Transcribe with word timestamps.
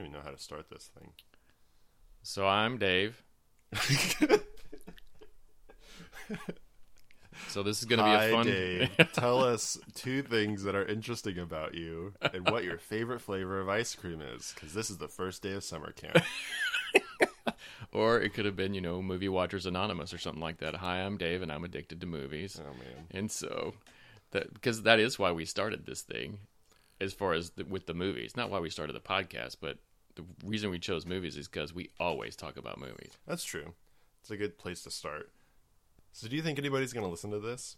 even 0.00 0.12
know 0.12 0.20
how 0.22 0.30
to 0.30 0.38
start 0.38 0.66
this 0.70 0.90
thing. 0.98 1.12
So 2.22 2.46
I'm 2.46 2.78
Dave. 2.78 3.22
so 7.48 7.62
this 7.62 7.78
is 7.78 7.84
going 7.84 7.98
to 7.98 8.04
be 8.04 8.10
Hi, 8.10 8.24
a 8.26 8.32
fun. 8.32 8.46
Dave. 8.46 8.90
Tell 9.12 9.42
us 9.42 9.78
two 9.94 10.22
things 10.22 10.62
that 10.64 10.74
are 10.74 10.84
interesting 10.84 11.38
about 11.38 11.74
you 11.74 12.14
and 12.20 12.48
what 12.50 12.64
your 12.64 12.78
favorite 12.78 13.20
flavor 13.20 13.60
of 13.60 13.68
ice 13.68 13.94
cream 13.94 14.20
is, 14.20 14.52
because 14.54 14.74
this 14.74 14.90
is 14.90 14.98
the 14.98 15.08
first 15.08 15.42
day 15.42 15.52
of 15.52 15.64
summer 15.64 15.92
camp. 15.92 16.24
or 17.92 18.20
it 18.20 18.34
could 18.34 18.44
have 18.44 18.56
been, 18.56 18.74
you 18.74 18.80
know, 18.80 19.02
Movie 19.02 19.28
Watchers 19.28 19.66
Anonymous 19.66 20.12
or 20.12 20.18
something 20.18 20.42
like 20.42 20.58
that. 20.58 20.76
Hi, 20.76 20.98
I'm 21.02 21.16
Dave, 21.16 21.42
and 21.42 21.50
I'm 21.52 21.64
addicted 21.64 22.00
to 22.00 22.06
movies. 22.06 22.60
Oh 22.60 22.72
man, 22.72 23.06
And 23.10 23.30
so, 23.30 23.74
that 24.32 24.52
because 24.52 24.82
that 24.82 25.00
is 25.00 25.18
why 25.18 25.32
we 25.32 25.44
started 25.44 25.86
this 25.86 26.02
thing, 26.02 26.38
as 27.00 27.12
far 27.12 27.32
as 27.32 27.50
the, 27.50 27.64
with 27.64 27.86
the 27.86 27.94
movies. 27.94 28.36
Not 28.36 28.50
why 28.50 28.60
we 28.60 28.70
started 28.70 28.92
the 28.92 29.00
podcast, 29.00 29.56
but 29.60 29.78
the 30.16 30.24
reason 30.44 30.70
we 30.70 30.78
chose 30.78 31.06
movies 31.06 31.36
is 31.36 31.48
because 31.48 31.72
we 31.74 31.90
always 31.98 32.36
talk 32.36 32.56
about 32.56 32.78
movies. 32.78 33.12
that's 33.26 33.44
true. 33.44 33.74
It's 34.20 34.30
a 34.30 34.36
good 34.36 34.58
place 34.58 34.82
to 34.82 34.90
start. 34.90 35.30
So, 36.12 36.28
do 36.28 36.36
you 36.36 36.42
think 36.42 36.58
anybody's 36.58 36.92
going 36.92 37.04
to 37.04 37.10
listen 37.10 37.30
to 37.30 37.38
this? 37.38 37.76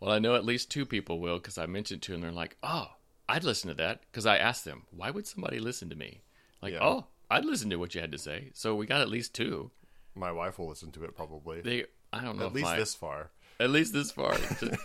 Well, 0.00 0.10
I 0.12 0.18
know 0.18 0.34
at 0.34 0.44
least 0.44 0.70
two 0.70 0.86
people 0.86 1.18
will 1.20 1.38
because 1.38 1.58
I 1.58 1.66
mentioned 1.66 2.02
to 2.02 2.12
them. 2.12 2.20
They're 2.20 2.32
like, 2.32 2.56
"Oh, 2.62 2.92
I'd 3.28 3.44
listen 3.44 3.68
to 3.68 3.74
that." 3.74 4.00
Because 4.10 4.26
I 4.26 4.36
asked 4.38 4.64
them, 4.64 4.86
"Why 4.90 5.10
would 5.10 5.26
somebody 5.26 5.58
listen 5.58 5.90
to 5.90 5.96
me?" 5.96 6.22
Like, 6.62 6.72
Yeah. 6.72 6.82
"Oh, 6.82 7.06
I'd 7.30 7.44
listen 7.44 7.68
to 7.70 7.76
what 7.76 7.94
you 7.94 8.00
had 8.00 8.12
to 8.12 8.18
say." 8.18 8.50
So 8.54 8.74
we 8.74 8.86
got 8.86 9.00
at 9.00 9.08
least 9.08 9.34
two. 9.34 9.70
My 10.14 10.32
wife 10.32 10.58
will 10.58 10.68
listen 10.68 10.90
to 10.92 11.04
it 11.04 11.14
probably. 11.16 11.60
They, 11.60 11.84
I 12.12 12.22
don't 12.24 12.38
know, 12.38 12.46
At 12.46 12.52
least 12.54 12.64
my- 12.64 12.76
this 12.76 12.94
far. 12.94 13.30
at 13.60 13.70
least 13.70 13.92
this 13.92 14.10
far. 14.10 14.32
the- 14.60 14.78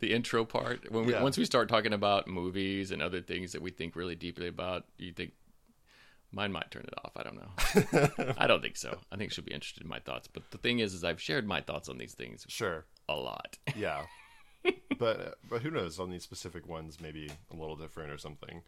the 0.00 0.12
intro 0.12 0.44
part. 0.44 0.90
When 0.90 1.06
we 1.06 1.12
Yeah. 1.12 1.22
once 1.22 1.38
we 1.38 1.44
start 1.44 1.68
talking 1.68 1.92
about 1.92 2.26
movies 2.26 2.90
and 2.90 3.00
other 3.00 3.20
things 3.22 3.52
that 3.52 3.62
we 3.62 3.70
think 3.70 3.94
really 3.96 4.16
deeply 4.16 4.48
about, 4.48 4.84
you 4.98 5.12
think 5.12 5.32
mine 6.34 6.52
might 6.52 6.70
turn 6.70 6.82
it 6.86 6.94
off. 7.04 7.12
I 7.16 7.22
don't 7.22 7.36
know. 7.36 8.34
I 8.38 8.46
don't 8.46 8.60
think 8.62 8.76
so. 8.76 8.98
I 9.12 9.16
think 9.16 9.30
she'll 9.32 9.44
be 9.44 9.52
interested 9.54 9.82
in 9.82 9.88
my 9.88 10.00
thoughts. 10.00 10.28
But 10.28 10.50
the 10.50 10.58
thing 10.58 10.80
is, 10.80 10.92
is 10.94 11.04
I've 11.04 11.20
shared 11.22 11.46
my 11.46 11.60
thoughts 11.60 11.88
on 11.88 11.96
these 11.98 12.14
things 12.14 12.44
Sure. 12.48 12.84
a 13.08 13.14
lot. 13.14 13.56
Yeah. 13.76 14.04
but 14.98 15.38
but 15.48 15.62
who 15.62 15.70
knows? 15.70 15.98
On 15.98 16.10
these 16.10 16.22
specific 16.22 16.66
ones, 16.68 16.98
maybe 17.00 17.30
a 17.52 17.56
little 17.56 17.76
different 17.76 18.10
or 18.10 18.18
something. 18.18 18.62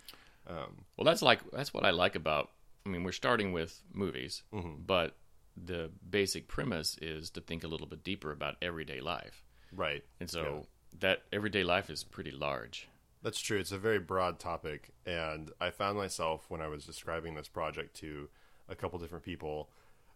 Um, 0.47 0.85
Well, 0.97 1.05
that's 1.05 1.23
like 1.23 1.41
that's 1.51 1.73
what 1.75 1.85
I 1.85 1.91
like 1.91 2.15
about. 2.17 2.51
I 2.85 2.89
mean, 2.89 3.03
we're 3.03 3.13
starting 3.13 3.53
with 3.53 3.81
movies, 3.93 4.43
Mm-hmm. 4.53 4.83
but 4.87 5.17
the 5.57 5.91
basic 6.11 6.49
premise 6.49 6.99
is 7.01 7.31
to 7.31 7.41
think 7.41 7.65
a 7.65 7.69
little 7.69 7.87
bit 7.87 8.05
deeper 8.05 8.31
about 8.31 8.57
everyday 8.61 9.01
life, 9.01 9.43
right. 9.73 10.05
and 10.21 10.29
so 10.31 10.67
that 11.01 11.23
everyday 11.33 11.65
life 11.65 11.89
is 11.89 12.05
pretty 12.05 12.31
large. 12.31 12.89
That's 13.23 13.41
true. 13.41 13.59
It's 13.59 13.73
a 13.73 13.79
very 13.79 13.99
broad 13.99 14.39
topic, 14.39 14.91
and 15.05 15.51
I 15.61 15.71
found 15.71 15.99
myself 15.99 16.47
when 16.49 16.61
I 16.61 16.69
was 16.69 16.85
describing 16.85 17.35
this 17.35 17.49
project 17.49 17.97
to 17.97 18.29
a 18.69 18.75
couple 18.75 18.99
different 18.99 19.25
people, 19.25 19.71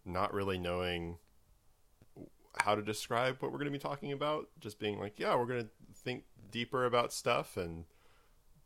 not 0.05 0.33
really 0.33 0.57
knowing 0.57 1.17
how 2.59 2.75
to 2.75 2.81
describe 2.81 3.37
what 3.39 3.51
we're 3.51 3.57
going 3.57 3.71
to 3.71 3.77
be 3.77 3.79
talking 3.79 4.11
about. 4.11 4.47
Just 4.59 4.79
being 4.79 4.99
like, 4.99 5.19
yeah, 5.19 5.35
we're 5.35 5.45
going 5.45 5.63
to 5.63 5.69
think 5.95 6.23
deeper 6.51 6.85
about 6.85 7.11
stuff 7.13 7.57
and 7.57 7.85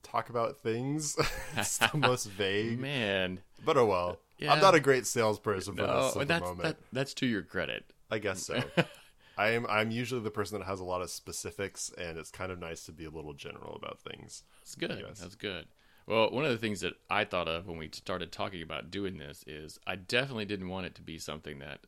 talk 0.04 0.30
about 0.30 0.58
things. 0.58 1.16
it's 1.58 1.78
the 1.78 1.98
most 1.98 2.26
vague, 2.30 2.80
Man, 2.80 3.40
but 3.64 3.78
oh 3.78 3.86
well. 3.86 4.20
Yeah. 4.38 4.54
I'm 4.54 4.62
not 4.62 4.76
a 4.76 4.80
great 4.82 5.06
salesperson 5.06 5.76
for 5.76 5.84
no, 5.84 6.08
this 6.08 6.18
at 6.18 6.28
the 6.28 6.40
moment. 6.40 6.62
that, 6.64 6.78
that's 6.92 7.14
to 7.16 7.26
your 7.26 7.42
credit. 7.42 7.86
I 8.12 8.20
guess 8.20 8.44
so. 8.44 8.62
I 9.38 9.50
am. 9.52 9.66
I'm 9.68 9.92
usually 9.92 10.22
the 10.22 10.32
person 10.32 10.60
that 10.60 10.66
has 10.66 10.80
a 10.80 10.86
lot 10.86 11.02
of 11.02 11.10
specifics, 11.10 11.92
and 11.98 12.18
it's 12.18 12.32
kind 12.32 12.52
of 12.52 12.60
nice 12.60 12.86
to 12.86 12.92
be 12.92 13.06
a 13.06 13.10
little 13.10 13.34
general 13.34 13.76
about 13.76 14.00
things. 14.00 14.44
That's 14.62 14.76
good. 14.76 15.06
That's 15.20 15.36
good. 15.36 15.66
Well, 16.08 16.30
one 16.32 16.46
of 16.46 16.52
the 16.52 16.58
things 16.58 16.82
that 16.82 16.94
I 17.10 17.26
thought 17.26 17.48
of 17.48 17.68
when 17.68 17.78
we 17.78 17.90
started 17.92 18.32
talking 18.32 18.62
about 18.62 18.92
doing 18.92 19.18
this 19.18 19.44
is 19.48 19.80
I 19.88 19.96
definitely 19.96 20.46
didn't 20.46 20.70
want 20.70 20.86
it 20.86 20.96
to 20.96 21.02
be 21.02 21.18
something 21.18 21.60
that 21.60 21.80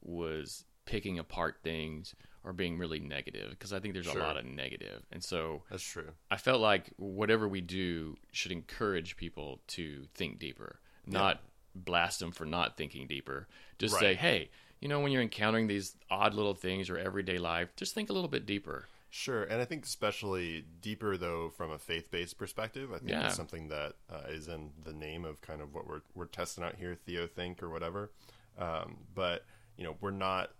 was 0.00 0.64
picking 0.86 1.18
apart 1.18 1.56
things 1.62 2.14
or 2.44 2.52
being 2.52 2.78
really 2.78 3.00
negative 3.00 3.50
because 3.50 3.72
I 3.72 3.80
think 3.80 3.94
there's 3.94 4.06
Sure. 4.06 4.20
a 4.20 4.24
lot 4.24 4.36
of 4.36 4.44
negative. 4.44 5.04
And 5.12 5.22
so 5.22 5.64
That's 5.70 5.82
true. 5.82 6.12
I 6.30 6.36
felt 6.36 6.60
like 6.60 6.90
whatever 6.96 7.48
we 7.48 7.60
do 7.60 8.16
should 8.32 8.52
encourage 8.52 9.16
people 9.16 9.60
to 9.68 10.06
think 10.14 10.38
deeper, 10.38 10.78
not 11.04 11.42
blast 11.74 12.20
them 12.20 12.30
for 12.32 12.46
not 12.46 12.76
thinking 12.76 13.06
deeper. 13.06 13.48
Just 13.78 13.98
say, 13.98 14.14
hey, 14.14 14.50
you 14.80 14.88
know, 14.88 15.00
when 15.00 15.12
you're 15.12 15.22
encountering 15.22 15.66
these 15.66 15.96
odd 16.10 16.34
little 16.34 16.54
things 16.54 16.88
or 16.90 16.96
everyday 16.98 17.38
life, 17.38 17.74
just 17.76 17.94
think 17.94 18.10
a 18.10 18.12
little 18.12 18.28
bit 18.28 18.46
deeper. 18.46 18.86
Sure, 19.10 19.42
and 19.44 19.60
I 19.60 19.64
think 19.64 19.84
especially 19.86 20.64
deeper 20.82 21.16
though 21.16 21.48
from 21.48 21.70
a 21.70 21.78
faith-based 21.78 22.36
perspective. 22.36 22.92
I 22.92 22.98
think 22.98 23.10
Yeah. 23.10 23.26
it's 23.26 23.36
something 23.36 23.68
that 23.68 23.94
uh, 24.10 24.28
is 24.28 24.48
in 24.48 24.70
the 24.84 24.92
name 24.92 25.24
of 25.24 25.40
kind 25.40 25.62
of 25.62 25.74
what 25.74 25.86
we're 25.88 26.02
we're 26.14 26.26
testing 26.26 26.62
out 26.62 26.74
here, 26.76 26.94
Theo 26.94 27.26
think 27.26 27.62
or 27.62 27.70
whatever. 27.70 28.10
Um, 28.58 28.98
but 29.14 29.44
you 29.78 29.84
know, 29.84 29.96
we're 30.02 30.10
not 30.10 30.50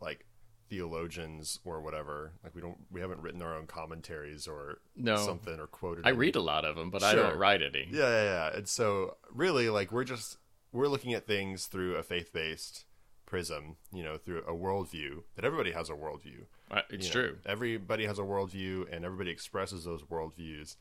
like 0.00 0.26
theologians 0.68 1.60
or 1.64 1.80
whatever. 1.80 2.32
Like 2.42 2.54
we 2.54 2.60
don't 2.60 2.78
we 2.90 3.00
haven't 3.00 3.20
written 3.20 3.42
our 3.42 3.54
own 3.56 3.66
commentaries 3.66 4.48
or 4.48 4.78
No. 4.96 5.16
something 5.16 5.58
or 5.60 5.68
quoted. 5.68 6.04
I 6.04 6.08
any- 6.08 6.18
read 6.18 6.36
a 6.36 6.40
lot 6.40 6.64
of 6.64 6.74
them, 6.76 6.90
but 6.90 7.02
I 7.04 7.14
don't 7.14 7.36
write 7.36 7.62
any. 7.62 7.86
Yeah, 7.90 8.00
yeah, 8.08 8.22
yeah. 8.50 8.56
And 8.56 8.68
so 8.68 9.18
really 9.30 9.70
like 9.70 9.92
we're 9.92 10.02
just 10.04 10.38
we're 10.72 10.88
looking 10.88 11.14
at 11.14 11.26
things 11.28 11.66
through 11.66 11.94
a 11.94 12.02
faith-based 12.02 12.84
prism, 13.26 13.76
you 13.92 14.02
know, 14.02 14.16
through 14.16 14.38
a 14.40 14.52
worldview. 14.52 15.22
That 15.36 15.44
everybody 15.44 15.72
has 15.72 15.90
a 15.90 15.94
worldview. 15.94 16.44
Uh, 16.70 16.82
It's 16.90 17.06
You 17.06 17.22
know, 17.22 17.26
true. 17.28 17.38
Everybody 17.46 18.06
has 18.06 18.18
a 18.18 18.22
worldview, 18.22 18.92
and 18.92 19.04
everybody 19.04 19.30
expresses 19.30 19.84
those 19.84 20.02
worldviews 20.02 20.76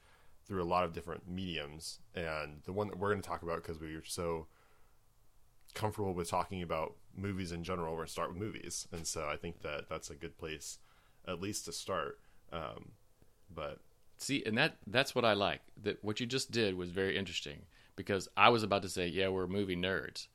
through 0.45 0.61
a 0.61 0.65
lot 0.65 0.83
of 0.83 0.93
different 0.93 1.27
mediums. 1.27 1.99
And 2.13 2.61
the 2.65 2.73
one 2.73 2.87
that 2.87 2.97
we're 2.97 3.11
going 3.11 3.21
to 3.21 3.27
talk 3.27 3.43
about, 3.43 3.61
because 3.61 3.79
we 3.79 3.95
are 3.95 4.03
so 4.05 4.47
comfortable 5.73 6.13
with 6.13 6.29
talking 6.29 6.61
about 6.61 6.95
movies 7.15 7.51
in 7.51 7.63
general, 7.63 7.91
we're 7.91 7.99
going 7.99 8.07
to 8.07 8.11
start 8.11 8.29
with 8.29 8.37
movies. 8.37 8.87
And 8.91 9.07
so 9.07 9.27
I 9.27 9.37
think 9.37 9.61
that 9.61 9.89
that's 9.89 10.09
a 10.09 10.15
good 10.15 10.37
place, 10.37 10.79
at 11.27 11.41
least 11.41 11.65
to 11.65 11.71
start. 11.71 12.19
Um, 12.51 12.91
but 13.53 13.79
See, 14.17 14.43
and 14.45 14.57
that 14.57 14.77
that's 14.87 15.15
what 15.15 15.25
I 15.25 15.33
like. 15.33 15.61
That 15.81 16.03
what 16.03 16.19
you 16.19 16.25
just 16.25 16.51
did 16.51 16.75
was 16.75 16.91
very 16.91 17.17
interesting 17.17 17.63
because 17.95 18.29
I 18.37 18.49
was 18.49 18.63
about 18.63 18.81
to 18.83 18.89
say, 18.89 19.07
yeah, 19.07 19.27
we're 19.27 19.47
movie 19.47 19.75
nerds. 19.75 20.27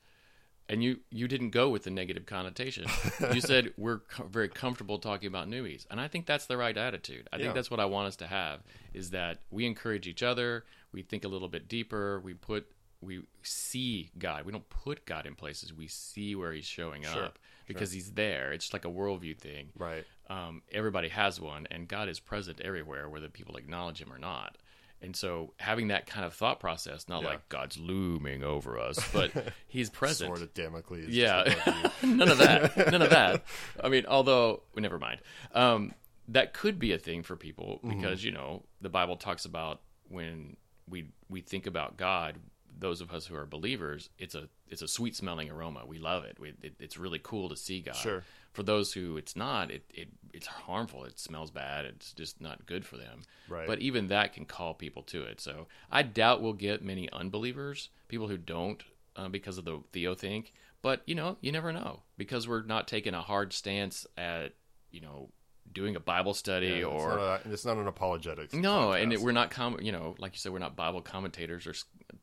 And 0.70 0.82
you 0.82 1.00
you 1.10 1.28
didn't 1.28 1.50
go 1.50 1.70
with 1.70 1.84
the 1.84 1.90
negative 1.90 2.26
connotation. 2.26 2.86
you 3.32 3.40
said 3.40 3.72
we're 3.78 3.98
co- 4.00 4.24
very 4.24 4.48
comfortable 4.48 4.98
talking 4.98 5.26
about 5.28 5.48
movies. 5.48 5.86
And 5.90 5.98
I 6.00 6.08
think 6.08 6.26
that's 6.26 6.46
the 6.46 6.56
right 6.58 6.76
attitude. 6.76 7.26
I 7.32 7.36
Yeah. 7.36 7.44
think 7.44 7.54
that's 7.54 7.70
what 7.70 7.80
I 7.80 7.86
want 7.86 8.08
us 8.08 8.16
to 8.16 8.26
have 8.26 8.60
is 8.92 9.10
that 9.10 9.38
we 9.50 9.64
encourage 9.66 10.06
each 10.06 10.22
other, 10.22 10.64
we 10.92 11.02
think 11.02 11.24
a 11.24 11.28
little 11.28 11.48
bit 11.48 11.68
deeper, 11.68 12.20
we 12.20 12.34
put 12.34 12.66
we 13.00 13.20
see 13.42 14.10
God. 14.18 14.44
We 14.44 14.50
don't 14.50 14.68
put 14.68 15.06
God 15.06 15.24
in 15.24 15.36
places. 15.36 15.72
We 15.72 15.86
see 15.86 16.34
where 16.34 16.52
he's 16.52 16.64
showing 16.66 17.04
Sure, 17.04 17.26
up 17.26 17.38
because 17.66 17.92
he's 17.92 18.10
there. 18.12 18.52
It's 18.52 18.72
like 18.72 18.84
a 18.84 18.88
worldview 18.90 19.38
thing 19.38 19.68
right. 19.78 20.04
um, 20.28 20.62
everybody 20.72 21.08
has 21.08 21.40
one, 21.40 21.68
and 21.70 21.86
God 21.86 22.08
is 22.08 22.18
present 22.18 22.60
everywhere, 22.60 23.08
whether 23.08 23.28
people 23.28 23.56
acknowledge 23.56 24.00
Him 24.02 24.12
or 24.12 24.18
not. 24.18 24.58
And 25.00 25.14
so, 25.14 25.54
having 25.58 25.88
that 25.88 26.06
kind 26.06 26.24
of 26.26 26.34
thought 26.34 26.58
process, 26.58 27.08
not 27.08 27.22
Yeah. 27.22 27.28
like 27.28 27.48
God's 27.48 27.78
looming 27.78 28.42
over 28.42 28.78
us, 28.80 28.98
but 29.12 29.30
He's 29.68 29.90
present. 29.90 30.28
Sword 30.28 30.42
of 30.42 30.52
Damocles. 30.54 31.06
yeah, 31.08 31.54
none 32.02 32.28
of 32.28 32.38
that. 32.38 32.76
None 32.90 33.02
of 33.02 33.10
that. 33.10 33.44
I 33.84 33.88
mean, 33.88 34.06
although, 34.08 34.62
well, 34.74 34.82
never 34.82 34.98
mind. 34.98 35.20
Um, 35.54 35.94
that 36.28 36.52
could 36.52 36.78
be 36.78 36.92
a 36.92 36.98
thing 36.98 37.22
for 37.22 37.36
people 37.36 37.80
Mm-hmm. 37.84 38.00
because 38.00 38.24
you 38.24 38.32
know 38.32 38.64
the 38.80 38.88
Bible 38.88 39.16
talks 39.16 39.44
about 39.44 39.80
when 40.08 40.56
we 40.88 41.10
we 41.28 41.40
think 41.42 41.66
about 41.66 41.96
God. 41.96 42.36
Those 42.80 43.00
of 43.00 43.12
us 43.12 43.26
who 43.26 43.34
are 43.36 43.46
believers, 43.46 44.08
it's 44.18 44.34
a 44.34 44.48
it's 44.70 44.82
a 44.82 44.88
sweet 44.88 45.14
smelling 45.16 45.50
aroma. 45.50 45.82
We 45.86 45.98
love 45.98 46.24
it. 46.24 46.38
We, 46.40 46.54
it. 46.62 46.74
It's 46.78 46.96
really 46.96 47.20
cool 47.22 47.48
to 47.48 47.56
see 47.56 47.80
God 47.80 47.96
Sure. 47.96 48.24
for 48.52 48.62
those 48.62 48.92
who 48.92 49.16
it's 49.16 49.36
not 49.36 49.70
it, 49.70 49.84
it 49.94 50.08
it's 50.32 50.46
harmful 50.46 51.04
it 51.04 51.18
smells 51.18 51.50
bad 51.50 51.84
it's 51.84 52.12
just 52.12 52.40
not 52.40 52.66
good 52.66 52.84
for 52.84 52.96
them 52.96 53.22
Right. 53.48 53.66
but 53.66 53.78
even 53.80 54.08
that 54.08 54.32
can 54.32 54.44
call 54.44 54.74
people 54.74 55.02
to 55.04 55.22
it 55.22 55.40
so 55.40 55.66
i 55.90 56.02
doubt 56.02 56.42
we'll 56.42 56.52
get 56.54 56.82
many 56.84 57.10
unbelievers 57.12 57.88
people 58.08 58.28
who 58.28 58.36
don't 58.36 58.82
uh, 59.16 59.28
because 59.28 59.58
of 59.58 59.64
the 59.64 59.80
theo 59.92 60.14
think 60.14 60.52
but 60.82 61.02
you 61.06 61.14
know 61.14 61.36
you 61.40 61.52
never 61.52 61.72
know 61.72 62.02
because 62.16 62.48
we're 62.48 62.62
not 62.62 62.88
taking 62.88 63.14
a 63.14 63.22
hard 63.22 63.52
stance 63.52 64.06
at 64.16 64.52
you 64.90 65.00
know 65.00 65.28
doing 65.72 65.96
a 65.96 66.00
bible 66.00 66.34
study 66.34 66.78
Yeah, 66.80 66.84
or 66.84 67.08
it's 67.10 67.16
not, 67.16 67.46
a, 67.46 67.52
it's 67.52 67.64
not 67.64 67.76
an 67.78 67.86
apologetics. 67.86 68.54
no, 68.54 68.92
and 68.92 69.12
it, 69.12 69.20
we're 69.20 69.32
not, 69.32 69.50
com- 69.50 69.80
you 69.80 69.92
know, 69.92 70.14
like 70.18 70.32
you 70.34 70.38
said, 70.38 70.52
we're 70.52 70.58
not 70.58 70.76
Bible 70.76 71.00
commentators 71.02 71.66
or 71.66 71.74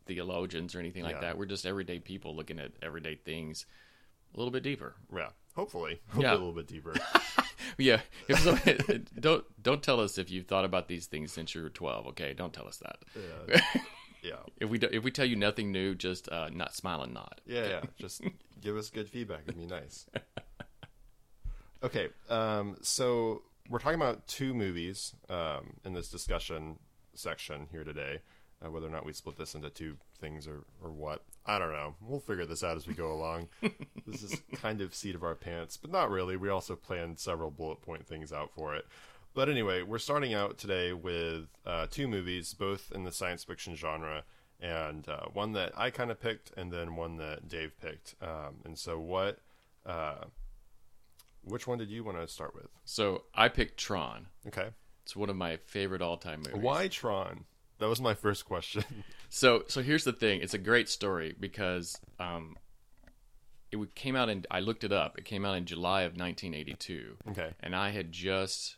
theologians 0.06 0.75
or 0.75 0.80
anything 0.80 1.03
like 1.03 1.15
Yeah. 1.15 1.21
that. 1.21 1.38
We're 1.38 1.45
just 1.45 1.65
everyday 1.65 2.00
people 2.00 2.36
looking 2.36 2.59
at 2.59 2.71
everyday 2.81 3.15
things 3.15 3.65
a 4.33 4.38
little 4.38 4.51
bit 4.51 4.63
deeper. 4.63 4.95
yeah. 5.15 5.30
Hopefully, 5.56 6.01
hopefully 6.07 6.25
Yeah. 6.25 6.31
a 6.31 6.33
little 6.33 6.51
bit 6.53 6.68
deeper. 6.68 6.94
Yeah, 7.80 8.01
if 8.27 8.39
so, 8.42 8.56
don't 9.19 9.44
don't 9.62 9.81
tell 9.81 10.00
us 10.00 10.18
if 10.19 10.30
you've 10.30 10.45
thought 10.45 10.65
about 10.65 10.88
these 10.88 11.07
things 11.07 11.31
since 11.33 11.56
you 11.56 11.63
were 11.63 11.69
twelve. 11.69 12.06
Okay, 12.07 12.33
don't 12.33 12.53
tell 12.53 12.68
us 12.68 12.77
that. 12.77 13.00
Yeah. 13.15 13.62
yeah. 14.24 14.36
If 14.62 14.69
we 14.69 14.77
do, 14.77 14.88
if 14.92 15.03
we 15.03 15.09
tell 15.09 15.25
you 15.25 15.36
nothing 15.36 15.71
new, 15.71 15.95
just 15.95 16.30
uh, 16.31 16.50
not 16.53 16.75
smile 16.75 17.01
and 17.01 17.13
nod. 17.15 17.42
Yeah, 17.47 17.68
yeah. 17.68 17.81
Just 18.00 18.21
give 18.62 18.77
us 18.77 18.92
good 18.92 19.09
feedback. 19.09 19.42
It'd 19.47 19.57
be 19.59 19.65
nice. 19.65 20.06
Okay, 21.85 22.07
um, 22.31 22.77
so 22.81 23.43
we're 23.69 23.77
talking 23.77 24.01
about 24.01 24.25
two 24.25 24.55
movies 24.55 25.13
um, 25.29 25.75
in 25.85 25.93
this 25.93 26.09
discussion 26.09 26.79
section 27.13 27.67
here 27.71 27.83
today. 27.83 28.21
Uh, 28.65 28.71
whether 28.71 28.87
or 28.87 28.89
not 28.89 29.05
we 29.05 29.13
split 29.13 29.37
this 29.37 29.53
into 29.53 29.69
two 29.69 29.95
things 30.19 30.47
or, 30.47 30.63
or 30.81 30.91
what, 30.91 31.23
I 31.45 31.59
don't 31.59 31.71
know. 31.71 31.93
We'll 32.01 32.21
figure 32.21 32.47
this 32.47 32.63
out 32.63 32.75
as 32.75 32.87
we 32.87 32.95
go 32.95 33.11
along. 33.11 33.49
this 34.07 34.23
is 34.23 34.41
kind 34.55 34.81
of 34.81 34.95
seat 34.95 35.13
of 35.13 35.23
our 35.23 35.35
pants, 35.35 35.77
but 35.77 35.91
not 35.91 36.09
really. 36.09 36.35
We 36.35 36.49
also 36.49 36.75
planned 36.75 37.19
several 37.19 37.51
bullet 37.51 37.83
point 37.83 38.07
things 38.07 38.33
out 38.33 38.51
for 38.55 38.73
it. 38.73 38.87
But 39.35 39.47
anyway, 39.47 39.83
we're 39.83 39.99
starting 39.99 40.33
out 40.33 40.57
today 40.57 40.91
with 40.91 41.49
uh, 41.67 41.85
two 41.91 42.07
movies, 42.07 42.55
both 42.55 42.91
in 42.95 43.03
the 43.03 43.11
science 43.11 43.43
fiction 43.43 43.75
genre, 43.75 44.23
and 44.59 45.07
uh, 45.07 45.25
one 45.33 45.51
that 45.51 45.71
I 45.77 45.91
kind 45.91 46.09
of 46.09 46.19
picked, 46.19 46.51
and 46.57 46.71
then 46.71 46.95
one 46.95 47.17
that 47.17 47.47
Dave 47.47 47.79
picked. 47.79 48.15
Um, 48.23 48.61
and 48.63 48.75
so, 48.75 48.99
what? 48.99 49.37
Which 51.45 51.68
one 51.68 51.77
did 51.77 51.89
you 51.89 52.03
want 52.03 52.18
to 52.18 52.27
start 52.27 52.56
with? 52.56 52.68
So 52.83 53.24
I 53.33 53.50
picked 53.50 53.77
Tron. 53.77 54.27
Okay. 54.47 54.69
It's 55.03 55.15
one 55.15 55.30
of 55.30 55.36
my 55.36 55.57
favorite 55.57 56.01
all-time 56.01 56.42
movies. 56.45 56.62
Why 56.62 56.88
Tron? 56.88 57.45
That 57.80 57.88
was 57.88 58.01
my 58.01 58.13
first 58.13 58.45
question. 58.45 58.83
So 59.27 59.63
so 59.68 59.81
here's 59.81 60.06
the 60.06 60.13
thing. 60.13 60.39
It's 60.39 60.53
a 60.53 60.57
great 60.57 60.88
story 60.88 61.36
because 61.38 62.00
um, 62.21 62.56
it 63.71 63.95
came 63.95 64.15
out 64.15 64.30
in. 64.30 64.45
I 64.50 64.62
looked 64.62 64.86
it 64.86 64.94
up. 64.94 65.18
It 65.18 65.25
came 65.25 65.44
out 65.44 65.57
in 65.57 65.65
July 65.65 66.03
of 66.03 66.13
1982, 66.13 67.18
okay. 67.31 67.50
and 67.59 67.75
I 67.75 67.89
had 67.89 68.13
just 68.13 68.77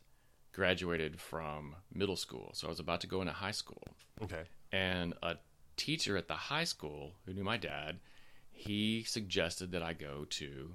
graduated 0.53 1.19
from 1.19 1.75
middle 1.93 2.15
school, 2.15 2.51
so 2.55 2.65
I 2.65 2.69
was 2.71 2.79
about 2.79 3.01
to 3.01 3.07
go 3.07 3.21
into 3.21 3.33
high 3.33 3.51
school. 3.51 3.83
Okay. 4.23 4.43
And 4.71 5.13
a 5.21 5.35
teacher 5.75 6.17
at 6.17 6.27
the 6.27 6.33
high 6.33 6.63
school 6.63 7.13
who 7.25 7.33
knew 7.33 7.43
my 7.43 7.57
dad, 7.57 7.99
he 8.49 9.03
suggested 9.03 9.71
that 9.73 9.83
I 9.83 9.93
go 9.93 10.25
to 10.31 10.73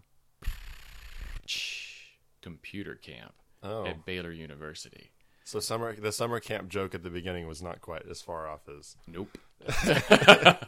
computer 2.43 2.95
camp 2.95 3.33
Oh. 3.63 3.87
at 3.87 4.05
Baylor 4.05 4.33
University. 4.33 5.13
So 5.45 5.61
summer 5.61 5.95
the 5.95 6.13
summer 6.13 6.41
camp 6.41 6.69
joke 6.69 6.95
at 6.95 7.03
the 7.03 7.11
beginning 7.11 7.47
was 7.47 7.63
not 7.63 7.81
quite 7.81 8.07
as 8.09 8.21
far 8.21 8.49
off 8.49 8.69
as 8.69 8.97
Nope. 9.07 9.39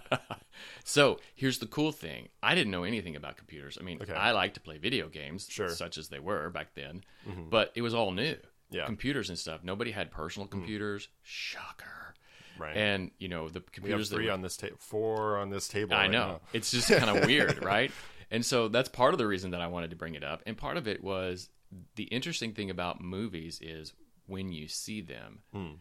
so 0.84 1.18
here's 1.34 1.58
the 1.58 1.66
cool 1.66 1.92
thing. 1.92 2.28
I 2.42 2.54
didn't 2.54 2.70
know 2.70 2.84
anything 2.84 3.16
about 3.16 3.36
computers. 3.36 3.78
I 3.80 3.84
mean, 3.84 4.00
Okay. 4.02 4.12
I 4.12 4.32
like 4.32 4.54
to 4.54 4.60
play 4.60 4.78
video 4.78 5.08
games, 5.08 5.46
Sure. 5.50 5.68
such 5.68 5.98
as 5.98 6.08
they 6.08 6.18
were 6.18 6.50
back 6.50 6.74
then, 6.74 7.02
mm-hmm. 7.28 7.48
but 7.50 7.72
it 7.74 7.82
was 7.82 7.94
all 7.94 8.10
new. 8.10 8.36
Yeah. 8.70 8.86
Computers 8.86 9.28
and 9.28 9.38
stuff. 9.38 9.62
Nobody 9.62 9.90
had 9.92 10.10
personal 10.10 10.48
mm. 10.48 10.52
computers. 10.52 11.08
Shocker. 11.22 12.14
right. 12.58 12.76
And 12.76 13.10
you 13.18 13.28
know 13.28 13.48
the 13.48 13.60
we 13.60 13.66
computers 13.72 14.08
that 14.10 14.16
three 14.16 14.26
were- 14.26 14.32
on 14.32 14.40
this 14.42 14.56
table, 14.56 14.76
four 14.80 15.36
on 15.38 15.50
this 15.50 15.68
table. 15.68 15.94
I 15.94 16.02
right 16.02 16.10
know. 16.10 16.26
now. 16.26 16.40
It's 16.52 16.70
just 16.70 16.90
kind 16.90 17.16
of 17.16 17.26
weird, 17.26 17.62
right? 17.64 17.92
And 18.30 18.44
so 18.44 18.68
that's 18.68 18.88
part 18.88 19.14
of 19.14 19.18
the 19.18 19.26
reason 19.26 19.52
that 19.52 19.60
I 19.60 19.68
wanted 19.68 19.90
to 19.90 19.96
bring 19.96 20.14
it 20.14 20.24
up. 20.24 20.42
And 20.46 20.56
part 20.56 20.76
of 20.76 20.88
it 20.88 21.04
was 21.04 21.48
the 21.96 22.04
interesting 22.04 22.52
thing 22.52 22.70
about 22.70 23.00
movies 23.00 23.58
is 23.62 23.92
when 24.26 24.52
you 24.52 24.68
see 24.68 25.00
them 25.00 25.40
Hmm. 25.52 25.72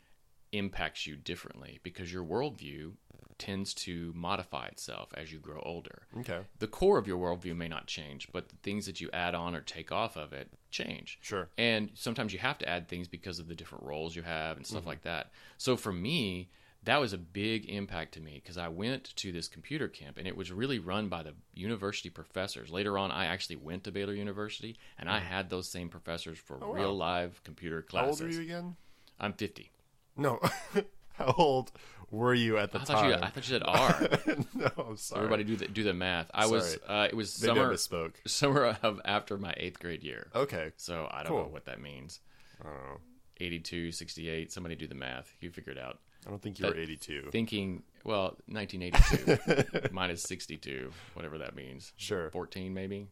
impacts 0.52 1.08
you 1.08 1.16
differently 1.16 1.80
because 1.84 2.12
your 2.14 2.24
worldview 2.24 2.94
tends 3.40 3.74
to 3.74 4.14
modify 4.16 4.68
itself 4.68 5.10
as 5.18 5.32
you 5.34 5.40
grow 5.40 5.60
older. 5.66 6.04
Okay. 6.20 6.42
The 6.60 6.68
core 6.68 6.98
of 7.00 7.08
your 7.08 7.18
worldview 7.18 7.56
may 7.56 7.68
not 7.68 7.88
change, 7.88 8.28
but 8.32 8.50
the 8.50 8.56
things 8.58 8.86
that 8.86 9.02
you 9.02 9.10
add 9.12 9.34
on 9.34 9.56
or 9.56 9.62
take 9.62 9.92
off 9.92 10.16
of 10.16 10.32
it 10.34 10.50
change. 10.70 11.18
Sure. 11.22 11.50
And 11.58 11.90
sometimes 11.96 12.32
you 12.32 12.40
have 12.40 12.60
to 12.60 12.70
add 12.70 12.88
things 12.88 13.08
because 13.08 13.40
of 13.40 13.48
the 13.48 13.56
different 13.56 13.84
roles 13.86 14.16
you 14.16 14.22
have 14.22 14.58
and 14.58 14.66
stuff 14.68 14.82
Mm-hmm. 14.82 14.88
like 14.90 15.02
that. 15.04 15.32
So 15.58 15.76
for 15.76 15.92
me, 15.92 16.52
that 16.86 17.00
was 17.00 17.14
a 17.14 17.18
big 17.18 17.70
impact 17.70 18.14
to 18.16 18.20
me 18.20 18.34
because 18.44 18.58
I 18.58 18.68
went 18.68 19.16
to 19.18 19.32
this 19.32 19.48
computer 19.48 19.88
camp 19.88 20.18
and 20.18 20.28
it 20.28 20.36
was 20.36 20.52
really 20.52 20.80
run 20.80 21.08
by 21.10 21.24
the 21.24 21.34
university 21.54 22.10
professors. 22.10 22.70
Later 22.70 22.98
on, 22.98 23.12
I 23.12 23.26
actually 23.26 23.56
went 23.58 23.86
to 23.86 23.92
Baylor 23.92 24.14
University 24.14 24.78
and 25.00 25.10
I 25.10 25.20
had 25.20 25.50
those 25.50 25.70
same 25.70 25.90
professors 25.90 26.38
for. 26.38 26.60
Oh, 26.62 26.70
wow. 26.70 26.74
real 26.76 26.96
live 26.96 27.42
computer 27.44 27.82
classes. 27.82 28.20
How 28.20 28.26
old 28.26 28.34
are 28.34 28.36
you 28.36 28.42
again? 28.42 28.76
I'm 29.20 29.34
50. 29.34 29.72
No. 30.18 30.40
How 31.14 31.34
old 31.38 31.72
were 32.12 32.34
you 32.34 32.58
at 32.58 32.72
the 32.72 32.80
I 32.80 32.84
thought, 32.84 33.06
you, 33.06 33.14
time? 33.14 33.24
I 33.24 33.30
thought 33.30 33.48
you 33.48 33.54
said 33.54 33.64
R. 33.66 34.10
no, 34.56 34.86
I'm 34.90 34.98
sorry. 34.98 35.20
Everybody 35.24 35.44
do 35.44 35.56
the 35.56 35.68
do 35.68 35.84
the 35.84 35.94
math. 35.94 36.30
I 36.34 36.48
was 36.48 36.78
uh, 36.88 37.08
it 37.10 37.16
was 37.16 37.32
summer 37.32 37.76
summer 38.28 38.78
of 38.84 39.00
after 39.06 39.38
my 39.38 39.54
eighth 39.58 39.80
grade 39.80 40.04
year. 40.04 40.30
Okay. 40.36 40.72
So 40.78 41.08
I 41.12 41.24
don't 41.24 41.28
Cool. 41.32 41.44
know 41.44 41.50
what 41.50 41.66
that 41.66 41.80
means. 41.82 42.20
I 42.62 42.66
don't 42.66 42.74
know. 42.74 43.00
82, 43.40 43.92
68. 43.92 44.52
Somebody 44.52 44.76
do 44.76 44.88
the 44.88 44.96
math. 44.96 45.34
You 45.42 45.50
figure 45.50 45.74
it 45.74 45.80
out. 45.80 46.00
I 46.26 46.30
don't 46.30 46.42
think 46.42 46.60
you 46.60 46.68
were 46.68 46.76
82. 46.76 47.30
Thinking, 47.32 47.84
well, 48.04 48.38
1982 48.48 49.90
minus 49.92 50.24
62, 50.24 50.92
whatever 51.14 51.38
that 51.40 51.56
means. 51.56 51.94
Sure. 51.98 52.30
14 52.32 52.74
maybe. 52.74 53.08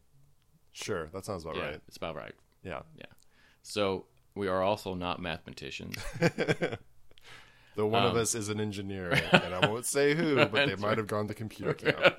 Sure. 0.72 1.08
That 1.12 1.24
sounds 1.24 1.44
about 1.44 1.56
Yeah, 1.56 1.62
right. 1.66 1.80
it's 1.88 1.96
about 1.96 2.16
right. 2.16 2.34
Yeah. 2.64 2.80
Yeah. 2.96 3.04
So 3.62 4.06
we 4.34 4.48
are 4.48 4.62
also 4.62 4.94
not 4.94 5.20
mathematicians. 5.20 5.96
Though 7.74 7.86
one 7.86 8.04
of 8.04 8.12
Um, 8.12 8.18
us 8.18 8.34
is 8.34 8.48
an 8.50 8.60
engineer, 8.60 9.12
and 9.32 9.54
I 9.54 9.66
won't 9.68 9.86
say 9.86 10.14
who, 10.14 10.36
but 10.46 10.52
they 10.68 10.74
might 10.76 10.98
have 10.98 11.06
gone 11.06 11.26
to 11.28 11.34
computer 11.34 11.72
camp. 11.72 12.14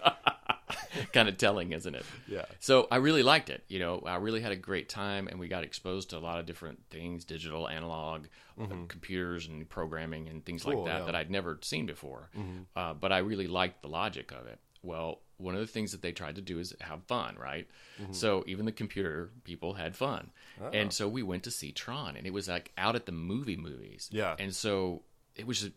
kind 1.14 1.28
of 1.30 1.38
telling, 1.38 1.72
isn't 1.72 1.96
it? 1.96 2.06
Yeah. 2.28 2.46
So 2.60 2.88
I 2.92 2.98
really 2.98 3.24
liked 3.24 3.50
it. 3.50 3.64
You 3.68 3.80
know, 3.80 4.02
I 4.06 4.16
really 4.18 4.42
had 4.42 4.52
a 4.52 4.56
great 4.56 4.90
time, 4.90 5.28
and 5.28 5.40
we 5.40 5.48
got 5.48 5.64
exposed 5.64 6.10
to 6.12 6.18
a 6.18 6.20
lot 6.20 6.40
of 6.40 6.46
different 6.46 6.80
things: 6.90 7.26
digital, 7.26 7.68
analog, 7.68 8.26
uh, 8.62 8.66
computers, 8.88 9.48
and 9.48 9.68
programming, 9.70 10.28
and 10.28 10.44
things 10.46 10.62
Mm-hmm. 10.64 10.72
Cool, 10.72 10.84
like 10.84 10.86
that 10.88 10.94
yeah. 10.94 10.98
Mm-hmm. 11.00 11.06
that 11.08 11.16
I'd 11.16 11.32
never 11.32 11.60
seen 11.62 11.86
before. 11.86 12.30
Uh, 12.76 12.94
but 12.94 13.12
I 13.12 13.20
really 13.20 13.48
liked 13.48 13.82
the 13.82 13.88
logic 13.90 14.32
of 14.32 14.48
it. 14.48 14.60
Well, 14.82 15.20
one 15.38 15.56
of 15.56 15.62
the 15.62 15.68
things 15.68 15.92
that 15.94 16.02
they 16.02 16.12
tried 16.12 16.36
to 16.36 16.42
do 16.42 16.60
is 16.60 16.74
have 16.82 17.04
fun, 17.06 17.36
right? 17.40 17.68
Mm-hmm. 18.02 18.14
So 18.14 18.44
even 18.48 18.66
the 18.66 18.72
computer 18.72 19.30
people 19.44 19.74
had 19.74 19.96
fun, 19.96 20.30
Ah. 20.62 20.70
and 20.74 20.92
so 20.94 21.08
we 21.08 21.24
went 21.24 21.44
to 21.44 21.52
see 21.52 21.72
Tron, 21.72 22.16
and 22.18 22.28
it 22.28 22.34
was 22.34 22.48
like 22.48 22.72
out 22.78 22.96
at 22.96 23.06
the 23.06 23.12
movie 23.12 23.58
movies. 23.58 24.10
Yeah. 24.12 24.36
and 24.40 24.54
so 24.56 25.02
it 25.36 25.48
was. 25.48 25.62
just- 25.62 25.72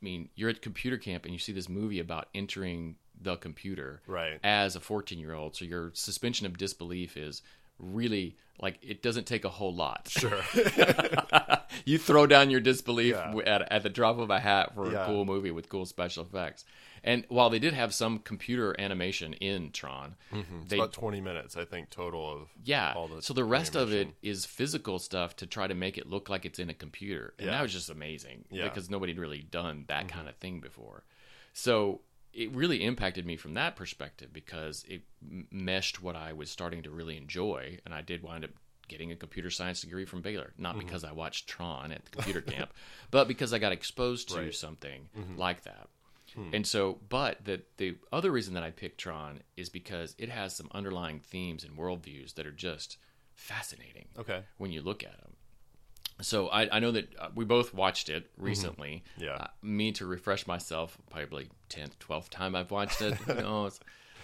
I 0.00 0.04
mean, 0.04 0.28
you're 0.34 0.50
at 0.50 0.60
computer 0.60 0.98
camp 0.98 1.24
and 1.24 1.32
you 1.32 1.38
see 1.38 1.52
this 1.52 1.70
movie 1.70 2.00
about 2.00 2.28
entering 2.34 2.96
the 3.20 3.36
computer, 3.36 4.02
Right. 4.06 4.38
as 4.44 4.76
a 4.76 4.80
14 4.80 5.18
year 5.18 5.32
old. 5.34 5.56
So 5.56 5.64
your 5.64 5.90
suspension 5.94 6.46
of 6.46 6.56
disbelief 6.58 7.16
is 7.16 7.42
really 7.78 8.36
like 8.60 8.78
it 8.82 9.02
doesn't 9.02 9.26
take 9.26 9.44
a 9.44 9.50
whole 9.50 9.74
lot. 9.74 10.08
Sure. 10.08 10.40
you 11.84 11.98
throw 11.98 12.26
down 12.26 12.50
your 12.50 12.60
disbelief 12.60 13.14
Yeah. 13.14 13.34
at, 13.46 13.70
at 13.72 13.82
the 13.82 13.88
drop 13.90 14.18
of 14.18 14.30
a 14.30 14.40
hat 14.40 14.74
for 14.74 14.90
Yeah. 14.90 15.02
a 15.04 15.06
cool 15.06 15.24
movie 15.24 15.50
with 15.50 15.68
cool 15.68 15.86
special 15.86 16.24
effects. 16.24 16.64
And 17.04 17.24
while 17.28 17.50
they 17.50 17.58
did 17.60 17.72
have 17.74 17.94
some 17.94 18.18
computer 18.18 18.74
animation 18.80 19.34
in 19.34 19.70
Tron, 19.70 20.16
It's 20.32 20.48
they 20.68 20.76
about 20.78 20.92
20 20.92 21.20
minutes, 21.20 21.56
I 21.56 21.64
think, 21.64 21.90
total 21.90 22.28
of 22.32 22.48
yeah. 22.64 22.94
all 22.96 23.06
the 23.08 23.22
so 23.22 23.32
the 23.34 23.44
rest 23.44 23.76
of 23.76 23.92
it 23.92 24.08
is 24.22 24.44
physical 24.46 24.98
stuff 24.98 25.36
to 25.36 25.46
try 25.46 25.66
to 25.66 25.74
make 25.74 25.98
it 25.98 26.08
look 26.08 26.28
like 26.28 26.44
it's 26.44 26.58
in 26.58 26.68
a 26.70 26.74
computer. 26.74 27.34
And 27.38 27.46
Yeah. 27.46 27.52
that 27.52 27.62
was 27.62 27.72
just 27.72 27.90
amazing 27.90 28.46
Yeah. 28.50 28.60
Mm-hmm. 28.62 28.68
because 28.70 28.90
nobody 28.90 29.12
had 29.12 29.20
really 29.20 29.42
done 29.42 29.84
that 29.88 30.08
kind 30.08 30.28
of 30.28 30.34
thing 30.36 30.60
before. 30.60 31.04
So 31.52 32.00
it 32.36 32.52
really 32.52 32.84
impacted 32.84 33.24
me 33.26 33.36
from 33.36 33.54
that 33.54 33.74
perspective 33.76 34.32
because 34.32 34.84
it 34.88 35.02
meshed 35.50 36.02
what 36.02 36.14
I 36.14 36.32
was 36.34 36.50
starting 36.50 36.82
to 36.82 36.90
really 36.90 37.16
enjoy. 37.16 37.78
And 37.84 37.94
I 37.94 38.02
did 38.02 38.22
wind 38.22 38.44
up 38.44 38.50
getting 38.88 39.10
a 39.10 39.16
computer 39.16 39.50
science 39.50 39.80
degree 39.80 40.04
from 40.04 40.20
Baylor, 40.20 40.52
not 40.58 40.76
Mm-hmm. 40.76 40.86
because 40.86 41.02
I 41.02 41.12
watched 41.12 41.48
Tron 41.48 41.90
at 41.92 42.04
the 42.04 42.10
computer 42.10 42.40
camp, 42.42 42.72
but 43.10 43.26
because 43.26 43.52
I 43.52 43.58
got 43.58 43.72
exposed 43.72 44.28
to 44.28 44.36
Right. 44.36 44.54
something 44.54 45.08
Mm-hmm. 45.18 45.36
like 45.38 45.62
that. 45.64 45.88
Hmm. 46.34 46.50
And 46.52 46.66
so, 46.66 46.98
but 47.08 47.44
the 47.44 47.62
the 47.78 47.96
other 48.12 48.30
reason 48.30 48.52
that 48.54 48.62
I 48.62 48.70
picked 48.70 48.98
Tron 48.98 49.40
is 49.56 49.68
because 49.70 50.14
it 50.18 50.28
has 50.28 50.54
some 50.54 50.68
underlying 50.72 51.20
themes 51.20 51.64
and 51.64 51.76
worldviews 51.78 52.34
that 52.34 52.46
are 52.46 52.52
just 52.52 52.98
fascinating 53.34 54.08
Okay. 54.18 54.42
when 54.58 54.72
you 54.72 54.82
look 54.82 55.02
at 55.04 55.16
them. 55.22 55.35
So 56.22 56.48
I, 56.48 56.76
I 56.76 56.80
know 56.80 56.92
that 56.92 57.08
uh, 57.18 57.28
we 57.34 57.44
both 57.44 57.74
watched 57.74 58.08
it 58.08 58.30
recently. 58.38 59.02
Mm-hmm. 59.16 59.24
Yeah. 59.24 59.34
Uh, 59.34 59.46
me 59.62 59.92
to 59.92 60.06
refresh 60.06 60.46
myself, 60.46 60.96
probably 61.10 61.48
tenth, 61.68 61.98
twelfth 61.98 62.30
time 62.30 62.54
I've 62.56 62.70
watched 62.70 63.02
it. 63.02 63.14
Who 63.14 63.34
knows? 63.42 63.80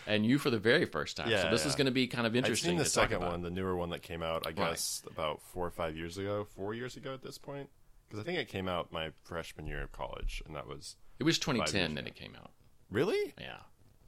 And 0.07 0.27
you 0.27 0.39
for 0.39 0.51
the 0.51 0.59
very 0.59 0.85
first 0.85 1.17
time. 1.17 1.29
so 1.29 1.33
Yeah, 1.33 1.51
this 1.51 1.65
is 1.65 1.75
going 1.77 1.85
to 1.87 1.93
be 1.93 2.07
kind 2.09 2.27
of 2.27 2.35
interesting. 2.35 2.71
I've 2.71 2.73
seen 2.73 2.79
the 2.79 2.89
second 2.91 3.21
one, 3.21 3.43
the 3.43 3.51
newer 3.51 3.77
one 3.77 3.91
that 3.91 4.03
came 4.03 4.23
out, 4.23 4.47
I 4.47 4.53
guess, 4.53 5.03
about 5.09 5.41
four 5.43 5.65
or 5.67 5.71
five 5.71 5.97
years 5.97 6.19
ago, 6.19 6.45
four 6.57 6.75
years 6.75 6.97
ago 6.97 7.15
at 7.15 7.23
this 7.23 7.39
point. 7.39 7.69
Because 8.09 8.21
I 8.21 8.27
think 8.27 8.39
it 8.39 8.49
came 8.49 8.69
out 8.69 8.91
my 8.93 9.11
freshman 9.23 9.67
year 9.67 9.83
of 9.83 9.93
college, 9.93 10.43
and 10.47 10.57
that 10.57 10.67
was 10.67 10.97
It 11.21 11.25
was 11.25 11.37
years 11.37 11.45
2010 11.45 11.95
that 11.95 12.07
it 12.07 12.15
came 12.17 12.35
out. 12.37 12.51
really 12.91 13.33
Yeah, 13.41 13.59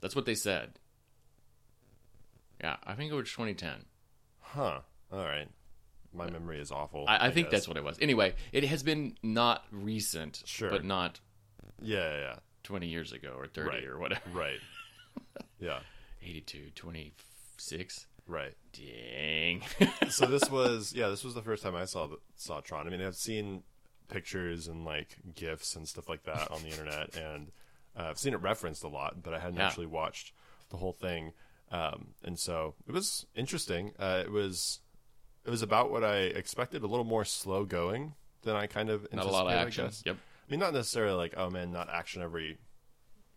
that's 0.01 0.17
what 0.17 0.27
they 0.27 0.35
said. 0.35 0.79
Yeah, 2.61 2.77
I 2.85 2.95
think 2.95 3.13
it 3.13 3.15
was 3.15 3.31
2010. 3.31 3.85
huh. 4.41 4.81
All 5.13 5.19
right, 5.25 5.49
my 6.15 6.31
memory 6.31 6.61
is 6.61 6.71
awful. 6.71 7.05
I, 7.09 7.27
I 7.27 7.31
think 7.31 7.47
guess. 7.49 7.61
that's 7.61 7.69
what 7.69 7.77
it 7.77 7.85
was. 7.85 7.99
Anyway, 8.01 8.35
it 8.53 8.65
has 8.65 8.83
been 8.83 9.17
not 9.23 9.65
recent, 9.71 10.43
Sure. 10.47 10.71
but 10.71 10.85
not 10.85 11.21
yeah, 11.83 12.17
yeah, 12.19 12.35
20 12.63 12.87
years 12.87 13.13
ago 13.13 13.35
or 13.37 13.47
30 13.47 13.69
Right. 13.69 13.85
or 13.85 13.99
whatever. 13.99 14.23
right. 14.33 14.61
yeah, 15.61 15.81
82, 16.23 16.71
26. 16.75 18.07
right. 18.27 18.55
Dang. 18.73 19.63
so 20.09 20.27
this 20.27 20.51
was 20.51 20.93
yeah 20.97 21.09
this 21.09 21.23
was 21.25 21.35
the 21.35 21.43
first 21.43 21.63
time 21.63 21.75
i 21.77 21.85
saw 21.85 22.09
saw 22.37 22.61
tron 22.61 22.87
i 22.87 22.91
mean 22.91 23.01
i've 23.01 23.15
seen 23.15 23.63
pictures 24.09 24.67
and 24.67 24.85
like 24.85 25.17
gifs 25.35 25.77
and 25.77 25.87
stuff 25.89 26.09
like 26.09 26.25
that 26.25 26.51
on 26.51 26.61
the 26.63 26.69
internet 26.71 27.17
and 27.17 27.53
uh, 27.97 28.07
i've 28.11 28.19
seen 28.19 28.35
it 28.35 28.41
referenced 28.43 28.83
a 28.83 28.89
lot 28.89 29.23
but 29.23 29.33
i 29.35 29.39
hadn't 29.39 29.57
Yeah. 29.59 29.67
actually 29.67 29.87
watched 29.87 30.33
the 30.71 30.77
whole 30.79 30.93
thing 30.93 31.33
um, 31.71 32.09
and 32.25 32.39
so 32.39 32.75
it 32.89 32.93
was 32.93 33.27
interesting 33.37 33.93
uh, 33.99 34.23
it 34.25 34.31
was 34.33 34.81
it 35.45 35.51
was 35.51 35.63
about 35.63 35.91
what 35.91 36.03
i 36.05 36.17
expected 36.19 36.83
a 36.83 36.87
little 36.87 37.05
more 37.05 37.25
slow 37.25 37.65
going 37.65 38.15
than 38.43 38.57
i 38.57 38.67
kind 38.67 38.91
of 38.91 39.07
not 39.13 39.27
a 39.27 39.29
lot 39.29 39.47
of 39.47 39.53
anticipated, 39.53 39.83
I 39.83 39.87
action. 39.87 40.03
Yep. 40.07 40.17
I 40.17 40.51
mean, 40.51 40.61
not 40.61 40.75
necessarily 40.75 41.17
like, 41.17 41.35
oh 41.39 41.49
man, 41.49 41.73
not 41.73 41.89
action 41.89 42.21
every 42.21 42.59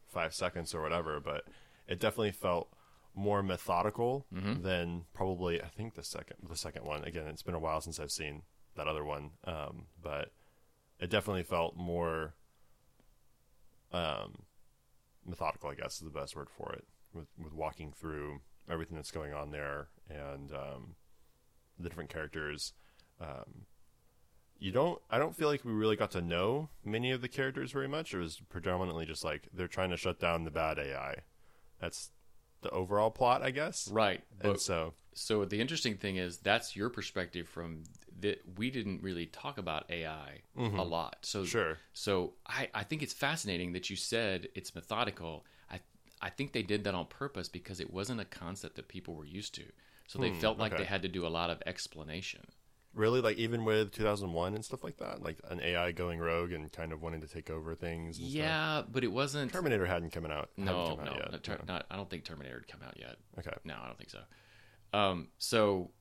five 0.10 0.34
seconds 0.34 0.76
or 0.76 0.82
whatever, 0.82 1.22
but 1.22 1.46
it 1.88 2.00
definitely 2.02 2.32
felt 2.34 2.68
more 3.16 3.42
methodical 3.42 4.26
Mm-hmm. 4.36 4.62
than 4.62 5.06
probably 5.14 5.62
I 5.62 5.68
think 5.68 5.96
the 5.96 6.04
second 6.04 6.36
the 6.50 6.58
second 6.58 6.84
one. 6.86 7.04
Again, 7.06 7.26
it's 7.28 7.44
been 7.44 7.56
a 7.56 7.60
while 7.60 7.80
since 7.82 7.98
I've 8.00 8.12
seen 8.12 8.42
that 8.76 8.88
other 8.88 9.06
one, 9.06 9.32
um, 9.46 9.86
but 10.04 10.32
it 11.00 11.10
definitely 11.10 11.44
felt 11.44 11.78
more 11.78 12.34
um, 13.94 14.44
methodical. 15.26 15.70
I 15.70 15.76
guess 15.76 15.96
is 15.96 16.02
the 16.02 16.10
best 16.10 16.36
word 16.36 16.50
for 16.50 16.74
it. 16.74 16.86
With 17.14 17.28
with 17.42 17.54
walking 17.54 17.92
through 17.94 18.42
everything 18.70 18.98
that's 18.98 19.12
going 19.12 19.34
on 19.34 19.52
there 19.52 19.88
and 20.10 20.52
um, 20.52 20.96
the 21.78 21.90
different 21.90 22.10
characters. 22.10 22.74
Um, 23.20 23.66
you 24.60 24.72
don't. 24.72 25.00
I 25.10 25.20
don't 25.20 25.36
feel 25.36 25.48
like 25.48 25.64
we 25.64 25.72
really 25.72 25.96
got 25.96 26.12
to 26.12 26.22
know 26.22 26.70
many 26.84 27.12
of 27.12 27.22
the 27.22 27.28
characters 27.28 27.72
very 27.72 27.88
much. 27.88 28.14
It 28.14 28.18
was 28.20 28.42
predominantly 28.50 29.06
just 29.06 29.24
like 29.24 29.48
they're 29.54 29.68
trying 29.68 29.92
to 29.92 29.98
shut 29.98 30.20
down 30.20 30.46
the 30.46 30.52
bad 30.52 30.80
AI. 30.80 31.16
That's 31.80 32.10
the 32.62 32.70
overall 32.72 33.12
plot, 33.12 33.44
I 33.44 33.52
guess. 33.52 33.88
Right. 33.92 34.24
And 34.42 34.54
But 34.54 34.62
so, 34.62 34.94
so 35.14 35.46
the 35.46 35.62
interesting 35.62 35.96
thing 35.98 36.18
is 36.18 36.38
that's 36.40 36.76
your 36.76 36.90
perspective 36.90 37.48
from 37.48 37.84
that 38.20 38.42
we 38.58 38.72
didn't 38.72 39.04
really 39.04 39.28
talk 39.28 39.60
about 39.60 39.86
AI 39.92 40.42
a 40.58 40.84
lot. 40.84 41.18
So 41.22 41.40
Mm-hmm. 41.42 41.46
Sure. 41.46 41.78
So 41.94 42.34
I, 42.48 42.68
I 42.74 42.84
think 42.84 43.04
it's 43.04 43.14
fascinating 43.14 43.74
that 43.74 43.92
you 43.92 43.96
said 43.96 44.48
it's 44.56 44.74
methodical. 44.74 45.46
I 45.70 45.82
I 46.20 46.32
think 46.32 46.52
they 46.52 46.64
did 46.64 46.84
that 46.86 46.96
on 46.96 47.06
purpose 47.06 47.48
because 47.48 47.80
it 47.80 47.94
wasn't 47.94 48.22
a 48.22 48.26
concept 48.26 48.76
that 48.78 48.88
people 48.88 49.14
were 49.14 49.26
used 49.26 49.54
to. 49.56 49.66
So 50.08 50.20
they 50.20 50.32
felt 50.34 50.58
like 50.58 50.74
okay. 50.74 50.84
they 50.84 50.88
had 50.88 51.02
to 51.04 51.08
do 51.10 51.28
a 51.28 51.30
lot 51.30 51.50
of 51.50 51.62
explanation. 51.66 52.42
really, 52.94 53.22
like 53.22 53.38
even 53.38 53.66
with 53.66 53.92
2001 53.92 54.56
and 54.56 54.66
stuff 54.66 54.84
like 54.84 54.98
that, 54.98 55.22
like 55.22 55.38
an 55.50 55.60
AI 55.62 55.92
going 55.92 56.20
rogue 56.20 56.52
and 56.52 56.72
kind 56.72 56.92
of 56.92 57.02
wanting 57.02 57.22
to 57.22 57.28
take 57.28 57.50
over 57.50 57.76
things. 57.76 58.18
And 58.18 58.26
stuff. 58.28 58.36
Yeah, 58.36 58.84
but 58.90 59.04
it 59.04 59.12
wasn't. 59.12 59.52
Terminator 59.52 59.86
hadn't 59.86 60.12
come 60.12 60.26
out. 60.26 60.50
no, 60.58 60.96
come 60.96 61.06
no, 61.06 61.12
out 61.12 61.18
yet. 61.18 61.32
not, 61.32 61.44
ter- 61.44 61.60
not, 61.68 61.86
I 61.92 61.96
don't 61.96 62.10
think 62.10 62.24
Terminator 62.24 62.56
had 62.56 62.68
come 62.68 62.82
out 62.88 62.98
yet. 62.98 63.18
Okay. 63.38 63.56
No, 63.66 63.76
I 63.82 63.86
don't 63.88 63.98
think 63.98 64.10
so. 64.10 64.20
Um, 64.94 65.28
so 65.38 65.92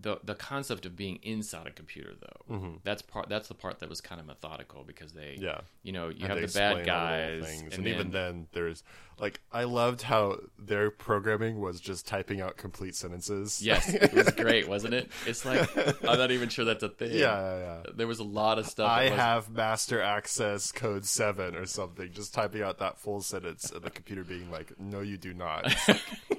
the 0.00 0.18
the 0.22 0.34
concept 0.36 0.86
of 0.86 0.94
being 0.94 1.18
inside 1.22 1.66
a 1.66 1.70
computer, 1.72 2.12
though, 2.20 2.78
that's 2.84 3.02
part. 3.02 3.28
That's 3.28 3.48
the 3.48 3.54
part 3.54 3.80
that 3.80 3.88
was 3.88 4.00
kind 4.00 4.20
of 4.20 4.26
methodical 4.28 4.84
because 4.84 5.12
they, 5.12 5.34
Mm-hmm. 5.34 5.44
Yeah. 5.44 5.60
you 5.82 5.92
know, 5.92 6.08
you 6.08 6.26
Had 6.26 6.38
have 6.38 6.52
the 6.52 6.58
bad 6.58 6.72
all 6.72 6.78
the 6.78 6.84
guys, 6.84 7.60
and, 7.62 7.72
and, 7.74 7.86
even 7.88 8.10
then- 8.10 8.34
then, 8.34 8.46
there's 8.52 8.84
like 9.18 9.40
I 9.50 9.64
loved 9.64 10.02
how 10.02 10.36
their 10.56 10.92
programming 10.92 11.60
was 11.60 11.80
just 11.80 12.06
typing 12.06 12.40
out 12.40 12.56
complete 12.56 12.94
sentences. 12.94 13.60
yes, 13.60 13.88
it 13.92 14.12
was 14.14 14.30
great, 14.30 14.68
wasn't 14.68 14.94
it? 14.94 15.10
It's 15.26 15.44
like 15.44 15.68
I'm 16.06 16.18
not 16.18 16.30
even 16.30 16.48
sure 16.48 16.64
that's 16.64 16.84
a 16.84 16.88
thing. 16.88 17.10
yeah, 17.10 17.18
yeah, 17.18 17.58
yeah. 17.58 17.82
there 17.96 18.06
was 18.06 18.20
a 18.20 18.24
lot 18.24 18.60
of 18.60 18.66
stuff. 18.68 18.88
I 18.88 19.08
have 19.08 19.50
master 19.50 20.00
access 20.00 20.70
code 20.70 21.04
seven 21.06 21.56
or 21.56 21.66
something. 21.66 22.12
Just 22.12 22.32
typing 22.34 22.62
out 22.62 22.78
that 22.78 22.98
full 23.00 23.20
sentence, 23.20 23.72
and 23.72 23.82
the 23.82 23.90
computer 23.90 24.22
being 24.22 24.48
like, 24.52 24.78
"No, 24.78 25.00
you 25.00 25.16
do 25.18 25.34
not." 25.34 25.74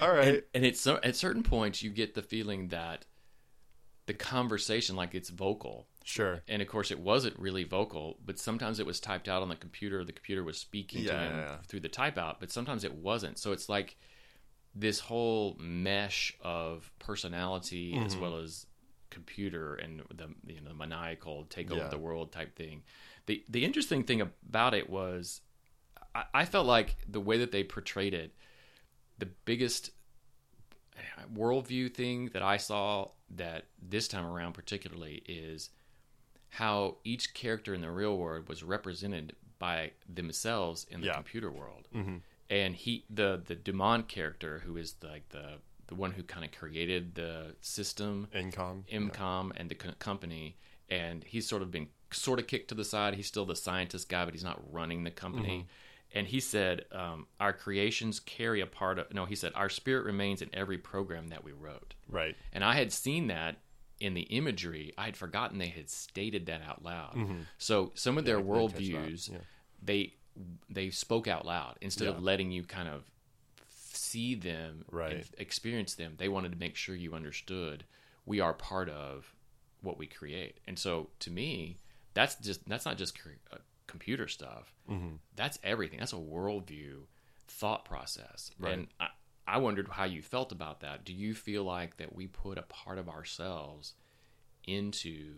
All 0.00 0.12
right. 0.12 0.26
and, 0.28 0.42
and 0.54 0.64
it's 0.66 0.86
at 0.86 1.16
certain 1.16 1.42
points 1.42 1.82
you 1.82 1.90
get 1.90 2.14
the 2.14 2.22
feeling 2.22 2.68
that 2.68 3.04
the 4.06 4.14
conversation, 4.14 4.96
like 4.96 5.14
it's 5.14 5.30
vocal, 5.30 5.86
sure. 6.04 6.42
and 6.48 6.60
of 6.60 6.68
course 6.68 6.90
it 6.90 6.98
wasn't 7.00 7.38
really 7.38 7.64
vocal 7.64 8.18
but 8.24 8.38
sometimes 8.38 8.78
it 8.80 8.84
was 8.86 9.00
typed 9.00 9.28
out 9.28 9.40
on 9.42 9.48
the 9.48 9.56
computer 9.56 10.04
the 10.04 10.12
computer 10.12 10.44
was 10.44 10.58
speaking 10.58 11.04
to 11.06 11.12
him 11.12 11.32
yeah, 11.36 11.40
yeah. 11.40 11.56
through 11.66 11.80
the 11.80 11.88
type 11.88 12.18
out 12.18 12.38
but 12.40 12.50
sometimes 12.50 12.84
it 12.84 12.92
wasn't 12.94 13.38
so 13.38 13.52
it's 13.52 13.68
like 13.70 13.96
this 14.74 14.98
whole 15.00 15.56
mesh 15.58 16.36
of 16.42 16.90
personality 16.98 17.94
Mm-hmm. 17.94 18.04
as 18.04 18.16
well 18.16 18.36
as 18.36 18.66
computer 19.08 19.76
and 19.76 20.02
the 20.14 20.28
you 20.52 20.60
know 20.60 20.68
the 20.68 20.74
maniacal 20.74 21.44
take 21.44 21.70
over 21.70 21.80
Yeah. 21.82 21.88
the 21.88 21.96
world 21.98 22.32
type 22.32 22.54
thing 22.56 22.82
the 23.26 23.42
the 23.48 23.64
interesting 23.64 24.02
thing 24.02 24.20
about 24.20 24.74
it 24.74 24.90
was 24.90 25.40
I, 26.14 26.24
I 26.34 26.44
felt 26.44 26.66
like 26.66 26.96
the 27.08 27.20
way 27.20 27.38
that 27.38 27.52
they 27.52 27.62
portrayed 27.64 28.12
it 28.12 28.34
the 29.18 29.26
biggest 29.44 29.90
worldview 31.32 31.92
thing 31.92 32.30
that 32.32 32.42
I 32.42 32.56
saw 32.56 33.08
that 33.30 33.64
this 33.82 34.08
time 34.08 34.24
around 34.26 34.52
particularly 34.52 35.22
is 35.26 35.70
how 36.50 36.96
each 37.04 37.34
character 37.34 37.74
in 37.74 37.80
the 37.80 37.90
real 37.90 38.16
world 38.16 38.48
was 38.48 38.62
represented 38.62 39.34
by 39.58 39.92
themselves 40.08 40.86
in 40.90 41.00
the 41.00 41.08
Yeah. 41.08 41.14
computer 41.14 41.50
world. 41.50 41.88
Mm-hmm. 41.94 42.16
And 42.50 42.76
he, 42.76 43.04
the 43.08 43.42
the 43.44 43.54
Dumont 43.54 44.08
character, 44.08 44.60
who 44.60 44.76
is 44.76 44.94
like 45.02 45.28
the 45.30 45.58
the 45.86 45.94
one 45.94 46.12
who 46.12 46.22
kind 46.22 46.44
of 46.44 46.52
created 46.52 47.14
the 47.14 47.54
system, 47.60 48.28
ENCOM. 48.34 48.84
Imcom, 48.90 49.52
and 49.56 49.68
the 49.68 49.74
company, 49.74 50.56
and 50.88 51.24
he's 51.24 51.46
sort 51.48 51.62
of 51.62 51.70
been 51.70 51.88
sort 52.10 52.38
of 52.38 52.46
kicked 52.46 52.68
to 52.68 52.74
the 52.74 52.84
side. 52.84 53.14
He's 53.14 53.26
still 53.26 53.46
the 53.46 53.56
scientist 53.56 54.08
guy, 54.08 54.24
but 54.24 54.34
he's 54.34 54.44
not 54.44 54.60
running 54.72 55.04
the 55.04 55.10
company. 55.10 55.66
And 56.14 56.26
he 56.28 56.40
said, 56.40 56.84
um, 56.92 57.26
"Our 57.40 57.52
creations 57.52 58.20
carry 58.20 58.60
a 58.60 58.66
part 58.66 58.98
of." 58.98 59.12
No, 59.12 59.24
he 59.26 59.34
said, 59.34 59.52
"Our 59.54 59.68
spirit 59.68 60.04
remains 60.04 60.40
in 60.42 60.48
every 60.54 60.78
program 60.78 61.28
that 61.28 61.42
we 61.44 61.52
wrote." 61.52 61.94
Right. 62.08 62.36
And 62.52 62.62
I 62.64 62.74
had 62.74 62.92
seen 62.92 63.26
that 63.26 63.56
in 64.00 64.14
the 64.14 64.22
imagery. 64.22 64.92
I 64.96 65.04
had 65.06 65.16
forgotten 65.16 65.58
they 65.58 65.68
had 65.68 65.90
stated 65.90 66.46
that 66.46 66.62
out 66.62 66.82
loud. 66.84 67.18
So 67.58 67.92
some 67.94 68.16
of 68.18 68.24
their 68.24 68.38
Mm-hmm. 68.40 68.66
Catch 68.68 68.72
that, 68.76 68.82
worldviews, 68.82 69.32
yeah. 69.32 69.38
they 69.82 70.14
they 70.68 70.90
spoke 70.90 71.26
out 71.28 71.44
loud 71.46 71.78
instead 71.80 72.04
Yeah. 72.06 72.10
of 72.12 72.22
letting 72.22 72.50
you 72.52 72.62
kind 72.64 72.88
of 72.88 73.04
see 73.68 74.34
them 74.34 74.84
Right. 74.90 75.12
and 75.16 75.24
experience 75.38 75.94
them. 75.94 76.14
They 76.18 76.28
wanted 76.28 76.52
to 76.52 76.58
make 76.58 76.76
sure 76.76 76.94
you 76.94 77.14
understood 77.14 77.84
we 78.26 78.40
are 78.40 78.52
part 78.54 78.88
of 78.88 79.34
what 79.82 79.98
we 79.98 80.06
create. 80.06 80.58
And 80.66 80.78
so 80.78 81.10
to 81.20 81.30
me, 81.30 81.78
that's 82.14 82.36
just 82.36 82.66
that's 82.68 82.84
not 82.84 82.96
just 82.98 83.20
cre- 83.20 83.30
uh, 83.52 83.58
computer 83.86 84.28
stuff. 84.28 84.74
Mm-hmm. 84.90 85.16
That's 85.36 85.58
everything. 85.62 85.98
That's 85.98 86.12
a 86.12 86.16
worldview 86.16 87.02
thought 87.46 87.84
process. 87.84 88.50
Right. 88.58 88.74
And 88.74 88.88
I, 89.00 89.08
I 89.46 89.58
wondered 89.58 89.88
how 89.88 90.04
you 90.04 90.22
felt 90.22 90.52
about 90.52 90.80
that. 90.80 91.04
Do 91.04 91.12
you 91.12 91.34
feel 91.34 91.64
like 91.64 91.96
that 91.98 92.14
we 92.14 92.26
put 92.26 92.58
a 92.58 92.62
part 92.62 92.98
of 92.98 93.08
ourselves 93.08 93.94
into 94.66 95.34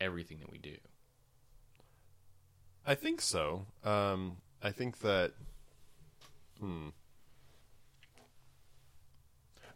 everything 0.00 0.40
that 0.40 0.50
we 0.50 0.58
do? 0.58 0.76
I 2.86 2.94
think 2.94 3.20
so. 3.20 3.66
Um, 3.84 4.38
I 4.62 4.70
think 4.70 5.00
that. 5.00 5.32
Hmm. 6.58 6.88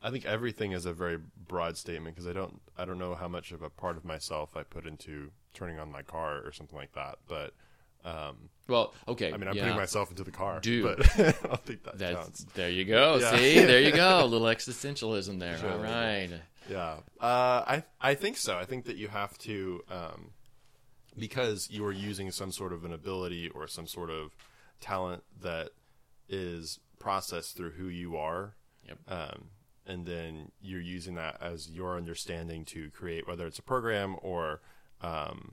I 0.03 0.11
think 0.11 0.27
everything 0.27 0.73
is 0.73 0.85
a 0.85 0.93
very 0.93 1.19
broad 1.49 1.79
statement 1.79 2.15
because 2.15 2.29
I 2.29 2.35
don't 2.35 2.61
I 2.77 2.85
don't 2.85 2.99
know 2.99 3.15
how 3.15 3.29
much 3.29 3.53
of 3.53 3.63
a 3.63 3.71
part 3.71 3.97
of 3.97 4.05
myself 4.05 4.55
I 4.55 4.63
put 4.63 4.87
into 4.87 5.31
turning 5.55 5.79
on 5.79 5.91
my 5.91 6.03
car 6.03 6.43
or 6.45 6.53
something 6.53 6.77
like 6.77 6.93
that. 6.93 7.21
But 7.27 7.55
um, 8.05 8.49
Well, 8.69 8.93
okay. 9.09 9.33
I 9.33 9.37
mean, 9.37 9.49
I'm 9.49 9.57
yeah. 9.57 9.63
putting 9.65 9.77
myself 9.79 10.11
into 10.11 10.25
the 10.25 10.31
car. 10.31 10.61
Dude. 10.61 10.97
but 10.99 11.11
I 11.19 11.33
don't 11.47 11.65
think 11.65 11.83
that 11.85 11.99
That's 11.99 12.15
counts. 12.17 12.45
there 12.55 12.71
you 12.71 12.85
go. 12.85 13.17
Yeah. 13.21 13.37
See, 13.37 13.59
there 13.65 13.81
you 13.81 13.93
go. 13.93 14.21
A 14.25 14.27
little 14.27 14.47
existentialism 14.47 15.39
there. 15.39 15.59
Sure. 15.59 15.73
All 15.73 15.79
right. 15.79 16.31
Yeah, 16.71 16.97
uh, 17.21 17.63
I 17.67 17.83
I 18.01 18.15
think 18.15 18.39
so. 18.39 18.57
I 18.57 18.65
think 18.65 18.87
that 18.87 18.97
you 18.97 19.09
have 19.09 19.37
to 19.39 19.83
um, 19.91 20.31
because 21.19 21.69
you 21.71 21.85
are 21.85 21.93
using 21.93 22.31
some 22.31 22.51
sort 22.53 22.73
of 22.73 22.85
an 22.87 22.93
ability 22.93 23.49
or 23.51 23.67
some 23.67 23.87
sort 23.87 24.09
of 24.11 24.35
talent 24.81 25.23
that 25.43 25.71
is 26.29 26.81
processed 26.99 27.57
through 27.57 27.73
who 27.73 27.89
you 27.89 28.17
are, 28.17 28.55
Yep. 28.89 28.99
um, 29.09 29.45
and 29.87 30.07
then 30.07 30.53
you're 30.63 30.81
using 30.81 31.17
that 31.17 31.37
as 31.41 31.69
your 31.71 31.97
understanding 31.99 32.65
to 32.67 32.91
create 32.91 33.29
whether 33.29 33.47
it's 33.47 33.59
a 33.59 33.63
program 33.63 34.17
or 34.23 34.63
um, 35.03 35.53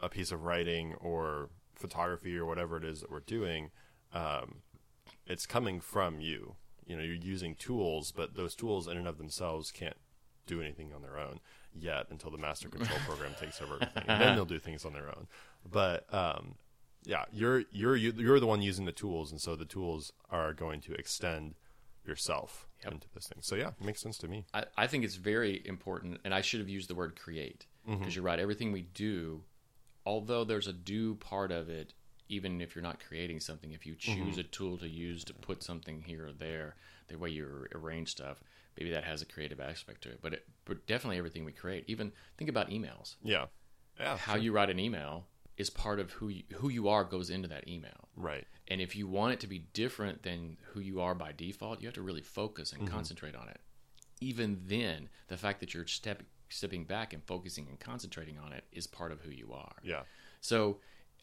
a 0.00 0.08
piece 0.08 0.32
of 0.32 0.44
writing 0.44 0.94
or 0.94 1.50
photography 1.80 2.36
or 2.36 2.44
whatever 2.46 2.76
it 2.76 2.84
is 2.84 3.00
that 3.00 3.10
we're 3.10 3.20
doing. 3.20 3.70
Um, 4.12 4.56
it's 5.26 5.46
coming 5.46 5.80
from 5.80 6.20
you. 6.20 6.56
You 6.86 6.96
know, 6.96 7.02
you're 7.02 7.14
using 7.14 7.54
tools, 7.54 8.12
but 8.12 8.34
those 8.34 8.54
tools 8.54 8.86
in 8.88 8.96
and 8.96 9.06
of 9.06 9.18
themselves 9.18 9.70
can't 9.70 9.96
do 10.46 10.60
anything 10.60 10.92
on 10.92 11.02
their 11.02 11.18
own 11.18 11.38
yet 11.72 12.06
until 12.10 12.30
the 12.30 12.38
master 12.38 12.68
control 12.68 12.98
program 13.06 13.32
takes 13.38 13.60
over 13.62 13.74
everything. 13.74 14.04
And 14.08 14.20
then 14.20 14.34
they'll 14.34 14.44
do 14.44 14.58
things 14.58 14.84
on 14.84 14.92
their 14.92 15.06
own. 15.08 15.28
But 15.70 16.12
um, 16.12 16.56
yeah, 17.04 17.24
you're 17.32 17.62
you're 17.70 17.94
you're 17.96 18.40
the 18.40 18.46
one 18.46 18.60
using 18.62 18.86
the 18.86 18.92
tools, 18.92 19.30
and 19.30 19.40
so 19.40 19.54
the 19.56 19.64
tools 19.64 20.12
are 20.30 20.52
going 20.52 20.80
to 20.82 20.94
extend 20.94 21.54
yourself 22.06 22.66
Yep. 22.82 22.92
into 22.94 23.08
this 23.14 23.26
thing. 23.28 23.38
So 23.42 23.56
yeah, 23.56 23.68
it 23.78 23.84
makes 23.84 24.00
sense 24.00 24.16
to 24.18 24.26
me. 24.28 24.46
I, 24.54 24.64
I 24.76 24.86
think 24.86 25.04
it's 25.04 25.16
very 25.16 25.62
important, 25.66 26.18
and 26.24 26.34
I 26.34 26.40
should 26.40 26.60
have 26.60 26.68
used 26.68 26.88
the 26.88 26.94
word 26.94 27.14
create 27.14 27.66
because 27.84 28.00
Mm-hmm. 28.00 28.10
you're 28.10 28.24
right. 28.24 28.38
Everything 28.38 28.72
we 28.72 28.82
do, 28.82 29.42
although 30.06 30.44
there's 30.44 30.66
a 30.66 30.72
do 30.72 31.14
part 31.14 31.52
of 31.52 31.68
it, 31.68 31.94
even 32.28 32.60
if 32.60 32.74
you're 32.74 32.82
not 32.82 33.00
creating 33.06 33.40
something, 33.40 33.72
if 33.72 33.84
you 33.86 33.94
Mm-hmm. 34.06 34.24
choose 34.24 34.38
a 34.38 34.42
tool 34.42 34.78
to 34.78 34.88
use 34.88 35.24
to 35.24 35.34
put 35.34 35.62
something 35.62 36.02
here 36.02 36.26
or 36.28 36.32
there, 36.32 36.76
the 37.08 37.16
way 37.18 37.28
you 37.30 37.66
arrange 37.74 38.10
stuff, 38.10 38.40
maybe 38.78 38.90
that 38.92 39.04
has 39.04 39.20
a 39.22 39.26
creative 39.26 39.60
aspect 39.60 40.02
to 40.02 40.10
it. 40.10 40.20
But, 40.22 40.34
it, 40.34 40.44
but 40.64 40.86
definitely 40.86 41.18
everything 41.18 41.44
we 41.44 41.52
create. 41.52 41.84
Even 41.88 42.12
think 42.38 42.48
about 42.48 42.70
emails. 42.70 43.16
Yeah, 43.22 43.46
yeah, 43.98 44.16
How 44.16 44.36
you 44.36 44.52
write 44.52 44.70
an 44.70 44.78
email 44.78 45.26
is 45.56 45.70
part 45.70 45.98
of 46.00 46.12
who 46.12 46.28
you, 46.28 46.44
who 46.54 46.68
you 46.68 46.88
are 46.88 47.04
goes 47.04 47.30
into 47.30 47.48
that 47.48 47.68
email. 47.68 48.08
right. 48.16 48.46
And 48.68 48.80
if 48.80 48.94
you 48.94 49.08
want 49.08 49.32
it 49.32 49.40
to 49.40 49.48
be 49.48 49.58
different 49.72 50.22
than 50.22 50.56
who 50.72 50.80
you 50.80 51.00
are 51.00 51.14
by 51.14 51.32
default, 51.32 51.80
you 51.80 51.88
have 51.88 51.94
to 51.96 52.02
really 52.02 52.22
focus 52.22 52.72
Mm-hmm. 52.72 52.82
and 52.82 52.90
concentrate 52.92 53.34
on 53.34 53.48
it. 53.48 53.60
Even 54.20 54.60
then, 54.66 55.08
the 55.28 55.36
fact 55.36 55.60
that 55.60 55.74
you're 55.74 55.86
step, 55.86 56.22
stepping 56.50 56.84
back 56.84 57.12
and 57.12 57.22
focusing 57.24 57.66
and 57.68 57.80
concentrating 57.80 58.38
on 58.38 58.52
it 58.52 58.64
is 58.72 58.86
part 58.86 59.12
of 59.12 59.20
who 59.22 59.30
you 59.30 59.52
are. 59.52 59.74
Yeah, 59.82 60.02
So 60.40 60.78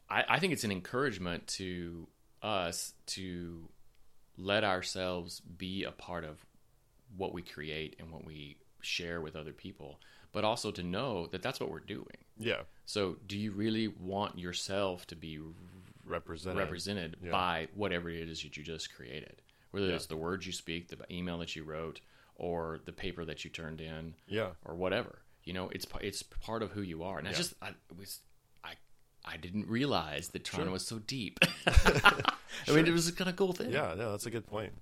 I, 0.10 0.24
I 0.28 0.40
think 0.40 0.54
it's 0.54 0.64
an 0.64 0.72
encouragement 0.72 1.46
to 1.48 2.08
us 2.42 2.94
to 3.08 3.68
let 4.38 4.64
ourselves 4.64 5.40
be 5.42 5.84
a 5.84 5.92
part 5.92 6.24
of 6.24 6.44
what 7.16 7.34
we 7.34 7.42
create 7.42 7.96
and 8.00 8.12
what 8.12 8.26
we 8.26 8.58
share 8.82 9.22
with 9.22 9.36
other 9.36 9.54
people, 9.54 10.00
but 10.32 10.44
also 10.44 10.72
to 10.72 10.84
know 10.84 11.28
that 11.28 11.42
that's 11.42 11.60
what 11.60 11.72
we're 11.72 11.80
doing. 11.80 12.18
Yeah. 12.38 12.62
So, 12.86 13.18
do 13.28 13.38
you 13.38 13.52
really 13.52 13.88
want 13.88 14.38
yourself 14.38 15.08
to 15.08 15.16
be 15.16 15.40
Represented. 16.06 16.58
represented 16.60 17.18
Yeah. 17.24 17.32
by 17.32 17.68
whatever 17.76 18.10
it 18.10 18.30
is 18.30 18.44
that 18.44 18.56
you 18.56 18.64
just 18.64 18.94
created? 18.94 19.42
Whether 19.72 19.88
Yeah. 19.88 19.96
it's 19.96 20.06
the 20.06 20.16
words 20.18 20.46
you 20.46 20.54
speak, 20.54 20.88
the 20.88 20.98
email 21.12 21.40
that 21.40 21.56
you 21.56 21.64
wrote, 21.64 22.00
or 22.38 22.80
the 22.86 22.92
paper 22.92 23.26
that 23.26 23.44
you 23.44 23.50
turned 23.50 23.82
in, 23.82 24.14
Yeah. 24.28 24.52
or 24.66 24.76
whatever. 24.76 25.20
You 25.44 25.54
know, 25.54 25.70
it's 25.70 25.86
it's 26.02 26.24
part 26.24 26.62
of 26.64 26.72
who 26.72 26.82
you 26.82 27.04
are. 27.04 27.18
And 27.20 27.28
I 27.28 27.34
just 27.34 27.54
I 27.62 27.72
was 27.98 28.20
I 28.64 28.74
I 29.26 29.38
didn't 29.38 29.68
realize 29.68 30.30
that 30.30 30.44
Tron 30.44 30.66
Sure. 30.66 30.72
was 30.74 30.86
so 30.86 31.00
deep. 31.00 31.40
I 31.68 32.72
mean, 32.74 32.86
it 32.88 32.92
was 32.92 33.08
a 33.08 33.14
kind 33.14 33.30
of 33.30 33.36
cool 33.36 33.54
thing. 33.54 33.72
Yeah, 33.72 33.94
no, 33.98 34.12
that's 34.12 34.26
a 34.26 34.32
good 34.32 34.46
point. 34.48 34.74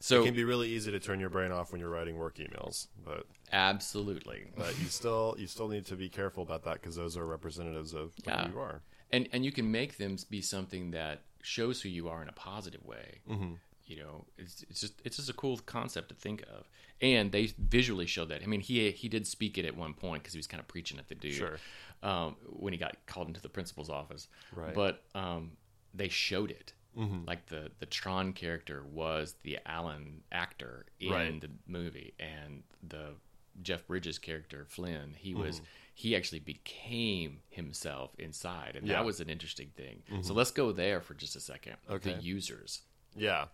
So 0.00 0.22
it 0.22 0.26
can 0.26 0.34
be 0.34 0.44
really 0.44 0.68
easy 0.68 0.92
to 0.92 1.00
turn 1.00 1.18
your 1.18 1.28
brain 1.30 1.50
off 1.50 1.72
when 1.72 1.80
you're 1.80 1.90
writing 1.90 2.16
work 2.18 2.36
emails, 2.36 2.86
but 3.04 3.26
absolutely. 3.52 4.46
but 4.56 4.78
you 4.78 4.86
still 4.86 5.34
you 5.38 5.46
still 5.48 5.68
need 5.68 5.86
to 5.86 5.96
be 5.96 6.08
careful 6.08 6.42
about 6.42 6.62
that 6.64 6.74
because 6.74 6.94
those 6.96 7.16
are 7.16 7.26
representatives 7.26 7.94
of, 7.94 8.00
of 8.02 8.12
Yeah. 8.26 8.46
who 8.46 8.52
you 8.52 8.58
are. 8.60 8.82
and 9.10 9.28
and 9.32 9.44
you 9.44 9.50
can 9.52 9.70
make 9.72 9.96
them 9.96 10.16
be 10.30 10.40
something 10.40 10.92
that 10.92 11.22
shows 11.42 11.82
who 11.82 11.88
you 11.88 12.08
are 12.08 12.22
in 12.22 12.28
a 12.28 12.32
positive 12.32 12.84
way. 12.84 13.20
Mm-hmm. 13.28 13.52
You 13.88 13.96
know, 13.96 14.24
it's, 14.36 14.64
it's 14.68 14.80
just 14.80 14.94
it's 15.04 15.16
just 15.16 15.30
a 15.30 15.32
cool 15.32 15.58
concept 15.58 16.10
to 16.10 16.14
think 16.14 16.42
of, 16.42 16.68
and 17.00 17.32
they 17.32 17.46
visually 17.58 18.06
showed 18.06 18.28
that. 18.28 18.42
I 18.42 18.46
mean, 18.46 18.60
he 18.60 18.90
he 18.90 19.08
did 19.08 19.26
speak 19.26 19.56
it 19.58 19.64
at 19.64 19.76
one 19.76 19.94
point 19.94 20.22
because 20.22 20.34
he 20.34 20.38
was 20.38 20.46
kind 20.46 20.60
of 20.60 20.68
preaching 20.68 20.98
at 20.98 21.08
the 21.08 21.14
dude 21.14 21.34
Sure. 21.34 21.58
um, 22.02 22.36
when 22.50 22.72
he 22.72 22.78
got 22.78 22.96
called 23.06 23.28
into 23.28 23.40
the 23.40 23.48
principal's 23.48 23.88
office. 23.90 24.28
Right. 24.54 24.74
But 24.74 25.02
um, 25.14 25.52
they 25.94 26.08
showed 26.08 26.50
it. 26.50 26.72
Mhm. 26.96 27.26
Like 27.26 27.46
the 27.46 27.70
the 27.78 27.86
Tron 27.86 28.32
character 28.34 28.82
was 28.92 29.34
the 29.42 29.58
Alan 29.66 30.22
actor 30.32 30.84
in 31.00 31.10
Right. 31.12 31.40
the 31.40 31.50
movie, 31.66 32.12
and 32.20 32.62
the 32.86 33.14
Jeff 33.62 33.86
Bridges 33.86 34.18
character 34.18 34.66
Flynn, 34.68 35.14
he 35.16 35.34
was 35.34 35.56
Mm-hmm. 35.56 35.64
he 35.94 36.14
actually 36.16 36.40
became 36.40 37.40
himself 37.48 38.14
inside, 38.18 38.76
and 38.76 38.86
Yeah. 38.86 38.94
that 38.94 39.04
was 39.04 39.20
an 39.20 39.28
interesting 39.30 39.70
thing. 39.76 40.02
So 40.22 40.32
let's 40.34 40.50
go 40.50 40.72
there 40.72 41.00
for 41.00 41.14
just 41.14 41.36
a 41.36 41.40
second. 41.40 41.76
Okay. 41.90 42.14
The 42.14 42.20
users, 42.22 42.82
Yeah. 43.16 43.46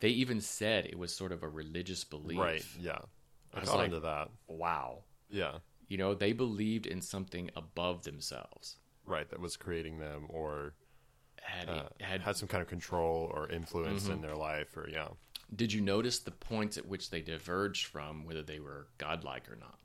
They 0.00 0.08
even 0.10 0.40
said 0.40 0.86
it 0.86 0.98
was 0.98 1.14
sort 1.14 1.32
of 1.32 1.42
a 1.42 1.48
religious 1.48 2.04
belief. 2.04 2.38
Right. 2.38 2.64
Yeah. 2.78 2.98
I, 3.54 3.58
I 3.58 3.60
was 3.60 3.72
like- 3.72 3.84
into 3.86 4.00
that. 4.00 4.28
Wow. 4.48 5.04
Yeah. 5.30 5.58
You 5.88 5.98
know, 5.98 6.14
they 6.14 6.32
believed 6.32 6.86
in 6.86 7.00
something 7.00 7.50
above 7.56 8.02
themselves. 8.04 8.76
Right. 9.06 9.28
That 9.30 9.40
was 9.40 9.56
creating 9.56 9.98
them 9.98 10.26
or 10.28 10.74
Had 11.40 11.68
uh, 11.68 11.82
had, 12.00 12.20
had 12.22 12.36
some 12.36 12.48
kind 12.48 12.60
of 12.62 12.68
control 12.68 13.30
or 13.32 13.48
influence 13.48 14.04
Mm-hmm. 14.04 14.12
in 14.14 14.20
their 14.20 14.34
life 14.36 14.76
or 14.76 14.88
yeah. 14.90 15.08
Did 15.54 15.72
you 15.72 15.80
notice 15.80 16.18
the 16.18 16.32
points 16.32 16.76
at 16.76 16.86
which 16.88 17.10
they 17.10 17.20
diverged 17.20 17.86
from 17.86 18.24
whether 18.24 18.42
they 18.42 18.58
were 18.58 18.88
godlike 18.98 19.48
or 19.48 19.54
not? 19.56 19.78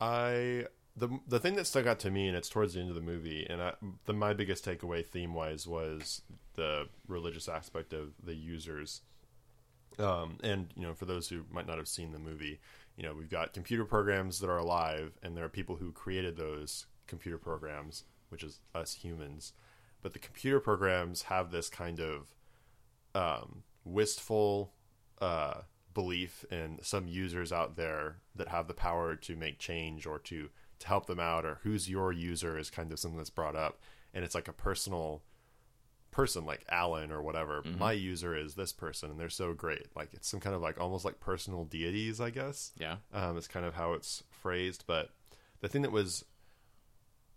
I 0.00 0.66
the 0.96 1.08
the 1.26 1.38
thing 1.38 1.54
that 1.56 1.66
stuck 1.66 1.86
out 1.86 1.98
to 2.00 2.10
me, 2.10 2.28
and 2.28 2.36
it's 2.36 2.48
towards 2.48 2.74
the 2.74 2.80
end 2.80 2.90
of 2.90 2.94
the 2.94 3.00
movie, 3.00 3.46
and 3.48 3.62
I, 3.62 3.72
the 4.04 4.12
my 4.12 4.34
biggest 4.34 4.64
takeaway 4.64 5.06
theme 5.06 5.34
wise 5.34 5.66
was 5.66 6.22
the 6.54 6.88
religious 7.08 7.48
aspect 7.48 7.92
of 7.92 8.12
the 8.22 8.34
users. 8.34 9.02
Um, 9.98 10.38
and 10.42 10.72
you 10.76 10.82
know, 10.82 10.94
for 10.94 11.04
those 11.04 11.28
who 11.28 11.44
might 11.50 11.66
not 11.66 11.78
have 11.78 11.88
seen 11.88 12.12
the 12.12 12.18
movie, 12.18 12.60
you 12.96 13.02
know, 13.02 13.14
we've 13.14 13.30
got 13.30 13.54
computer 13.54 13.84
programs 13.84 14.40
that 14.40 14.50
are 14.50 14.58
alive, 14.58 15.18
and 15.22 15.36
there 15.36 15.44
are 15.44 15.50
people 15.50 15.76
who 15.76 15.92
created 15.92 16.36
those 16.36 16.86
computer 17.06 17.38
programs, 17.38 18.04
which 18.28 18.42
is 18.42 18.60
us 18.74 18.94
humans. 18.94 19.52
But 20.02 20.12
the 20.12 20.18
computer 20.18 20.60
programs 20.60 21.22
have 21.22 21.50
this 21.50 21.68
kind 21.68 22.00
of 22.00 22.34
um, 23.14 23.62
wistful 23.84 24.72
uh, 25.20 25.62
belief 25.94 26.44
in 26.50 26.78
some 26.82 27.06
users 27.06 27.52
out 27.52 27.76
there 27.76 28.16
that 28.34 28.48
have 28.48 28.66
the 28.66 28.74
power 28.74 29.14
to 29.16 29.36
make 29.36 29.58
change 29.58 30.06
or 30.06 30.18
to 30.18 30.48
to 30.82 30.88
help 30.88 31.06
them 31.06 31.18
out 31.20 31.44
or 31.44 31.58
who's 31.62 31.88
your 31.88 32.12
user 32.12 32.58
is 32.58 32.70
kind 32.70 32.92
of 32.92 32.98
something 32.98 33.18
that's 33.18 33.30
brought 33.30 33.56
up. 33.56 33.80
And 34.14 34.24
it's 34.24 34.34
like 34.34 34.48
a 34.48 34.52
personal 34.52 35.22
person 36.10 36.44
like 36.44 36.64
Alan 36.70 37.10
or 37.10 37.22
whatever. 37.22 37.62
My 37.78 37.92
user 37.92 38.36
is 38.36 38.54
this 38.54 38.72
person 38.72 39.10
and 39.10 39.18
they're 39.18 39.30
so 39.30 39.54
great. 39.54 39.86
Like 39.96 40.10
it's 40.12 40.28
some 40.28 40.40
kind 40.40 40.54
of 40.54 40.60
like 40.60 40.78
almost 40.78 41.04
like 41.04 41.18
personal 41.20 41.64
deities 41.64 42.20
I 42.20 42.30
guess. 42.30 42.72
Yeah. 42.78 42.96
um, 43.12 43.36
is 43.38 43.48
kind 43.48 43.64
of 43.64 43.74
how 43.74 43.94
it's 43.94 44.22
phrased. 44.30 44.84
But 44.86 45.10
the 45.60 45.68
thing 45.68 45.82
that 45.82 45.92
was 45.92 46.24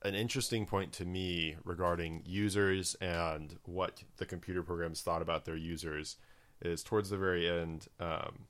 an 0.04 0.14
interesting 0.14 0.66
point 0.66 0.92
to 0.94 1.06
me 1.06 1.56
regarding 1.64 2.22
users 2.26 2.96
and 2.96 3.58
what 3.64 4.04
the 4.18 4.26
computer 4.26 4.62
programs 4.62 5.02
thought 5.02 5.22
about 5.22 5.46
their 5.46 5.56
users 5.56 6.18
is 6.62 6.84
towards 6.84 7.10
the 7.10 7.18
very 7.18 7.50
end, 7.50 7.88
um, 8.00 8.46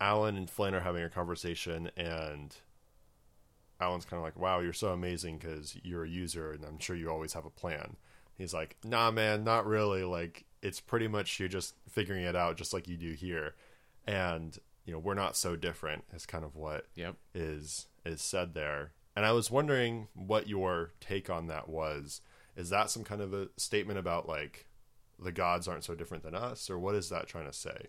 Alan 0.00 0.36
and 0.36 0.50
Flynn 0.50 0.74
are 0.74 0.80
having 0.80 1.02
a 1.02 1.08
conversation, 1.08 1.90
and 1.96 2.54
Alan's 3.80 4.04
kind 4.04 4.18
of 4.18 4.24
like, 4.24 4.38
"Wow, 4.38 4.60
you're 4.60 4.72
so 4.72 4.88
amazing 4.92 5.38
because 5.38 5.76
you're 5.82 6.04
a 6.04 6.08
user, 6.08 6.52
and 6.52 6.64
I'm 6.64 6.78
sure 6.78 6.96
you 6.96 7.10
always 7.10 7.34
have 7.34 7.44
a 7.46 7.50
plan." 7.50 7.96
He's 8.36 8.54
like, 8.54 8.76
"Nah, 8.84 9.10
man, 9.10 9.44
not 9.44 9.66
really. 9.66 10.02
Like, 10.04 10.44
it's 10.62 10.80
pretty 10.80 11.08
much 11.08 11.38
you're 11.40 11.48
just 11.48 11.74
figuring 11.88 12.24
it 12.24 12.36
out, 12.36 12.56
just 12.56 12.72
like 12.72 12.88
you 12.88 12.96
do 12.96 13.12
here." 13.12 13.54
And 14.06 14.58
you 14.84 14.92
know, 14.92 14.98
we're 14.98 15.14
not 15.14 15.36
so 15.36 15.56
different. 15.56 16.04
Is 16.14 16.26
kind 16.26 16.44
of 16.44 16.54
what 16.56 16.86
Yep. 16.94 17.16
is 17.34 17.86
is 18.04 18.20
said 18.22 18.54
there. 18.54 18.92
And 19.16 19.24
I 19.24 19.32
was 19.32 19.50
wondering 19.50 20.08
what 20.14 20.48
your 20.48 20.92
take 21.00 21.30
on 21.30 21.46
that 21.48 21.68
was. 21.68 22.20
Is 22.56 22.70
that 22.70 22.90
some 22.90 23.04
kind 23.04 23.20
of 23.20 23.32
a 23.34 23.48
statement 23.56 23.98
about 23.98 24.28
like 24.28 24.66
the 25.18 25.32
gods 25.32 25.66
aren't 25.68 25.84
so 25.84 25.94
different 25.94 26.22
than 26.24 26.34
us, 26.34 26.70
or 26.70 26.78
what 26.78 26.94
is 26.94 27.08
that 27.08 27.26
trying 27.26 27.46
to 27.46 27.52
say? 27.52 27.88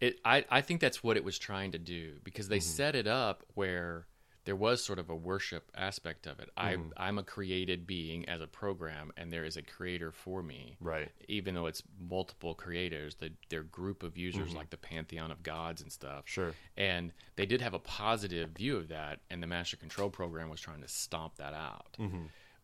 It, 0.00 0.20
I, 0.24 0.44
I 0.48 0.60
think 0.60 0.80
that's 0.80 1.02
what 1.02 1.16
it 1.16 1.24
was 1.24 1.38
trying 1.38 1.72
to 1.72 1.78
do 1.78 2.18
because 2.22 2.48
they 2.48 2.58
Mm-hmm. 2.58 2.60
set 2.60 2.94
it 2.94 3.06
up 3.06 3.44
where 3.54 4.06
there 4.48 4.56
was 4.56 4.82
sort 4.82 4.98
of 4.98 5.10
a 5.10 5.14
worship 5.14 5.70
aspect 5.76 6.26
of 6.26 6.40
it. 6.40 6.48
Mm-hmm. 6.56 6.88
I, 6.96 7.08
I'm 7.08 7.18
a 7.18 7.22
created 7.22 7.86
being 7.86 8.26
as 8.30 8.40
a 8.40 8.46
program, 8.46 9.12
and 9.18 9.30
there 9.30 9.44
is 9.44 9.58
a 9.58 9.62
creator 9.62 10.10
for 10.10 10.42
me. 10.42 10.78
Right. 10.80 11.10
Even 11.28 11.54
though 11.54 11.66
it's 11.66 11.82
multiple 12.00 12.54
creators, 12.54 13.16
the, 13.16 13.30
their 13.50 13.62
group 13.62 14.02
of 14.02 14.16
users, 14.16 14.54
like 14.54 14.70
the 14.70 14.78
pantheon 14.78 15.30
of 15.30 15.42
gods 15.42 15.82
and 15.82 15.92
stuff. 15.92 16.20
Mm-hmm. 16.20 16.40
Sure. 16.40 16.54
And 16.78 17.12
they 17.36 17.44
did 17.44 17.60
have 17.60 17.74
a 17.74 17.78
positive 17.78 18.52
view 18.52 18.78
of 18.78 18.88
that, 18.88 19.20
and 19.28 19.42
the 19.42 19.46
master 19.46 19.76
control 19.76 20.08
program 20.08 20.48
was 20.48 20.62
trying 20.62 20.80
to 20.80 20.88
stomp 20.88 21.36
that 21.36 21.52
out. 21.52 21.98
Mm-hmm. 22.00 22.22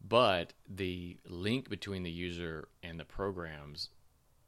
But 0.08 0.54
the 0.66 1.18
link 1.28 1.68
between 1.68 2.02
the 2.02 2.10
user 2.10 2.68
and 2.82 2.98
the 2.98 3.04
programs 3.04 3.90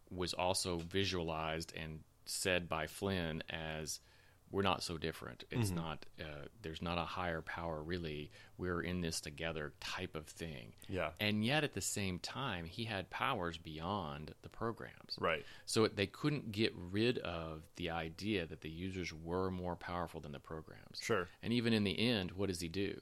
was 0.08 0.32
also 0.32 0.78
visualized 0.78 1.74
and 1.76 1.98
said 2.24 2.66
by 2.66 2.86
Flynn 2.86 3.42
as 3.50 4.00
we're 4.50 4.62
not 4.62 4.82
so 4.82 4.96
different. 4.96 5.44
It's 5.50 5.70
not 5.70 6.06
uh, 6.20 6.46
there's 6.62 6.80
not 6.80 6.98
a 6.98 7.02
higher 7.04 7.42
power 7.42 7.82
really. 7.82 8.30
We're 8.58 8.80
in 8.80 9.00
this 9.00 9.20
together 9.20 9.72
type 9.80 10.14
of 10.14 10.26
thing. 10.26 10.72
Yeah. 10.88 11.10
And 11.20 11.44
yet 11.44 11.64
at 11.64 11.74
the 11.74 11.80
same 11.80 12.18
time, 12.20 12.64
he 12.64 12.84
had 12.84 13.10
powers 13.10 13.58
beyond 13.58 14.32
the 14.42 14.48
programs. 14.48 15.16
Right. 15.20 15.44
So 15.66 15.88
they 15.88 16.06
couldn't 16.06 16.52
get 16.52 16.72
rid 16.74 17.18
of 17.18 17.62
the 17.76 17.90
idea 17.90 18.46
that 18.46 18.60
the 18.62 18.70
users 18.70 19.12
were 19.12 19.50
more 19.50 19.76
powerful 19.76 20.20
than 20.20 20.32
the 20.32 20.38
programs. 20.40 21.00
Sure. 21.02 21.28
And 21.42 21.52
even 21.52 21.72
in 21.72 21.84
the 21.84 21.98
end, 21.98 22.32
what 22.32 22.48
does 22.48 22.60
he 22.60 22.68
do? 22.68 22.98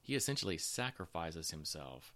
He 0.00 0.14
essentially 0.14 0.56
sacrifices 0.58 1.50
himself 1.50 2.12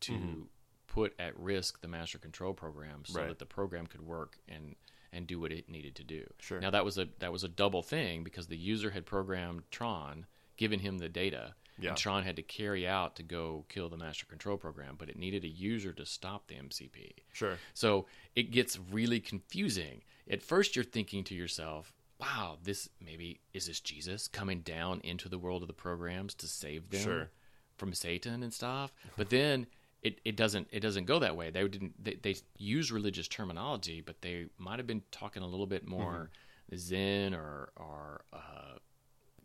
to 0.00 0.48
put 0.86 1.14
at 1.18 1.38
risk 1.38 1.80
the 1.82 1.88
master 1.88 2.18
control 2.18 2.52
program 2.54 3.04
so 3.04 3.18
Right. 3.20 3.28
that 3.28 3.38
the 3.38 3.46
program 3.46 3.86
could 3.86 4.00
work 4.02 4.38
and 4.48 4.76
and 5.12 5.26
do 5.26 5.40
what 5.40 5.52
it 5.52 5.68
needed 5.68 5.94
to 5.96 6.04
do. 6.04 6.24
Sure. 6.40 6.60
Now 6.60 6.70
that 6.70 6.84
was 6.84 6.98
a 6.98 7.08
that 7.18 7.32
was 7.32 7.44
a 7.44 7.48
double 7.48 7.82
thing 7.82 8.22
because 8.24 8.46
the 8.46 8.56
user 8.56 8.90
had 8.90 9.06
programmed 9.06 9.62
Tron, 9.70 10.26
given 10.56 10.80
him 10.80 10.98
the 10.98 11.08
data, 11.08 11.54
Yeah. 11.78 11.90
and 11.90 11.98
Tron 11.98 12.22
had 12.24 12.36
to 12.36 12.42
carry 12.42 12.86
out 12.86 13.16
to 13.16 13.22
go 13.22 13.64
kill 13.68 13.88
the 13.88 13.96
master 13.96 14.26
control 14.26 14.56
program, 14.56 14.96
but 14.98 15.08
it 15.08 15.16
needed 15.18 15.44
a 15.44 15.48
user 15.48 15.92
to 15.94 16.04
stop 16.06 16.46
the 16.46 16.54
MCP. 16.56 17.14
Sure. 17.32 17.58
So 17.74 18.06
it 18.36 18.50
gets 18.50 18.78
really 18.78 19.20
confusing. 19.20 20.02
At 20.28 20.42
first, 20.42 20.76
you're 20.76 20.84
thinking 20.84 21.24
to 21.24 21.34
yourself, 21.34 21.92
wow, 22.20 22.58
this 22.62 22.88
maybe 23.00 23.40
is 23.54 23.66
this 23.66 23.80
Jesus 23.80 24.28
coming 24.28 24.60
down 24.60 25.00
into 25.02 25.28
the 25.28 25.38
world 25.38 25.62
of 25.62 25.68
the 25.68 25.74
programs 25.74 26.34
to 26.34 26.46
save 26.46 26.90
them 26.90 27.02
Sure. 27.02 27.30
from 27.76 27.94
Satan 27.94 28.42
and 28.42 28.52
stuff. 28.52 28.92
But 29.16 29.30
then 29.30 29.66
it, 30.02 30.20
it 30.24 30.36
doesn't 30.36 30.68
it 30.70 30.80
doesn't 30.80 31.04
go 31.04 31.18
that 31.18 31.36
way. 31.36 31.50
They 31.50 31.66
didn't 31.68 32.02
they, 32.02 32.16
they 32.22 32.36
use 32.56 32.90
religious 32.90 33.28
terminology, 33.28 34.00
but 34.00 34.20
they 34.22 34.46
might 34.58 34.78
have 34.78 34.86
been 34.86 35.02
talking 35.10 35.42
a 35.42 35.46
little 35.46 35.66
bit 35.66 35.86
more 35.86 36.30
Zen 36.74 37.34
or 37.34 37.70
or 37.76 38.22
uh, 38.32 38.78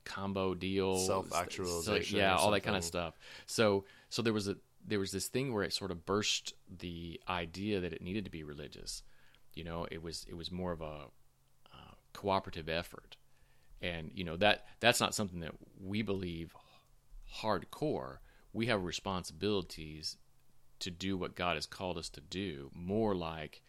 combo 0.06 0.54
deal, 0.54 0.98
Self-actualization 0.98 2.18
yeah, 2.18 2.36
all 2.36 2.52
that 2.52 2.62
kind 2.62 2.78
of 2.78 2.84
stuff. 2.84 3.18
So 3.46 3.86
so 4.10 4.22
there 4.22 4.34
was 4.34 4.48
a 4.48 4.58
there 4.88 5.00
was 5.00 5.12
this 5.12 5.28
thing 5.28 5.54
where 5.54 5.64
it 5.64 5.74
sort 5.74 5.92
of 5.92 6.06
burst 6.06 6.54
the 6.78 7.20
idea 7.28 7.80
that 7.82 7.92
it 7.92 8.02
needed 8.02 8.24
to 8.26 8.32
be 8.32 8.44
religious. 8.44 9.04
You 9.54 9.64
know, 9.64 9.88
it 9.92 10.02
was 10.02 10.26
it 10.30 10.36
was 10.36 10.52
more 10.52 10.72
of 10.72 10.82
a 10.82 11.08
uh, 11.74 11.94
cooperative 12.14 12.70
effort, 12.70 13.18
and 13.82 14.12
you 14.14 14.24
know 14.24 14.38
that 14.38 14.68
that's 14.80 15.02
not 15.02 15.14
something 15.14 15.42
that 15.42 15.54
we 15.84 16.02
believe 16.02 16.56
hardcore. 17.42 18.20
we 18.54 18.68
have 18.68 18.86
responsibilities 18.86 20.18
to 20.80 20.92
do 20.92 21.18
what 21.18 21.36
God 21.36 21.56
has 21.56 21.66
called 21.66 21.98
us 21.98 22.10
to 22.10 22.22
do, 22.22 22.70
more 22.74 23.16
like 23.16 23.62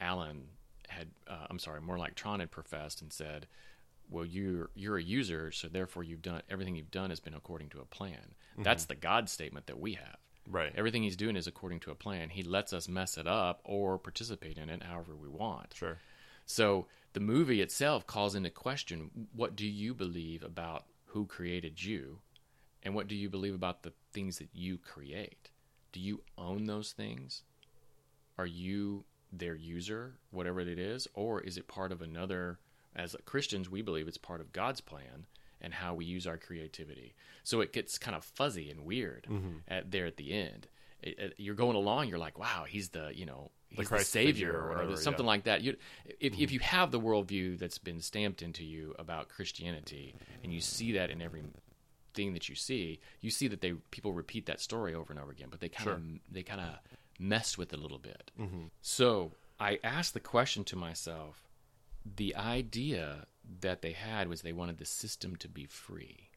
Alan 0.00 0.48
had, 0.88 1.08
uh, 1.28 1.46
I'm 1.50 1.58
sorry, 1.58 1.80
more 1.80 1.98
like 1.98 2.14
Tron 2.14 2.40
had 2.40 2.50
professed 2.50 3.02
and 3.02 3.12
said, 3.12 3.46
well, 4.08 4.24
you're 4.24 4.70
you're 4.74 4.98
a 4.98 5.02
user, 5.02 5.50
so 5.50 5.68
therefore 5.68 6.04
you've 6.04 6.22
done 6.22 6.42
everything 6.48 6.76
you've 6.76 6.92
done 6.92 7.10
has 7.10 7.18
been 7.18 7.34
according 7.34 7.70
to 7.70 7.80
a 7.80 7.84
plan. 7.84 8.34
That's 8.56 8.84
the 8.84 8.94
God 8.94 9.28
statement 9.28 9.66
that 9.66 9.80
we 9.80 9.94
have. 9.94 10.16
Right. 10.48 10.72
Everything 10.76 11.02
he's 11.02 11.16
doing 11.16 11.36
is 11.36 11.46
according 11.46 11.80
to 11.80 11.90
a 11.90 11.96
plan. 11.96 12.30
He 12.30 12.42
lets 12.42 12.72
us 12.72 12.88
mess 12.88 13.18
it 13.18 13.26
up 13.26 13.60
or 13.64 13.98
participate 13.98 14.58
in 14.58 14.70
it 14.70 14.82
however 14.82 15.16
we 15.16 15.28
want. 15.28 15.74
Sure. 15.74 15.98
So 16.44 16.86
the 17.12 17.20
movie 17.20 17.60
itself 17.60 18.06
calls 18.06 18.34
into 18.34 18.50
question 18.50 19.10
what 19.34 19.56
do 19.56 19.66
you 19.66 19.94
believe 19.94 20.44
about 20.44 20.84
who 21.06 21.26
created 21.26 21.82
you 21.82 22.20
and 22.82 22.94
what 22.94 23.08
do 23.08 23.16
you 23.16 23.28
believe 23.28 23.54
about 23.54 23.82
the 23.82 23.92
things 24.12 24.38
that 24.38 24.50
you 24.52 24.78
create? 24.78 25.50
Do 25.96 26.02
you 26.02 26.20
own 26.36 26.66
those 26.66 26.92
things? 26.92 27.42
Are 28.36 28.44
you 28.44 29.06
their 29.32 29.54
user, 29.54 30.18
whatever 30.30 30.60
it 30.60 30.78
is, 30.78 31.08
or 31.14 31.40
is 31.40 31.56
it 31.56 31.68
part 31.68 31.90
of 31.90 32.02
another 32.02 32.58
as 32.94 33.16
Christians 33.24 33.70
we 33.70 33.80
believe 33.80 34.06
it's 34.06 34.18
part 34.18 34.42
of 34.42 34.52
God's 34.52 34.82
plan 34.82 35.24
and 35.62 35.72
how 35.72 35.94
we 35.94 36.04
use 36.04 36.26
our 36.26 36.36
creativity. 36.36 37.14
So 37.44 37.62
it 37.62 37.72
gets 37.72 37.96
kind 37.96 38.14
of 38.14 38.24
fuzzy 38.24 38.70
and 38.70 38.84
weird 38.84 39.26
mm-hmm. 39.30 39.56
at 39.66 39.90
there 39.90 40.04
at 40.04 40.18
the 40.18 40.34
end. 40.34 40.68
It, 41.02 41.18
it- 41.18 41.34
you're 41.38 41.54
going 41.54 41.76
along, 41.76 42.08
you're 42.08 42.18
like, 42.18 42.38
wow, 42.38 42.66
he's 42.68 42.90
the 42.90 43.10
you 43.14 43.24
know 43.24 43.50
he's 43.70 43.78
the, 43.78 43.84
Christ 43.86 44.10
savior 44.10 44.52
or 44.52 44.90
or, 44.90 44.96
something 44.98 45.24
yeah. 45.24 45.30
like 45.30 45.44
that. 45.44 45.62
You, 45.62 45.78
if 46.04 46.18
if 46.20 46.32
mm-hmm. 46.34 46.52
you 46.52 46.60
have 46.60 46.90
the 46.90 47.00
worldview 47.00 47.58
that's 47.58 47.78
been 47.78 48.02
stamped 48.02 48.42
into 48.42 48.64
you 48.64 48.94
about 48.98 49.30
Christianity, 49.30 50.14
and 50.44 50.52
you 50.52 50.60
see 50.60 50.92
that 50.92 51.08
in 51.08 51.22
every 51.22 51.42
thing 52.16 52.32
that 52.32 52.48
you 52.48 52.54
see, 52.54 52.98
you 53.20 53.30
see 53.30 53.46
that 53.48 53.60
they 53.60 53.72
people 53.90 54.12
repeat 54.12 54.46
that 54.46 54.60
story 54.60 54.94
over 54.94 55.12
and 55.12 55.20
over 55.20 55.30
again, 55.30 55.48
but 55.50 55.60
they 55.60 55.68
kind 55.68 55.90
of 55.90 56.02
they 56.30 56.42
kind 56.42 56.60
of 56.60 56.78
mess 57.20 57.56
with 57.56 57.72
it 57.72 57.78
a 57.78 57.82
little 57.82 57.98
bit. 57.98 58.32
Mm-hmm. 58.40 58.64
So 58.80 59.32
I 59.60 59.78
asked 59.84 60.14
the 60.14 60.20
question 60.20 60.64
to 60.64 60.76
myself: 60.76 61.46
the 62.16 62.34
idea 62.34 63.26
that 63.60 63.82
they 63.82 63.92
had 63.92 64.28
was 64.28 64.42
they 64.42 64.52
wanted 64.52 64.78
the 64.78 64.84
system 64.84 65.36
to 65.36 65.48
be 65.48 65.66
free. 65.66 66.30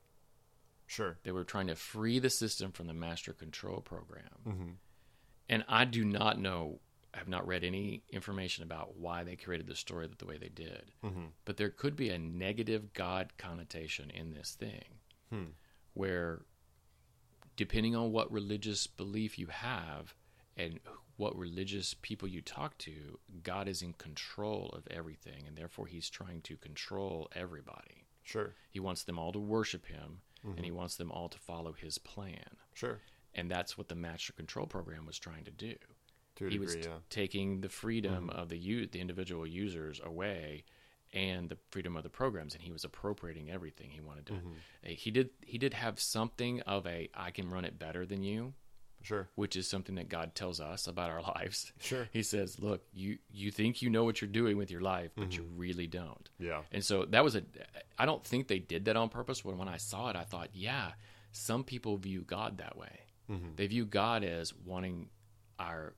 Sure. 0.85 1.17
They 1.23 1.31
were 1.31 1.43
trying 1.43 1.67
to 1.67 1.75
free 1.75 2.19
the 2.19 2.29
system 2.29 2.71
from 2.71 2.87
the 2.87 2.93
master 2.93 3.33
control 3.33 3.81
program. 3.81 4.23
Mm-hmm. 4.47 4.69
And 5.47 5.63
I 5.67 5.85
do 5.85 6.03
not 6.03 6.39
know, 6.39 6.79
I 7.13 7.19
have 7.19 7.27
not 7.27 7.47
read 7.47 7.63
any 7.63 8.01
information 8.09 8.63
about 8.63 8.97
why 8.97 9.23
they 9.23 9.35
created 9.35 9.67
the 9.67 9.75
story 9.75 10.07
the 10.17 10.25
way 10.25 10.37
they 10.37 10.49
did. 10.49 10.91
Mm-hmm. 11.03 11.25
But 11.45 11.57
there 11.57 11.69
could 11.69 11.95
be 11.95 12.09
a 12.09 12.17
negative 12.17 12.93
God 12.93 13.33
connotation 13.37 14.09
in 14.09 14.33
this 14.33 14.55
thing 14.59 14.83
hmm. 15.29 15.45
Where, 15.93 16.41
depending 17.55 17.95
on 17.95 18.11
what 18.11 18.31
religious 18.31 18.87
belief 18.87 19.37
you 19.37 19.47
have 19.47 20.13
and 20.55 20.79
what 21.17 21.37
religious 21.37 21.93
people 22.01 22.27
you 22.27 22.41
talk 22.41 22.77
to, 22.79 23.19
God 23.43 23.67
is 23.67 23.81
in 23.81 23.93
control 23.93 24.69
of 24.69 24.87
everything. 24.89 25.43
And 25.47 25.57
therefore, 25.57 25.87
He's 25.87 26.09
trying 26.09 26.41
to 26.43 26.55
control 26.57 27.29
everybody. 27.35 28.05
Sure. 28.23 28.53
He 28.69 28.79
wants 28.79 29.03
them 29.03 29.17
all 29.17 29.31
to 29.31 29.39
worship 29.39 29.87
him, 29.87 30.21
and 30.43 30.59
he 30.59 30.67
mm-hmm. 30.67 30.77
wants 30.77 30.95
them 30.97 31.11
all 31.11 31.29
to 31.29 31.39
follow 31.39 31.73
his 31.73 31.97
plan. 31.97 32.45
Sure. 32.73 32.99
And 33.33 33.49
that's 33.49 33.77
what 33.77 33.89
the 33.89 33.95
master 33.95 34.33
control 34.33 34.67
program 34.67 35.07
was 35.07 35.17
trying 35.17 35.45
to 35.45 35.51
do. 35.51 35.73
To 36.35 36.45
he 36.45 36.51
degree, 36.51 36.65
was 36.65 36.75
t- 36.75 36.81
yeah. 36.83 36.97
taking 37.09 37.61
the 37.61 37.69
freedom 37.69 38.27
mm-hmm. 38.27 38.39
of 38.39 38.49
the 38.49 38.57
u- 38.57 38.85
the 38.87 39.01
individual 39.01 39.47
users 39.47 39.99
away 40.03 40.63
and 41.13 41.49
the 41.49 41.57
freedom 41.71 41.95
of 41.97 42.03
the 42.03 42.09
programs 42.09 42.53
and 42.53 42.63
he 42.63 42.71
was 42.71 42.83
appropriating 42.83 43.49
everything 43.49 43.89
he 43.89 44.01
wanted 44.01 44.25
to 44.27 44.33
Mm-hmm. 44.33 44.51
He 44.83 45.11
did 45.11 45.29
he 45.45 45.57
did 45.57 45.73
have 45.73 45.99
something 45.99 46.61
of 46.61 46.85
a 46.87 47.09
I 47.13 47.31
can 47.31 47.49
run 47.49 47.65
it 47.65 47.77
better 47.79 48.05
than 48.05 48.23
you 48.23 48.53
Sure. 49.01 49.29
which 49.35 49.55
is 49.55 49.65
something 49.65 49.95
that 49.95 50.09
God 50.09 50.35
tells 50.35 50.59
us 50.59 50.85
about 50.85 51.09
our 51.09 51.21
lives. 51.35 51.71
Sure. 51.79 52.09
He 52.11 52.21
says, 52.21 52.59
"Look, 52.59 52.81
you 52.93 53.17
you 53.31 53.49
think 53.49 53.81
you 53.81 53.89
know 53.89 54.03
what 54.03 54.19
you're 54.19 54.29
doing 54.29 54.57
with 54.57 54.69
your 54.69 54.81
life, 54.81 55.11
but 55.15 55.35
you 55.37 55.43
Mm-hmm. 55.43 55.57
really 55.57 55.87
don't." 55.87 56.29
Yeah. 56.37 56.63
And 56.73 56.83
so 56.83 57.05
that 57.05 57.23
was 57.23 57.35
a 57.35 57.43
I 57.97 58.05
don't 58.05 58.23
think 58.25 58.47
they 58.49 58.59
did 58.59 58.85
that 58.85 58.97
on 58.97 59.07
purpose, 59.07 59.41
but 59.41 59.55
when 59.57 59.69
I 59.69 59.77
saw 59.77 60.09
it, 60.09 60.17
I 60.17 60.23
thought, 60.25 60.49
yeah, 60.53 60.91
some 61.31 61.63
people 61.63 61.95
view 61.97 62.21
God 62.27 62.57
that 62.57 62.75
way. 62.77 62.99
Mm-hmm. 63.31 63.55
They 63.55 63.67
view 63.67 63.85
God 63.85 64.25
as 64.25 64.53
wanting 64.53 65.07
our 65.59 65.93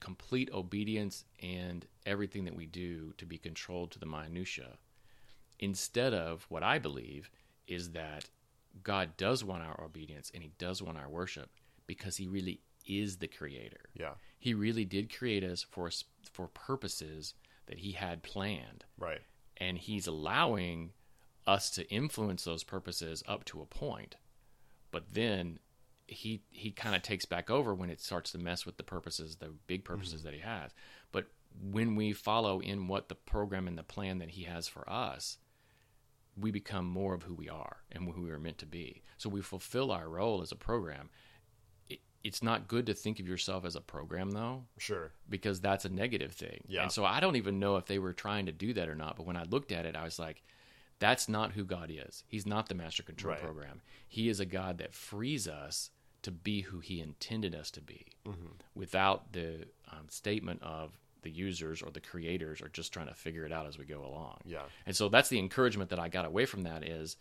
complete 0.00 0.50
obedience 0.52 1.24
and 1.42 1.86
everything 2.04 2.44
that 2.44 2.56
we 2.56 2.66
do 2.66 3.12
to 3.18 3.26
be 3.26 3.38
controlled 3.38 3.90
to 3.92 3.98
the 3.98 4.06
minutia 4.06 4.78
instead 5.58 6.12
of 6.12 6.46
what 6.48 6.62
I 6.62 6.78
believe 6.78 7.30
is 7.66 7.90
that 7.92 8.28
God 8.82 9.16
does 9.16 9.42
want 9.42 9.62
our 9.62 9.82
obedience 9.82 10.30
and 10.34 10.42
he 10.42 10.52
does 10.58 10.82
want 10.82 10.98
our 10.98 11.08
worship 11.08 11.50
because 11.86 12.16
he 12.18 12.26
really 12.26 12.60
is 12.84 13.16
the 13.16 13.26
creator. 13.28 13.80
Yeah. 13.94 14.14
He 14.38 14.54
really 14.54 14.84
did 14.84 15.16
create 15.16 15.42
us 15.42 15.62
for 15.68 15.90
for 16.32 16.48
purposes 16.48 17.34
that 17.66 17.78
he 17.78 17.92
had 17.92 18.22
planned 18.22 18.84
Right. 18.98 19.22
and 19.56 19.78
he's 19.78 20.06
allowing 20.06 20.92
us 21.46 21.70
to 21.70 21.88
influence 21.90 22.44
those 22.44 22.62
purposes 22.64 23.22
up 23.26 23.44
to 23.46 23.60
a 23.60 23.66
point 23.66 24.16
but 24.90 25.14
then 25.14 25.58
he 26.06 26.42
he 26.50 26.70
kind 26.70 26.94
of 26.94 27.02
takes 27.02 27.24
back 27.24 27.50
over 27.50 27.74
when 27.74 27.90
it 27.90 28.00
starts 28.00 28.30
to 28.32 28.38
mess 28.38 28.64
with 28.64 28.76
the 28.76 28.82
purposes 28.82 29.36
the 29.36 29.52
big 29.66 29.84
purposes 29.84 30.20
mm-hmm. 30.20 30.26
that 30.28 30.34
he 30.34 30.40
has 30.40 30.72
but 31.12 31.26
when 31.70 31.96
we 31.96 32.12
follow 32.12 32.60
in 32.60 32.86
what 32.86 33.08
the 33.08 33.14
program 33.14 33.66
and 33.66 33.76
the 33.76 33.82
plan 33.82 34.18
that 34.18 34.30
he 34.30 34.44
has 34.44 34.68
for 34.68 34.88
us 34.88 35.38
we 36.38 36.50
become 36.50 36.84
more 36.84 37.14
of 37.14 37.22
who 37.24 37.34
we 37.34 37.48
are 37.48 37.78
and 37.90 38.04
who 38.14 38.22
we 38.22 38.30
are 38.30 38.38
meant 38.38 38.58
to 38.58 38.66
be 38.66 39.02
so 39.16 39.28
we 39.28 39.40
fulfill 39.40 39.90
our 39.90 40.08
role 40.08 40.42
as 40.42 40.52
a 40.52 40.56
program 40.56 41.08
it, 41.88 42.00
it's 42.22 42.42
not 42.42 42.68
good 42.68 42.86
to 42.86 42.94
think 42.94 43.18
of 43.18 43.26
yourself 43.28 43.64
as 43.64 43.74
a 43.74 43.80
program 43.80 44.30
though 44.30 44.64
Sure. 44.78 45.12
because 45.28 45.60
that's 45.60 45.84
a 45.84 45.88
negative 45.88 46.32
thing. 46.32 46.64
Yeah. 46.68 46.82
And 46.82 46.92
so 46.92 47.04
I 47.04 47.20
don't 47.20 47.36
even 47.36 47.58
know 47.58 47.76
if 47.76 47.86
they 47.86 47.98
were 47.98 48.12
trying 48.12 48.46
to 48.46 48.52
do 48.52 48.72
that 48.74 48.88
or 48.88 48.94
not. 48.94 49.16
But 49.16 49.26
when 49.26 49.36
I 49.36 49.44
looked 49.44 49.72
at 49.72 49.86
it, 49.86 49.94
I 49.96 50.04
was 50.04 50.18
like, 50.18 50.42
that's 50.98 51.28
not 51.28 51.52
who 51.52 51.64
God 51.64 51.90
is. 51.90 52.24
He's 52.26 52.46
not 52.46 52.68
the 52.68 52.74
master 52.74 53.02
control 53.02 53.34
Right. 53.34 53.42
program. 53.42 53.80
He 54.08 54.28
is 54.28 54.40
a 54.40 54.46
God 54.46 54.78
that 54.78 54.94
frees 54.94 55.46
us 55.46 55.90
to 56.26 56.30
be 56.30 56.60
who 56.60 56.80
He 56.80 57.00
intended 57.00 57.54
us 57.54 57.70
to 57.72 57.80
be 57.80 58.06
Mm-hmm. 58.26 58.46
without 58.74 59.32
the 59.32 59.66
um, 59.92 60.06
statement 60.08 60.60
of 60.62 60.90
the 61.22 61.30
users 61.30 61.80
or 61.80 61.90
the 61.92 62.00
creators 62.00 62.60
are 62.60 62.68
just 62.68 62.92
trying 62.92 63.06
to 63.06 63.14
figure 63.14 63.44
it 63.44 63.52
out 63.52 63.66
as 63.66 63.78
we 63.78 63.84
go 63.84 64.04
along. 64.04 64.38
Yeah. 64.44 64.62
And 64.84 64.96
so 64.96 65.08
that's 65.08 65.28
the 65.28 65.38
encouragement 65.38 65.90
that 65.90 66.00
I 66.00 66.08
got 66.08 66.24
away 66.24 66.44
from 66.44 66.62
that 66.64 66.82
is 66.82 67.16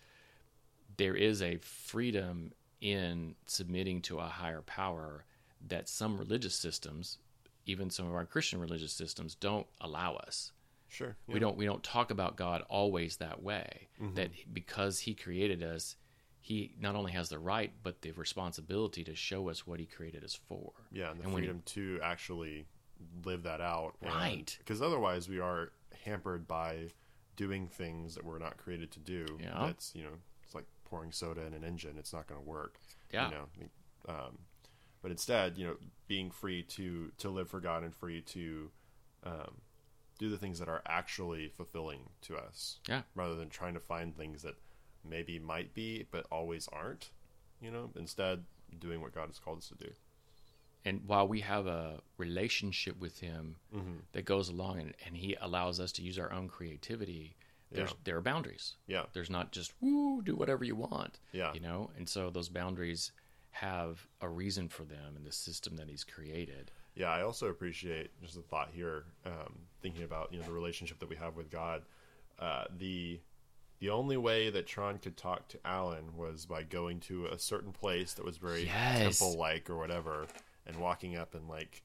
there 0.98 1.16
is 1.16 1.42
a 1.44 1.58
freedom 1.58 2.54
in 2.82 3.36
submitting 3.46 4.02
to 4.02 4.18
a 4.18 4.24
higher 4.28 4.62
power 4.62 5.26
that 5.68 5.88
some 5.88 6.18
religious 6.18 6.56
systems, 6.56 7.20
even 7.68 7.90
some 7.92 8.08
of 8.08 8.16
our 8.16 8.26
Christian 8.26 8.60
religious 8.60 8.94
systems, 8.94 9.36
don't 9.36 9.68
allow 9.80 10.16
us. 10.16 10.52
Sure. 10.88 11.16
We 11.28 11.40
don't 11.40 11.58
we 11.58 11.66
don't 11.66 11.84
talk 11.84 12.10
about 12.10 12.36
God 12.36 12.64
always 12.70 13.18
that 13.18 13.44
way. 13.44 13.90
Mm-hmm. 14.02 14.16
That 14.16 14.30
because 14.54 15.00
He 15.00 15.14
created 15.14 15.62
us, 15.62 15.98
He 16.46 16.76
not 16.80 16.96
only 16.96 17.12
has 17.14 17.30
the 17.30 17.40
right 17.40 17.72
but 17.82 18.04
the 18.04 18.12
responsibility 18.12 19.04
to 19.06 19.16
show 19.16 19.50
us 19.50 19.66
what 19.66 19.80
He 19.80 19.88
created 19.88 20.24
us 20.24 20.36
for. 20.48 20.74
Yeah, 20.92 21.10
and 21.10 21.20
the 21.20 21.24
And 21.24 21.34
freedom 21.34 21.64
to 21.66 22.00
actually 22.04 22.68
live 23.24 23.42
that 23.44 23.62
out. 23.62 23.96
Right. 24.00 24.56
Because 24.60 24.80
otherwise, 24.80 25.28
we 25.28 25.40
are 25.40 25.72
hampered 26.04 26.48
by 26.48 26.92
doing 27.36 27.68
things 27.68 28.14
that 28.14 28.24
we're 28.24 28.38
not 28.38 28.58
created 28.58 28.92
to 28.92 29.00
do. 29.00 29.26
Yeah. 29.42 29.58
That's 29.66 29.96
you 29.96 30.04
know, 30.04 30.20
it's 30.44 30.54
like 30.54 30.66
pouring 30.88 31.12
soda 31.12 31.44
in 31.48 31.56
an 31.56 31.64
engine. 31.64 31.96
It's 31.98 32.14
not 32.14 32.28
going 32.28 32.40
to 32.40 32.48
work. 32.48 32.80
Yeah. 33.12 33.30
You 33.30 33.36
know, 33.36 34.14
um, 34.14 34.38
but 35.02 35.10
instead, 35.10 35.58
you 35.58 35.66
know, 35.66 35.78
being 36.08 36.30
free 36.30 36.62
to 36.62 37.12
to 37.18 37.30
live 37.32 37.50
for 37.50 37.60
God 37.60 37.82
and 37.82 37.92
free 37.92 38.22
to 38.22 38.70
um, 39.24 39.56
do 40.20 40.30
the 40.30 40.38
things 40.38 40.60
that 40.60 40.70
are 40.70 40.84
actually 40.86 41.48
fulfilling 41.48 42.02
to 42.22 42.38
us. 42.38 42.78
Yeah. 42.88 43.02
Rather 43.16 43.34
than 43.34 43.50
trying 43.50 43.74
to 43.74 43.80
find 43.80 44.16
things 44.16 44.44
that 44.44 44.54
maybe 45.10 45.40
might 45.40 45.74
be 45.74 46.06
but 46.12 46.26
always 46.32 46.68
aren't. 46.72 47.10
You 47.62 47.72
know, 47.72 47.90
instead 47.96 48.44
doing 48.80 49.02
what 49.02 49.14
God 49.16 49.28
has 49.28 49.40
called 49.40 49.60
us 49.60 49.70
to 49.70 49.76
do. 49.76 49.92
and 50.84 51.02
while 51.08 51.28
we 51.28 51.40
have 51.42 51.66
a 51.68 52.02
relationship 52.18 53.00
with 53.00 53.20
him 53.20 53.56
Mm-hmm. 53.76 53.98
that 54.14 54.26
goes 54.26 54.50
along 54.50 54.80
and, 54.80 54.94
and 55.06 55.16
he 55.18 55.36
allows 55.42 55.80
us 55.80 55.92
to 55.94 56.02
use 56.02 56.20
our 56.20 56.32
own 56.32 56.48
creativity 56.50 57.36
there's 57.72 57.90
Yeah. 57.92 57.96
there 58.04 58.18
are 58.18 58.22
boundaries 58.22 58.76
Yeah. 58.88 59.06
there's 59.14 59.30
not 59.30 59.52
just 59.52 59.74
woo 59.82 60.22
do 60.22 60.36
whatever 60.36 60.64
you 60.66 60.76
want 60.76 61.20
Yeah. 61.32 61.54
you 61.54 61.60
know 61.62 61.90
and 61.98 62.08
so 62.08 62.30
those 62.30 62.50
boundaries 62.50 63.12
have 63.52 64.06
a 64.22 64.28
reason 64.30 64.68
for 64.70 64.84
them 64.84 65.16
in 65.16 65.24
the 65.24 65.32
system 65.32 65.78
that 65.78 65.88
he's 65.90 66.04
created 66.04 66.72
Yeah, 66.96 67.10
I 67.10 67.22
also 67.24 67.48
appreciate 67.48 68.10
just 68.22 68.36
the 68.36 68.42
thought 68.42 68.70
here, 68.74 69.04
um, 69.26 69.54
thinking 69.82 70.04
about 70.04 70.32
you 70.32 70.40
know 70.40 70.46
the 70.46 70.52
relationship 70.62 71.00
that 71.00 71.10
we 71.10 71.16
have 71.18 71.36
with 71.36 71.50
God. 71.50 71.84
Uh, 72.40 72.66
the 72.78 73.20
the 73.80 73.90
only 73.90 74.18
way 74.18 74.50
that 74.50 74.68
Tron 74.68 74.98
could 75.00 75.18
talk 75.18 75.48
to 75.50 75.60
Alan 75.66 76.16
was 76.16 76.46
by 76.46 76.64
going 76.64 77.00
to 77.02 77.26
a 77.28 77.38
certain 77.40 77.72
place 77.72 78.14
that 78.14 78.26
was 78.26 78.38
very 78.38 78.66
Yes. 78.66 79.20
temple 79.20 79.38
like 79.38 79.70
or 79.70 79.78
whatever, 79.78 80.28
and 80.66 80.78
walking 80.78 81.16
up 81.18 81.36
and 81.36 81.48
like 81.50 81.82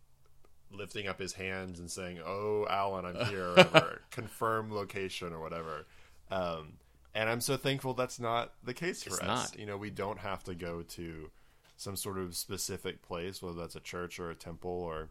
lifting 0.73 1.09
up 1.09 1.19
his 1.19 1.33
hands 1.33 1.81
and 1.81 1.91
saying, 1.91 2.21
"Oh, 2.25 2.67
Alan, 2.71 3.05
I'm 3.05 3.27
here," 3.27 3.47
or 3.49 3.55
whatever, 3.55 4.01
confirm 4.11 4.73
location 4.73 5.33
or 5.33 5.41
whatever. 5.41 5.87
Um, 6.31 6.75
and 7.13 7.29
I'm 7.29 7.41
so 7.41 7.57
thankful 7.57 7.93
that's 7.95 8.21
not 8.21 8.53
the 8.63 8.73
case 8.75 9.03
for 9.03 9.11
It's 9.11 9.19
us. 9.21 9.27
not. 9.53 9.59
You 9.59 9.67
know, 9.67 9.77
we 9.77 9.91
don't 9.91 10.19
have 10.21 10.45
to 10.45 10.55
go 10.55 10.83
to 10.83 11.31
some 11.77 11.97
sort 11.97 12.19
of 12.19 12.37
specific 12.37 13.03
place, 13.03 13.43
whether 13.43 13.57
that's 13.59 13.75
a 13.75 13.81
church 13.81 14.21
or 14.21 14.31
a 14.31 14.35
temple 14.37 14.71
or 14.71 15.09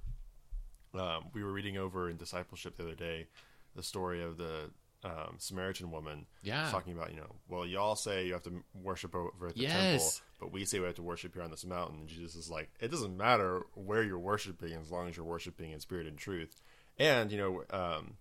um, 0.93 1.25
we 1.33 1.43
were 1.43 1.51
reading 1.51 1.77
over 1.77 2.09
in 2.09 2.15
discipleship 2.17 2.75
the 2.77 2.83
other 2.83 2.95
day 2.95 3.27
the 3.75 3.83
story 3.83 4.23
of 4.23 4.37
the 4.37 4.69
um, 5.03 5.35
Samaritan 5.37 5.91
woman 5.91 6.25
Yeah. 6.41 6.69
talking 6.71 6.93
about, 6.93 7.11
you 7.11 7.17
know, 7.17 7.35
well, 7.47 7.65
y'all 7.65 7.95
say 7.95 8.25
you 8.27 8.33
have 8.33 8.43
to 8.43 8.63
worship 8.73 9.15
over 9.15 9.47
at 9.47 9.55
the 9.55 9.61
temple, 9.67 10.11
but 10.39 10.51
we 10.51 10.65
say 10.65 10.79
we 10.79 10.85
have 10.85 10.95
to 10.95 11.03
worship 11.03 11.33
here 11.33 11.43
on 11.43 11.51
this 11.51 11.65
mountain. 11.65 11.99
And 11.99 12.09
Jesus 12.09 12.35
is 12.35 12.49
like, 12.49 12.69
it 12.79 12.89
doesn't 12.91 13.15
matter 13.15 13.65
where 13.75 14.03
you're 14.03 14.19
worshiping 14.19 14.73
as 14.73 14.91
long 14.91 15.07
as 15.07 15.15
you're 15.15 15.25
worshiping 15.25 15.71
in 15.71 15.79
spirit 15.79 16.05
and 16.07 16.17
truth. 16.17 16.61
And, 16.97 17.31
you 17.31 17.37
know, 17.37 17.63
um, 17.69 18.17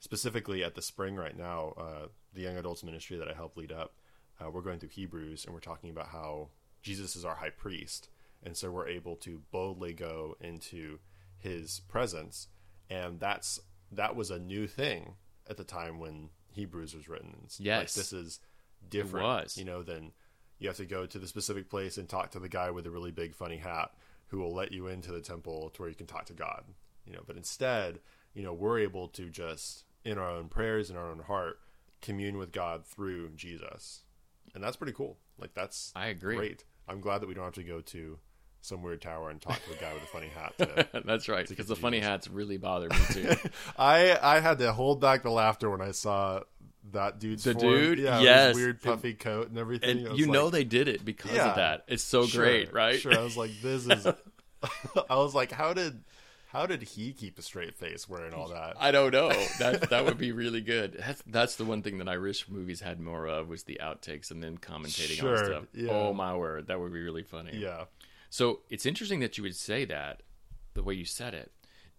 specifically 0.00 0.64
at 0.64 0.74
the 0.74 0.82
spring 0.82 1.14
right 1.16 1.36
now, 1.36 1.74
uh, 1.76 2.06
the 2.34 2.42
young 2.42 2.56
adults 2.56 2.82
ministry 2.82 3.16
that 3.18 3.28
I 3.28 3.34
help 3.34 3.56
lead 3.56 3.72
up, 3.72 3.94
uh, 4.40 4.50
we're 4.50 4.62
going 4.62 4.78
through 4.78 4.90
Hebrews 4.90 5.44
and 5.44 5.54
we're 5.54 5.60
talking 5.60 5.90
about 5.90 6.08
how 6.08 6.48
Jesus 6.82 7.16
is 7.16 7.24
our 7.24 7.36
high 7.36 7.50
priest. 7.50 8.08
And 8.42 8.56
so 8.56 8.70
we're 8.70 8.88
able 8.88 9.16
to 9.16 9.42
boldly 9.50 9.92
go 9.92 10.36
into 10.40 10.98
his 11.38 11.80
presence. 11.88 12.48
And 12.90 13.18
that's 13.20 13.60
that 13.92 14.14
was 14.16 14.30
a 14.30 14.38
new 14.38 14.66
thing 14.66 15.14
at 15.48 15.56
the 15.56 15.64
time 15.64 15.98
when 15.98 16.30
Hebrews 16.52 16.94
was 16.94 17.08
written. 17.08 17.36
It's 17.44 17.60
like, 17.60 17.66
Yes. 17.66 17.94
this 17.94 18.12
is 18.12 18.40
different, 18.88 19.56
you 19.56 19.64
know, 19.64 19.82
than 19.82 20.12
you 20.58 20.68
have 20.68 20.76
to 20.78 20.86
go 20.86 21.06
to 21.06 21.18
the 21.18 21.26
specific 21.26 21.68
place 21.68 21.98
and 21.98 22.08
talk 22.08 22.30
to 22.32 22.38
the 22.38 22.48
guy 22.48 22.70
with 22.70 22.84
the 22.84 22.90
really 22.90 23.10
big 23.10 23.34
funny 23.34 23.58
hat 23.58 23.90
who 24.28 24.38
will 24.38 24.54
let 24.54 24.72
you 24.72 24.86
into 24.86 25.12
the 25.12 25.20
temple 25.20 25.70
to 25.70 25.82
where 25.82 25.88
you 25.88 25.94
can 25.94 26.06
talk 26.06 26.24
to 26.26 26.32
God. 26.32 26.64
You 27.04 27.12
know, 27.12 27.22
but 27.26 27.36
instead, 27.36 28.00
you 28.34 28.42
know, 28.42 28.52
we're 28.52 28.78
able 28.80 29.08
to 29.08 29.28
just 29.30 29.84
in 30.04 30.18
our 30.18 30.30
own 30.30 30.48
prayers 30.48 30.90
in 30.90 30.96
our 30.96 31.10
own 31.10 31.20
heart 31.20 31.60
commune 32.02 32.36
with 32.38 32.52
God 32.52 32.84
through 32.86 33.30
Jesus. 33.30 34.02
And 34.54 34.62
that's 34.62 34.76
pretty 34.76 34.92
cool. 34.92 35.18
Like 35.38 35.54
that's 35.54 35.92
I 35.94 36.06
agree. 36.08 36.36
great. 36.36 36.64
I'm 36.88 37.00
glad 37.00 37.20
that 37.20 37.26
we 37.28 37.34
don't 37.34 37.44
have 37.44 37.54
to 37.54 37.62
go 37.62 37.80
to 37.80 38.18
some 38.66 38.82
weird 38.82 39.00
tower 39.00 39.30
and 39.30 39.40
talk 39.40 39.58
to 39.64 39.72
a 39.72 39.76
guy 39.80 39.92
with 39.94 40.02
a 40.02 40.06
funny 40.06 40.28
hat 40.28 40.54
to 40.58 41.02
That's 41.04 41.28
right. 41.28 41.48
Because 41.48 41.66
the 41.66 41.76
funny 41.76 42.00
hats 42.00 42.28
really 42.28 42.56
bother 42.58 42.88
me 42.88 42.96
too. 43.12 43.34
I 43.78 44.18
I 44.20 44.40
had 44.40 44.58
to 44.58 44.72
hold 44.72 45.00
back 45.00 45.22
the 45.22 45.30
laughter 45.30 45.70
when 45.70 45.80
I 45.80 45.92
saw 45.92 46.40
that 46.92 47.18
dude's 47.18 47.44
The 47.44 47.54
form. 47.54 47.64
dude? 47.74 47.98
yeah, 47.98 48.20
Yes. 48.20 48.54
weird 48.54 48.80
puffy 48.82 49.14
coat 49.14 49.48
and 49.48 49.58
everything. 49.58 50.06
And 50.06 50.18
you 50.18 50.26
know 50.26 50.50
they 50.50 50.64
did 50.64 50.88
it 50.88 51.04
because 51.04 51.32
Yeah. 51.32 51.50
of 51.50 51.56
that. 51.56 51.84
It's 51.88 52.02
so 52.04 52.26
sure, 52.26 52.44
great, 52.44 52.72
right? 52.72 53.00
Sure. 53.00 53.12
I 53.18 53.22
was 53.22 53.36
like, 53.36 53.50
this 53.62 53.86
is. 53.86 54.06
I 55.10 55.16
was 55.16 55.34
like, 55.34 55.52
how 55.52 55.72
did 55.72 56.02
how 56.48 56.64
did 56.64 56.80
he 56.82 57.12
keep 57.12 57.38
a 57.38 57.42
straight 57.42 57.74
face 57.74 58.08
wearing 58.08 58.32
all 58.32 58.48
that? 58.48 58.76
I 58.80 58.90
don't 58.90 59.12
know. 59.12 59.28
That 59.58 59.90
that 59.90 60.04
would 60.06 60.16
be 60.16 60.32
really 60.32 60.60
good. 60.60 60.96
That's 60.98 61.22
that's 61.26 61.56
the 61.56 61.64
one 61.64 61.82
thing 61.82 61.98
that 61.98 62.08
I 62.08 62.18
wish 62.18 62.48
movies 62.48 62.80
had 62.80 62.98
more 63.00 63.26
of 63.26 63.48
was 63.48 63.64
the 63.64 63.78
outtakes 63.82 64.30
and 64.30 64.42
then 64.42 64.56
commentating 64.56 65.16
Sure, 65.18 65.38
on 65.38 65.44
stuff. 65.44 65.64
yeah. 65.74 65.90
Oh 65.92 66.12
my 66.14 66.34
word, 66.36 66.68
that 66.68 66.80
would 66.80 66.92
be 66.92 67.02
really 67.02 67.24
funny. 67.24 67.50
yeah. 67.58 67.84
So 68.30 68.60
it's 68.70 68.86
interesting 68.86 69.20
that 69.20 69.36
you 69.38 69.44
would 69.44 69.56
say 69.56 69.84
that 69.86 70.22
the 70.74 70.82
way 70.82 70.94
you 70.94 71.04
said 71.04 71.34
it. 71.34 71.52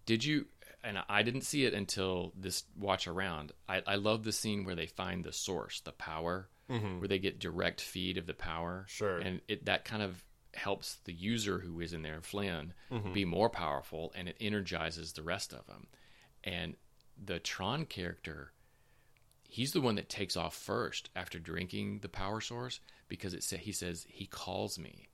Did 0.06 0.24
you? 0.24 0.46
And 0.84 0.98
I 1.08 1.22
didn't 1.22 1.40
see 1.42 1.64
it 1.64 1.74
until 1.74 2.32
this 2.36 2.62
watch 2.78 3.06
around. 3.08 3.52
I, 3.68 3.82
I 3.86 3.96
love 3.96 4.22
the 4.24 4.32
scene 4.32 4.64
where 4.64 4.76
they 4.76 4.86
find 4.86 5.24
the 5.24 5.32
source, 5.32 5.80
the 5.80 5.92
power, 5.92 6.48
where 6.68 7.08
they 7.08 7.18
get 7.18 7.40
direct 7.40 7.80
feed 7.80 8.16
of 8.18 8.26
the 8.26 8.34
power. 8.34 8.80
Mm-hmm. 8.86 8.96
Sure. 8.96 9.18
And 9.18 9.40
it 9.48 9.64
that 9.66 9.84
kind 9.84 10.02
of 10.02 10.22
helps 10.54 10.96
the 11.04 11.12
user 11.12 11.58
who 11.58 11.80
is 11.80 11.92
in 11.92 12.02
there, 12.02 12.20
Flynn, 12.22 12.72
Mm-hmm. 12.92 13.12
be 13.12 13.24
more 13.24 13.50
powerful, 13.50 14.12
and 14.16 14.28
it 14.28 14.36
energizes 14.40 15.12
the 15.12 15.22
rest 15.22 15.52
of 15.52 15.66
them. 15.66 15.88
And 16.44 16.74
the 17.22 17.38
Tron 17.40 17.84
character, 17.84 18.52
he's 19.48 19.72
the 19.72 19.80
one 19.80 19.96
that 19.96 20.08
takes 20.08 20.36
off 20.36 20.54
first 20.54 21.10
after 21.16 21.38
drinking 21.38 21.98
the 22.00 22.08
power 22.08 22.40
source 22.40 22.80
because 23.08 23.34
it 23.34 23.42
sa- 23.42 23.56
he 23.56 23.72
says 23.72 24.06
he 24.08 24.26
calls 24.26 24.78
me. 24.78 25.08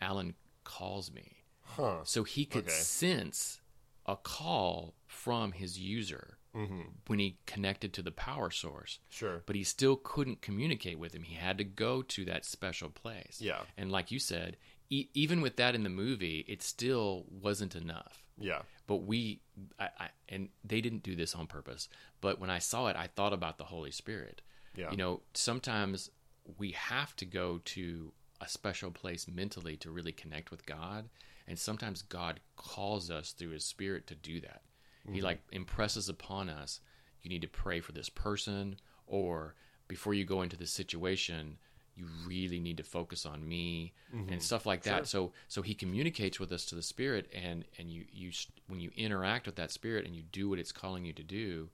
Alan 0.00 0.34
calls 0.66 1.10
me. 1.10 1.44
Huh. 1.62 2.00
So 2.04 2.24
he 2.24 2.44
could 2.44 2.64
Okay. 2.64 2.72
sense 2.72 3.60
a 4.04 4.16
call 4.16 4.94
from 5.06 5.52
his 5.52 5.78
user 5.78 6.38
Mm-hmm. 6.54 6.80
when 7.06 7.18
he 7.18 7.36
connected 7.44 7.92
to 7.92 8.02
the 8.02 8.10
power 8.10 8.50
source. 8.50 8.98
Sure. 9.10 9.42
But 9.44 9.56
he 9.56 9.62
still 9.62 9.94
couldn't 9.96 10.40
communicate 10.40 10.98
with 10.98 11.12
him. 11.14 11.22
He 11.24 11.34
had 11.34 11.58
to 11.58 11.64
go 11.64 12.00
to 12.00 12.24
that 12.24 12.46
special 12.46 12.88
place. 12.88 13.42
Yeah. 13.42 13.60
And 13.76 13.92
like 13.92 14.10
you 14.10 14.18
said, 14.18 14.56
e- 14.88 15.08
even 15.12 15.42
with 15.42 15.56
that 15.56 15.74
in 15.74 15.82
the 15.82 15.90
movie, 15.90 16.46
it 16.48 16.62
still 16.62 17.26
wasn't 17.28 17.76
enough. 17.76 18.24
Yeah. 18.38 18.62
But 18.86 19.02
we, 19.02 19.42
I, 19.78 19.88
I, 20.00 20.08
and 20.30 20.48
they 20.64 20.80
didn't 20.80 21.02
do 21.02 21.14
this 21.14 21.34
on 21.34 21.46
purpose. 21.46 21.90
But 22.22 22.40
when 22.40 22.48
I 22.48 22.58
saw 22.58 22.86
it, 22.86 22.96
I 22.96 23.08
thought 23.08 23.34
about 23.34 23.58
the 23.58 23.64
Holy 23.64 23.90
Spirit. 23.90 24.40
Yeah. 24.74 24.90
You 24.90 24.96
know, 24.96 25.20
sometimes 25.34 26.10
we 26.56 26.70
have 26.70 27.14
to 27.16 27.26
go 27.26 27.60
to 27.66 28.12
a 28.40 28.48
special 28.48 28.90
place 28.90 29.26
mentally 29.28 29.76
to 29.78 29.90
really 29.90 30.12
connect 30.12 30.50
with 30.50 30.66
God. 30.66 31.08
And 31.48 31.58
sometimes 31.58 32.02
God 32.02 32.40
calls 32.56 33.10
us 33.10 33.32
through 33.32 33.50
his 33.50 33.64
spirit 33.64 34.06
to 34.08 34.14
do 34.14 34.40
that. 34.40 34.62
He 35.04 35.18
mm-hmm. 35.18 35.24
like 35.24 35.42
impresses 35.52 36.08
upon 36.08 36.48
us, 36.48 36.80
you 37.22 37.30
need 37.30 37.42
to 37.42 37.48
pray 37.48 37.80
for 37.80 37.92
this 37.92 38.08
person, 38.08 38.76
or 39.06 39.54
before 39.88 40.14
you 40.14 40.24
go 40.24 40.42
into 40.42 40.56
this 40.56 40.72
situation, 40.72 41.58
you 41.94 42.06
really 42.26 42.60
need 42.60 42.76
to 42.76 42.82
focus 42.82 43.24
on 43.24 43.48
me 43.48 43.94
mm-hmm. 44.14 44.32
and 44.32 44.42
stuff 44.42 44.66
like 44.66 44.82
that. 44.82 45.06
So 45.06 45.32
so 45.48 45.62
he 45.62 45.74
communicates 45.74 46.38
with 46.38 46.52
us 46.52 46.66
to 46.66 46.74
the 46.74 46.82
spirit 46.82 47.30
and 47.32 47.64
and 47.78 47.90
you 47.90 48.04
you 48.12 48.32
when 48.68 48.80
you 48.80 48.90
interact 48.96 49.46
with 49.46 49.56
that 49.56 49.70
spirit 49.70 50.04
and 50.04 50.14
you 50.14 50.22
do 50.22 50.48
what 50.48 50.58
it's 50.58 50.72
calling 50.72 51.04
you 51.04 51.12
to 51.14 51.22
do, 51.22 51.70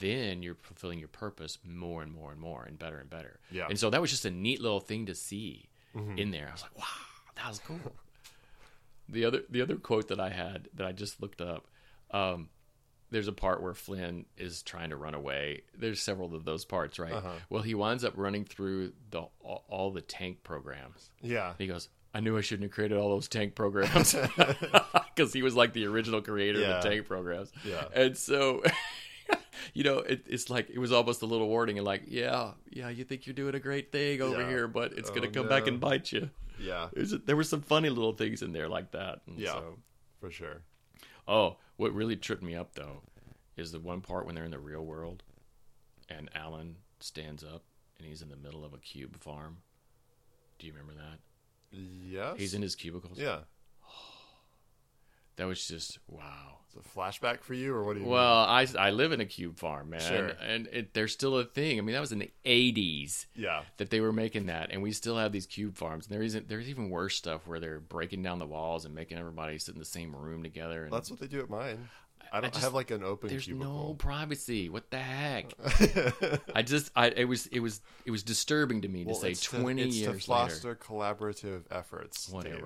then 0.00 0.42
you're 0.42 0.56
fulfilling 0.56 0.98
your 0.98 1.08
purpose 1.08 1.58
more 1.64 2.02
and 2.02 2.12
more 2.12 2.32
and 2.32 2.40
more 2.40 2.64
and 2.64 2.78
better 2.78 2.98
and 2.98 3.08
better. 3.08 3.38
Yeah. 3.50 3.66
And 3.68 3.78
so 3.78 3.90
that 3.90 4.00
was 4.00 4.10
just 4.10 4.24
a 4.24 4.30
neat 4.30 4.60
little 4.60 4.80
thing 4.80 5.06
to 5.06 5.14
see 5.14 5.68
in 5.94 6.30
there. 6.30 6.48
I 6.48 6.52
was 6.52 6.62
like, 6.62 6.76
wow, 6.78 6.84
that 7.36 7.48
was 7.48 7.58
cool. 7.60 7.78
the 9.08 9.24
other 9.24 9.42
the 9.50 9.62
other 9.62 9.76
quote 9.76 10.08
that 10.08 10.20
I 10.20 10.30
had 10.30 10.68
that 10.74 10.86
I 10.86 10.92
just 10.92 11.20
looked 11.20 11.40
up, 11.40 11.66
um, 12.10 12.48
there's 13.10 13.28
a 13.28 13.32
part 13.32 13.62
where 13.62 13.74
Flynn 13.74 14.24
is 14.38 14.62
trying 14.62 14.90
to 14.90 14.96
run 14.96 15.14
away. 15.14 15.62
There's 15.76 16.00
several 16.00 16.34
of 16.34 16.44
those 16.44 16.64
parts, 16.64 16.98
right? 16.98 17.12
Uh-huh. 17.12 17.28
Well, 17.50 17.62
he 17.62 17.74
winds 17.74 18.04
up 18.04 18.14
running 18.16 18.44
through 18.44 18.92
the 19.10 19.22
all, 19.42 19.64
all 19.68 19.90
the 19.90 20.00
tank 20.00 20.42
programs. 20.42 21.10
Yeah. 21.20 21.48
And 21.50 21.56
he 21.58 21.66
goes, 21.66 21.88
I 22.14 22.20
knew 22.20 22.36
I 22.38 22.40
shouldn't 22.40 22.64
have 22.64 22.72
created 22.74 22.96
all 22.98 23.10
those 23.10 23.28
tank 23.28 23.54
programs 23.54 24.14
because 25.14 25.32
he 25.32 25.42
was 25.42 25.54
like 25.54 25.72
the 25.74 25.86
original 25.86 26.22
creator 26.22 26.60
Yeah. 26.60 26.76
of 26.78 26.82
the 26.82 26.88
tank 26.90 27.06
programs. 27.06 27.52
Yeah. 27.64 27.84
And 27.94 28.16
so, 28.16 28.62
you 29.74 29.84
know, 29.84 29.98
it, 29.98 30.24
it's 30.28 30.50
like 30.50 30.70
it 30.70 30.78
was 30.78 30.92
almost 30.92 31.22
a 31.22 31.26
little 31.26 31.48
warning 31.48 31.78
and 31.78 31.86
like, 31.86 32.02
yeah, 32.06 32.52
yeah, 32.70 32.88
you 32.88 33.04
think 33.04 33.26
you're 33.26 33.34
doing 33.34 33.54
a 33.54 33.60
great 33.60 33.92
thing 33.92 34.20
over 34.22 34.40
Yeah. 34.42 34.48
here, 34.48 34.68
but 34.68 34.92
it's 34.94 35.10
Oh, 35.10 35.14
gonna 35.14 35.28
come 35.30 35.48
back 35.48 35.66
and 35.66 35.80
bite 35.80 36.12
you. 36.12 36.30
Yeah. 36.60 36.88
There's 36.92 37.10
there 37.10 37.36
were 37.36 37.44
some 37.44 37.62
funny 37.62 37.88
little 37.88 38.12
things 38.12 38.42
in 38.42 38.52
there 38.52 38.68
like 38.68 38.92
that. 38.92 39.20
And 39.26 39.38
Yeah. 39.38 39.52
so- 39.54 39.78
For 40.20 40.30
sure. 40.30 40.62
oh, 41.26 41.56
what 41.76 41.92
really 41.94 42.16
tripped 42.16 42.42
me 42.42 42.54
up 42.54 42.74
though 42.74 43.02
is 43.56 43.72
the 43.72 43.80
one 43.80 44.00
part 44.00 44.26
when 44.26 44.34
they're 44.34 44.44
in 44.44 44.50
the 44.50 44.58
real 44.58 44.84
world, 44.84 45.22
and 46.08 46.30
Alan 46.34 46.76
stands 47.00 47.42
up 47.44 47.64
and 47.98 48.06
he's 48.06 48.22
in 48.22 48.28
the 48.28 48.36
middle 48.36 48.64
of 48.64 48.72
a 48.74 48.78
cube 48.78 49.16
farm. 49.18 49.58
Do 50.58 50.66
you 50.66 50.72
remember 50.72 50.94
that? 50.94 51.18
Yes. 51.76 52.38
He's 52.38 52.54
in 52.54 52.62
his 52.62 52.74
cubicles. 52.76 53.18
Yeah. 53.18 53.40
That 55.36 55.46
was 55.46 55.66
just 55.66 55.98
wow. 56.08 56.58
It's 56.74 56.86
a 56.86 56.98
flashback 56.98 57.42
for 57.42 57.52
you, 57.52 57.74
or 57.74 57.84
what 57.84 57.96
do 57.96 58.00
you? 58.02 58.06
Well, 58.08 58.38
I, 58.44 58.66
I 58.78 58.90
live 58.92 59.12
in 59.12 59.20
a 59.20 59.26
cube 59.26 59.58
farm, 59.58 59.90
man, 59.90 60.00
Sure. 60.00 60.28
and 60.28 60.66
it, 60.72 60.94
there's 60.94 61.12
still 61.12 61.36
a 61.38 61.44
thing. 61.44 61.76
I 61.78 61.82
mean, 61.82 61.92
that 61.92 62.00
was 62.00 62.12
in 62.12 62.18
the 62.18 62.30
'80s? 62.46 63.26
Yeah. 63.34 63.62
that 63.76 63.90
they 63.90 64.00
were 64.00 64.12
making 64.12 64.46
that, 64.46 64.70
and 64.70 64.82
we 64.82 64.92
still 64.92 65.18
have 65.18 65.32
these 65.32 65.44
cube 65.46 65.76
farms. 65.76 66.06
And 66.06 66.14
there 66.14 66.22
isn't 66.22 66.48
there's 66.48 66.70
even 66.70 66.88
worse 66.88 67.14
stuff 67.16 67.46
where 67.46 67.60
they're 67.60 67.78
breaking 67.80 68.22
down 68.22 68.38
the 68.38 68.46
walls 68.46 68.86
and 68.86 68.94
making 68.94 69.18
everybody 69.18 69.58
sit 69.58 69.74
in 69.74 69.78
the 69.80 69.84
same 69.84 70.16
room 70.16 70.42
together. 70.42 70.84
And 70.84 70.92
That's 70.92 71.10
what 71.10 71.20
they 71.20 71.26
do 71.26 71.40
at 71.40 71.50
mine. 71.50 71.88
I 72.34 72.40
don't 72.40 72.50
just- 72.54 72.64
have 72.64 72.72
like 72.72 72.90
an 72.90 73.04
open 73.04 73.28
there's 73.28 73.48
no 73.48 73.94
privacy. 73.98 74.70
What 74.70 74.90
the 74.90 74.98
heck? 74.98 75.52
I 76.54 76.62
just 76.62 76.90
I 76.96 77.08
it 77.08 77.24
was 77.26 77.46
it 77.48 77.60
was 77.60 77.82
it 78.06 78.10
was 78.10 78.22
disturbing 78.22 78.80
to 78.82 78.88
me 78.88 79.04
Well, 79.04 79.16
to 79.16 79.34
say 79.34 79.58
20 79.58 79.82
to, 79.82 79.88
it's 79.88 79.96
years 79.98 80.24
to 80.24 80.32
later. 80.32 80.48
foster 80.48 80.74
collaborative 80.74 81.64
efforts. 81.70 82.26
Dave. 82.28 82.64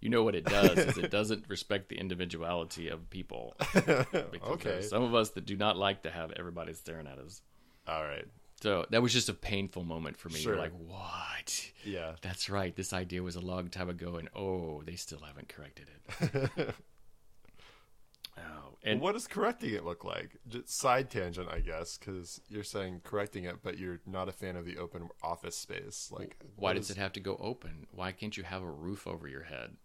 You 0.00 0.10
know 0.10 0.22
what 0.22 0.34
it 0.34 0.44
does 0.44 0.78
is 0.78 0.98
it 0.98 1.10
doesn't 1.18 1.46
respect 1.48 1.88
the 1.88 1.96
individuality 1.98 2.88
of 2.88 3.08
people. 3.10 3.54
Because 3.74 4.42
Okay. 4.44 4.82
some 4.82 5.02
of 5.02 5.14
us 5.14 5.30
that 5.30 5.46
do 5.46 5.56
not 5.56 5.76
like 5.76 6.02
to 6.02 6.10
have 6.10 6.32
everybody 6.32 6.72
staring 6.74 7.06
at 7.06 7.18
us. 7.18 7.40
All 7.88 8.02
right. 8.04 8.26
So 8.62 8.86
that 8.90 9.02
was 9.02 9.12
just 9.12 9.28
a 9.28 9.34
painful 9.34 9.84
moment 9.84 10.16
for 10.16 10.28
me. 10.28 10.36
Sure. 10.36 10.54
You're 10.54 10.62
like, 10.62 10.72
what? 10.86 11.70
Yeah. 11.84 12.12
That's 12.22 12.48
right. 12.48 12.74
This 12.74 12.92
idea 12.92 13.22
was 13.22 13.36
a 13.36 13.40
long 13.40 13.68
time 13.68 13.88
ago, 13.90 14.16
and 14.16 14.28
oh, 14.34 14.82
they 14.84 14.96
still 14.96 15.20
haven't 15.20 15.48
corrected 15.48 15.88
it. 15.88 16.74
oh, 18.38 18.42
and 18.82 19.00
what 19.00 19.12
does 19.12 19.26
correcting 19.26 19.74
it 19.74 19.84
look 19.84 20.04
like? 20.04 20.30
Just 20.48 20.68
side 20.70 21.10
tangent, 21.10 21.48
I 21.50 21.60
guess, 21.60 21.98
because 21.98 22.40
you're 22.48 22.64
saying 22.64 23.00
correcting 23.04 23.44
it, 23.44 23.56
but 23.62 23.78
you're 23.78 24.00
not 24.06 24.28
a 24.28 24.32
fan 24.32 24.56
of 24.56 24.64
the 24.64 24.78
open 24.78 25.08
office 25.22 25.56
space. 25.56 26.10
Like, 26.10 26.36
why 26.56 26.72
does 26.74 26.90
is- 26.90 26.96
it 26.96 27.00
have 27.00 27.12
to 27.14 27.20
go 27.20 27.36
open? 27.40 27.86
Why 27.92 28.12
can't 28.12 28.36
you 28.36 28.42
have 28.44 28.62
a 28.62 28.70
roof 28.70 29.06
over 29.06 29.28
your 29.28 29.44
head? 29.44 29.76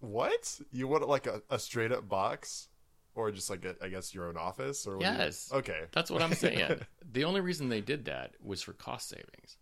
What 0.00 0.60
you 0.70 0.86
want 0.88 1.08
like 1.08 1.26
a, 1.26 1.42
a 1.50 1.58
straight 1.58 1.90
up 1.92 2.08
box, 2.08 2.68
or 3.14 3.30
just 3.32 3.50
like 3.50 3.64
a, 3.64 3.74
I 3.82 3.88
guess 3.88 4.14
your 4.14 4.28
own 4.28 4.36
office, 4.36 4.86
or 4.86 4.96
what 4.96 5.04
do 5.06 5.10
you- 5.12 5.18
Yes. 5.18 5.50
okay, 5.52 5.82
That's 5.92 6.10
what 6.10 6.22
I'm 6.22 6.34
saying. 6.34 6.80
the 7.12 7.24
only 7.24 7.40
reason 7.40 7.68
they 7.68 7.80
did 7.80 8.04
that 8.04 8.32
was 8.42 8.62
for 8.62 8.72
cost 8.72 9.08
savings. 9.08 9.58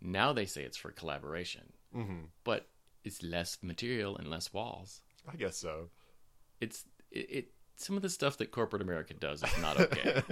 Now 0.00 0.32
they 0.32 0.46
say 0.46 0.62
it's 0.62 0.76
for 0.76 0.90
collaboration. 0.90 1.72
hmm 1.92 2.24
but 2.44 2.68
it's 3.04 3.22
less 3.22 3.58
material 3.62 4.16
and 4.16 4.28
less 4.28 4.52
walls. 4.52 5.02
I 5.32 5.36
guess 5.36 5.56
so. 5.56 5.90
It's 6.60 6.84
it, 7.10 7.30
it 7.30 7.48
some 7.76 7.94
of 7.96 8.02
the 8.02 8.10
stuff 8.10 8.36
that 8.38 8.50
corporate 8.50 8.82
America 8.82 9.14
does 9.14 9.42
is 9.44 9.58
not 9.62 9.78
okay, 9.80 10.22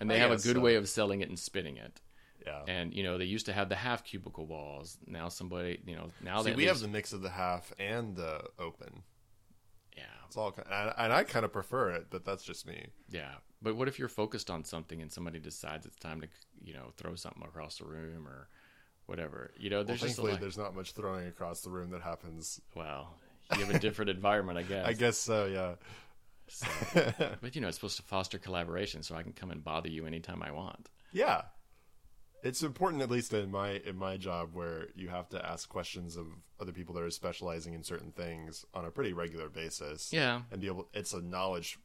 and 0.00 0.10
they 0.10 0.18
have 0.18 0.32
a 0.32 0.36
good 0.36 0.56
so. 0.56 0.60
way 0.60 0.74
of 0.74 0.88
selling 0.88 1.20
it 1.20 1.28
and 1.28 1.38
spinning 1.38 1.76
it. 1.76 2.00
Yeah. 2.46 2.62
And 2.68 2.92
you 2.94 3.02
know 3.02 3.18
they 3.18 3.24
used 3.24 3.46
to 3.46 3.52
have 3.52 3.68
the 3.68 3.74
half 3.76 4.04
cubicle 4.04 4.46
walls. 4.46 4.98
Now 5.06 5.28
somebody, 5.28 5.80
you 5.86 5.96
know, 5.96 6.08
now 6.22 6.42
See, 6.42 6.50
they 6.50 6.56
we 6.56 6.64
have 6.66 6.80
the 6.80 6.88
mix 6.88 7.12
of 7.12 7.22
the 7.22 7.30
half 7.30 7.72
and 7.78 8.14
the 8.16 8.42
open. 8.58 9.02
yeah, 9.96 10.02
It's 10.26 10.36
all, 10.36 10.52
ki- 10.52 10.62
and, 10.70 10.92
and 10.98 11.12
I 11.12 11.24
kind 11.24 11.44
of 11.44 11.52
prefer 11.52 11.90
it, 11.90 12.06
but 12.10 12.24
that's 12.24 12.42
just 12.44 12.66
me. 12.66 12.86
yeah. 13.10 13.32
But 13.62 13.76
what 13.76 13.88
if 13.88 13.98
you're 13.98 14.08
focused 14.08 14.50
on 14.50 14.62
something 14.64 15.00
and 15.00 15.10
somebody 15.10 15.38
decides 15.38 15.86
it's 15.86 15.96
time 15.96 16.20
to, 16.20 16.28
you 16.62 16.74
know, 16.74 16.92
throw 16.98 17.14
something 17.14 17.42
across 17.44 17.78
the 17.78 17.86
room 17.86 18.28
or 18.28 18.48
whatever? 19.06 19.52
You 19.56 19.70
know, 19.70 19.76
Well, 19.76 19.84
there's 19.86 20.00
just 20.02 20.16
thankfully, 20.16 20.38
there's 20.38 20.58
not 20.58 20.74
much 20.76 20.92
throwing 20.92 21.26
across 21.28 21.62
the 21.62 21.70
room 21.70 21.88
that 21.92 22.02
happens. 22.02 22.60
Well, 22.74 23.14
you 23.56 23.64
have 23.64 23.74
a 23.74 23.78
different 23.78 24.10
environment, 24.18 24.58
I 24.58 24.64
guess. 24.64 24.86
I 24.86 24.92
guess 24.92 25.16
so. 25.16 25.46
Yeah. 25.46 25.74
So, 26.48 26.66
but 27.40 27.54
you 27.54 27.62
know, 27.62 27.68
it's 27.68 27.78
supposed 27.78 27.96
to 27.96 28.02
foster 28.02 28.36
collaboration, 28.38 29.02
so 29.02 29.14
I 29.16 29.22
can 29.22 29.32
come 29.32 29.50
and 29.50 29.64
bother 29.64 29.88
you 29.88 30.04
anytime 30.06 30.42
I 30.42 30.50
want. 30.50 30.90
Yeah. 31.12 31.42
It's 32.44 32.62
important, 32.62 33.02
at 33.02 33.10
least 33.10 33.32
in 33.32 33.50
my 33.50 33.80
in 33.86 33.96
my 33.96 34.16
job, 34.18 34.50
where 34.52 34.88
you 34.94 35.08
have 35.08 35.28
to 35.30 35.44
ask 35.44 35.68
questions 35.68 36.16
of 36.16 36.26
other 36.60 36.72
people 36.72 36.94
that 36.94 37.02
are 37.02 37.10
specializing 37.10 37.72
in 37.74 37.82
certain 37.82 38.12
things 38.12 38.64
on 38.74 38.84
a 38.84 38.90
pretty 38.90 39.12
regular 39.14 39.48
basis. 39.48 40.12
Yeah, 40.12 40.42
and 40.52 40.60
be 40.60 40.66
able. 40.68 40.88
It's 40.92 41.12
a 41.14 41.22
knowledge 41.22 41.78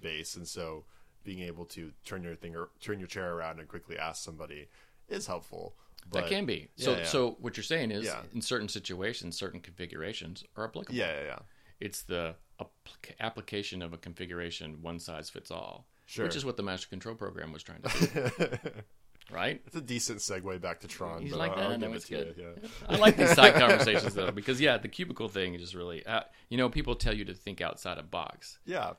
base, 0.00 0.34
and 0.34 0.48
so 0.48 0.84
being 1.24 1.40
able 1.40 1.66
to 1.66 1.92
turn 2.04 2.22
your 2.22 2.34
thing 2.36 2.56
or 2.56 2.70
turn 2.80 2.98
your 2.98 3.06
chair 3.08 3.34
around 3.34 3.60
and 3.60 3.68
quickly 3.68 3.98
ask 3.98 4.24
somebody 4.24 4.68
is 5.08 5.26
helpful. 5.26 5.76
But, 6.10 6.22
that 6.22 6.28
can 6.30 6.46
be. 6.46 6.68
So, 6.76 6.92
Yeah, 6.92 6.98
yeah. 6.98 7.04
so 7.04 7.36
what 7.40 7.56
you're 7.58 7.64
saying 7.64 7.90
is, 7.90 8.06
Yeah. 8.06 8.22
in 8.32 8.40
certain 8.40 8.68
situations, 8.68 9.36
certain 9.36 9.60
configurations 9.60 10.42
are 10.56 10.64
applicable. 10.64 10.96
Yeah, 10.96 11.12
yeah, 11.20 11.24
yeah. 11.26 11.38
It's 11.80 12.02
the 12.02 12.36
applic- 12.58 13.14
application 13.20 13.82
of 13.82 13.92
a 13.92 13.98
configuration, 13.98 14.80
one 14.80 15.00
size 15.00 15.28
fits 15.28 15.50
all, 15.50 15.86
Sure. 16.06 16.24
which 16.24 16.34
is 16.36 16.46
what 16.46 16.56
the 16.56 16.62
master 16.62 16.88
control 16.88 17.14
program 17.14 17.52
was 17.52 17.62
trying 17.62 17.82
to 17.82 17.88
do, 17.88 18.70
right? 19.30 19.60
it's 19.66 19.76
a 19.76 19.80
decent 19.80 20.20
segue 20.20 20.60
back 20.60 20.80
to 20.80 20.88
Tron. 20.88 21.28
But 21.28 21.38
like 21.38 21.50
I'll, 21.52 21.56
that. 21.56 21.64
I'll 21.64 21.78
No, 21.78 21.86
give 21.86 21.92
it 21.92 21.96
it's 21.96 22.06
to 22.08 22.16
you. 22.18 22.34
Yeah. 22.36 22.68
I 22.88 22.96
like 22.96 23.16
these 23.16 23.32
side 23.34 23.54
conversations 23.58 24.14
though, 24.14 24.30
because 24.30 24.60
yeah, 24.60 24.78
the 24.78 24.88
cubicle 24.88 25.28
thing 25.28 25.54
is 25.54 25.60
just 25.60 25.74
really, 25.74 26.04
uh, 26.06 26.22
you 26.48 26.56
know, 26.58 26.68
people 26.68 26.94
tell 26.94 27.14
you 27.14 27.24
to 27.26 27.34
think 27.34 27.60
outside 27.60 27.98
a 27.98 28.02
box. 28.02 28.58
Yeah. 28.64 28.92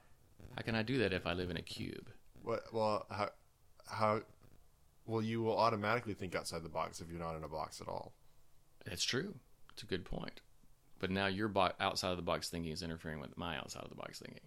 How 0.55 0.61
can 0.63 0.75
I 0.75 0.83
do 0.83 0.97
that 0.99 1.13
if 1.13 1.25
I 1.27 1.33
live 1.33 1.49
in 1.49 1.57
a 1.57 1.61
cube? 1.61 2.09
What? 2.43 2.61
Well, 2.73 3.05
how? 3.09 3.29
How? 3.87 4.21
Well, 5.05 5.21
you 5.21 5.41
will 5.41 5.57
automatically 5.57 6.13
think 6.13 6.35
outside 6.35 6.63
the 6.63 6.69
box 6.69 7.01
if 7.01 7.09
you're 7.09 7.19
not 7.19 7.35
in 7.35 7.43
a 7.43 7.47
box 7.47 7.81
at 7.81 7.87
all. 7.87 8.13
That's 8.85 9.03
true. 9.03 9.35
It's 9.73 9.83
a 9.83 9.85
good 9.85 10.05
point. 10.05 10.41
But 10.99 11.11
now 11.11 11.27
your 11.27 11.47
bo- 11.47 11.71
outside 11.79 12.11
of 12.11 12.17
the 12.17 12.23
box 12.23 12.49
thinking 12.49 12.71
is 12.71 12.83
interfering 12.83 13.19
with 13.19 13.37
my 13.37 13.57
outside 13.57 13.83
of 13.83 13.89
the 13.89 13.95
box 13.95 14.19
thinking. 14.19 14.43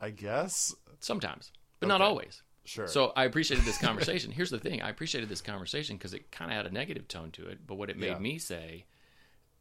I 0.00 0.10
guess. 0.10 0.74
Sometimes, 1.00 1.52
but 1.80 1.88
not 1.88 2.00
always. 2.00 2.42
Sure. 2.64 2.86
So 2.86 3.12
I 3.14 3.24
appreciated 3.24 3.64
this 3.66 3.78
conversation. 3.78 4.30
Here's 4.30 4.50
the 4.50 4.58
thing: 4.58 4.80
I 4.82 4.88
appreciated 4.88 5.28
this 5.28 5.42
conversation 5.42 5.96
because 5.96 6.14
it 6.14 6.30
kind 6.32 6.50
of 6.50 6.56
had 6.56 6.66
a 6.66 6.70
negative 6.70 7.06
tone 7.08 7.30
to 7.32 7.46
it. 7.48 7.66
But 7.66 7.74
what 7.76 7.90
it 7.90 7.98
made 7.98 8.08
Yeah. 8.12 8.18
me 8.18 8.38
say, 8.38 8.86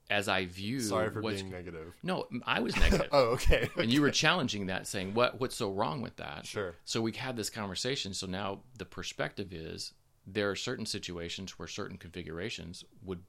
as 0.09 0.27
I 0.29 0.45
view, 0.45 0.79
sorry 0.79 1.09
for 1.09 1.21
being 1.21 1.49
negative. 1.49 1.93
no, 2.03 2.27
I 2.45 2.59
was 2.61 2.75
negative, 2.77 3.07
Oh, 3.11 3.31
okay. 3.33 3.69
and 3.77 3.91
you 3.91 4.01
were 4.01 4.11
challenging 4.11 4.67
that, 4.67 4.87
saying 4.87 5.13
what 5.13 5.39
what's 5.39 5.55
so 5.55 5.71
wrong 5.71 6.01
with 6.01 6.15
that? 6.17 6.45
Sure. 6.45 6.75
So 6.85 7.01
we 7.01 7.11
had 7.11 7.35
this 7.35 7.49
conversation. 7.49 8.13
So 8.13 8.25
now 8.27 8.61
the 8.77 8.85
perspective 8.85 9.51
is 9.53 9.93
there 10.25 10.49
are 10.49 10.55
certain 10.55 10.85
situations 10.85 11.57
where 11.59 11.67
certain 11.67 11.97
configurations 11.97 12.85
would 13.03 13.21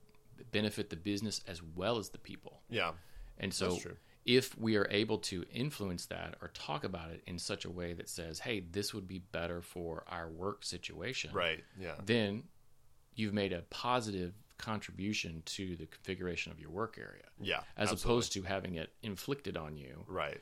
benefit 0.53 0.91
the 0.91 0.97
business 0.97 1.41
as 1.49 1.61
well 1.63 1.99
as 1.99 2.11
the 2.11 2.19
people. 2.19 2.61
Yeah. 2.71 2.93
And 3.39 3.53
so, 3.53 3.71
That's 3.71 3.83
true. 3.83 3.97
If 4.25 4.57
we 4.59 4.77
are 4.77 4.87
able 4.91 5.19
to 5.19 5.45
influence 5.53 6.07
that 6.07 6.37
or 6.41 6.49
talk 6.49 6.83
about 6.85 7.11
it 7.11 7.23
in 7.27 7.39
such 7.39 7.65
a 7.65 7.71
way 7.71 7.93
that 7.93 8.09
says, 8.09 8.39
hey, 8.39 8.61
this 8.61 8.95
would 8.95 9.07
be 9.07 9.19
better 9.19 9.61
for 9.61 10.05
our 10.09 10.29
work 10.31 10.65
situation, 10.65 11.31
Right. 11.33 11.63
Yeah. 11.79 11.97
then 12.05 12.45
you've 13.15 13.35
made 13.35 13.53
a 13.53 13.61
positive 13.71 14.33
contribution 14.57 15.43
to 15.45 15.77
the 15.77 15.87
configuration 15.87 16.53
of 16.53 16.59
your 16.59 16.71
work 16.71 16.97
area. 16.99 17.25
Yeah. 17.41 17.61
As 17.77 17.91
absolutely. 17.93 18.03
opposed 18.11 18.33
to 18.33 18.43
having 18.43 18.75
it 18.77 18.93
inflicted 19.03 19.57
on 19.57 19.77
you, 19.77 20.05
Right. 20.09 20.41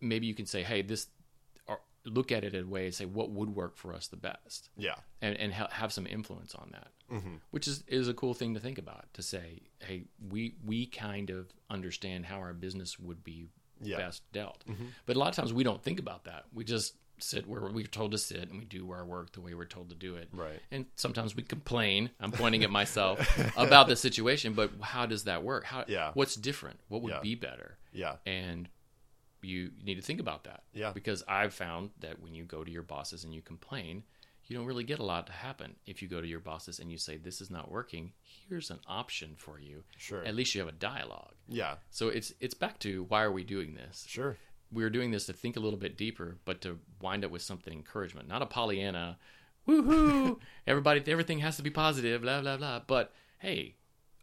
maybe 0.00 0.26
you 0.26 0.34
can 0.34 0.46
say, 0.46 0.62
hey, 0.62 0.80
this, 0.82 1.06
or 1.66 1.80
look 2.06 2.32
at 2.32 2.44
it 2.44 2.54
in 2.54 2.64
a 2.64 2.66
way 2.68 2.86
and 2.86 2.94
say, 2.94 3.04
what 3.04 3.30
would 3.30 3.50
work 3.54 3.76
for 3.76 3.92
us 3.92 4.06
the 4.08 4.16
best? 4.16 4.70
Yeah. 4.76 4.94
and, 5.20 5.36
and 5.36 5.52
ha- 5.52 5.68
have 5.70 5.92
some 5.92 6.06
influence 6.06 6.54
on 6.54 6.70
that, 6.72 6.88
hmm 7.10 7.36
which 7.50 7.66
is, 7.66 7.82
is 7.88 8.08
a 8.08 8.14
cool 8.14 8.34
thing 8.34 8.54
to 8.54 8.60
think 8.60 8.78
about. 8.78 9.06
To 9.14 9.22
say, 9.22 9.62
hey, 9.80 10.04
we 10.30 10.54
we 10.64 10.86
kind 10.86 11.30
of 11.30 11.46
understand 11.70 12.26
how 12.26 12.36
our 12.38 12.52
business 12.52 12.98
would 12.98 13.22
be 13.24 13.46
Yeah. 13.80 13.96
best 13.98 14.22
dealt, 14.32 14.64
but 15.06 15.16
a 15.16 15.18
lot 15.18 15.28
of 15.30 15.34
times 15.36 15.52
we 15.52 15.64
don't 15.64 15.82
think 15.82 15.98
about 16.00 16.24
that. 16.24 16.44
We 16.52 16.64
just 16.64 16.94
sit 17.20 17.48
where 17.48 17.62
we're 17.62 17.84
told 17.86 18.12
to 18.12 18.18
sit, 18.18 18.48
and 18.48 18.58
we 18.60 18.64
do 18.64 18.90
our 18.92 19.04
work 19.04 19.32
the 19.32 19.40
way 19.40 19.52
we're 19.54 19.64
told 19.64 19.88
to 19.90 19.96
do 19.96 20.14
it. 20.14 20.28
Right. 20.32 20.60
And 20.70 20.86
sometimes 20.96 21.34
we 21.34 21.42
complain. 21.42 22.10
I'm 22.20 22.30
pointing 22.30 22.62
at 22.62 22.70
myself 22.70 23.18
about 23.56 23.88
the 23.88 23.96
situation, 23.96 24.52
but 24.54 24.70
how 24.80 25.06
does 25.06 25.24
that 25.24 25.42
work? 25.42 25.64
How? 25.64 25.84
Yeah. 25.88 26.12
What's 26.14 26.36
different? 26.36 26.78
What 26.88 27.02
would 27.02 27.12
Yeah. 27.14 27.20
be 27.20 27.34
better? 27.34 27.76
Yeah. 27.92 28.16
and 28.26 28.68
you 29.40 29.70
need 29.84 29.94
to 29.94 30.02
think 30.02 30.18
about 30.20 30.44
that. 30.44 30.64
Yeah. 30.74 30.90
Because 30.92 31.22
I've 31.28 31.54
found 31.54 31.90
that 32.00 32.20
when 32.20 32.34
you 32.34 32.44
go 32.44 32.64
to 32.64 32.70
your 32.70 32.82
bosses 32.82 33.22
and 33.24 33.32
you 33.32 33.40
complain, 33.40 34.02
you 34.48 34.56
don't 34.56 34.66
really 34.66 34.84
get 34.84 34.98
a 34.98 35.04
lot 35.04 35.26
to 35.26 35.32
happen. 35.32 35.76
If 35.86 36.00
you 36.00 36.08
go 36.08 36.20
to 36.20 36.26
your 36.26 36.40
bosses 36.40 36.78
and 36.78 36.90
you 36.90 36.96
say 36.96 37.18
this 37.18 37.40
is 37.40 37.50
not 37.50 37.70
working, 37.70 38.12
here's 38.48 38.70
an 38.70 38.80
option 38.86 39.34
for 39.36 39.60
you. 39.60 39.84
Sure. 39.98 40.24
At 40.24 40.34
least 40.34 40.54
you 40.54 40.60
have 40.60 40.68
a 40.68 40.72
dialogue. 40.72 41.34
Yeah. 41.48 41.74
So 41.90 42.08
it's 42.08 42.32
it's 42.40 42.54
back 42.54 42.78
to 42.80 43.04
why 43.04 43.22
are 43.22 43.32
we 43.32 43.44
doing 43.44 43.74
this? 43.74 44.06
Sure. 44.08 44.36
We're 44.72 44.90
doing 44.90 45.10
this 45.10 45.26
to 45.26 45.32
think 45.32 45.56
a 45.56 45.60
little 45.60 45.78
bit 45.78 45.96
deeper, 45.96 46.38
but 46.44 46.62
to 46.62 46.78
wind 47.00 47.24
up 47.24 47.30
with 47.30 47.42
something 47.42 47.72
encouragement, 47.72 48.28
not 48.28 48.42
a 48.42 48.46
Pollyanna, 48.46 49.18
woohoo! 49.66 50.38
Everybody, 50.66 51.02
everything 51.10 51.38
has 51.38 51.56
to 51.56 51.62
be 51.62 51.70
positive, 51.70 52.22
blah 52.22 52.40
blah 52.40 52.56
blah. 52.56 52.80
But 52.86 53.12
hey, 53.38 53.76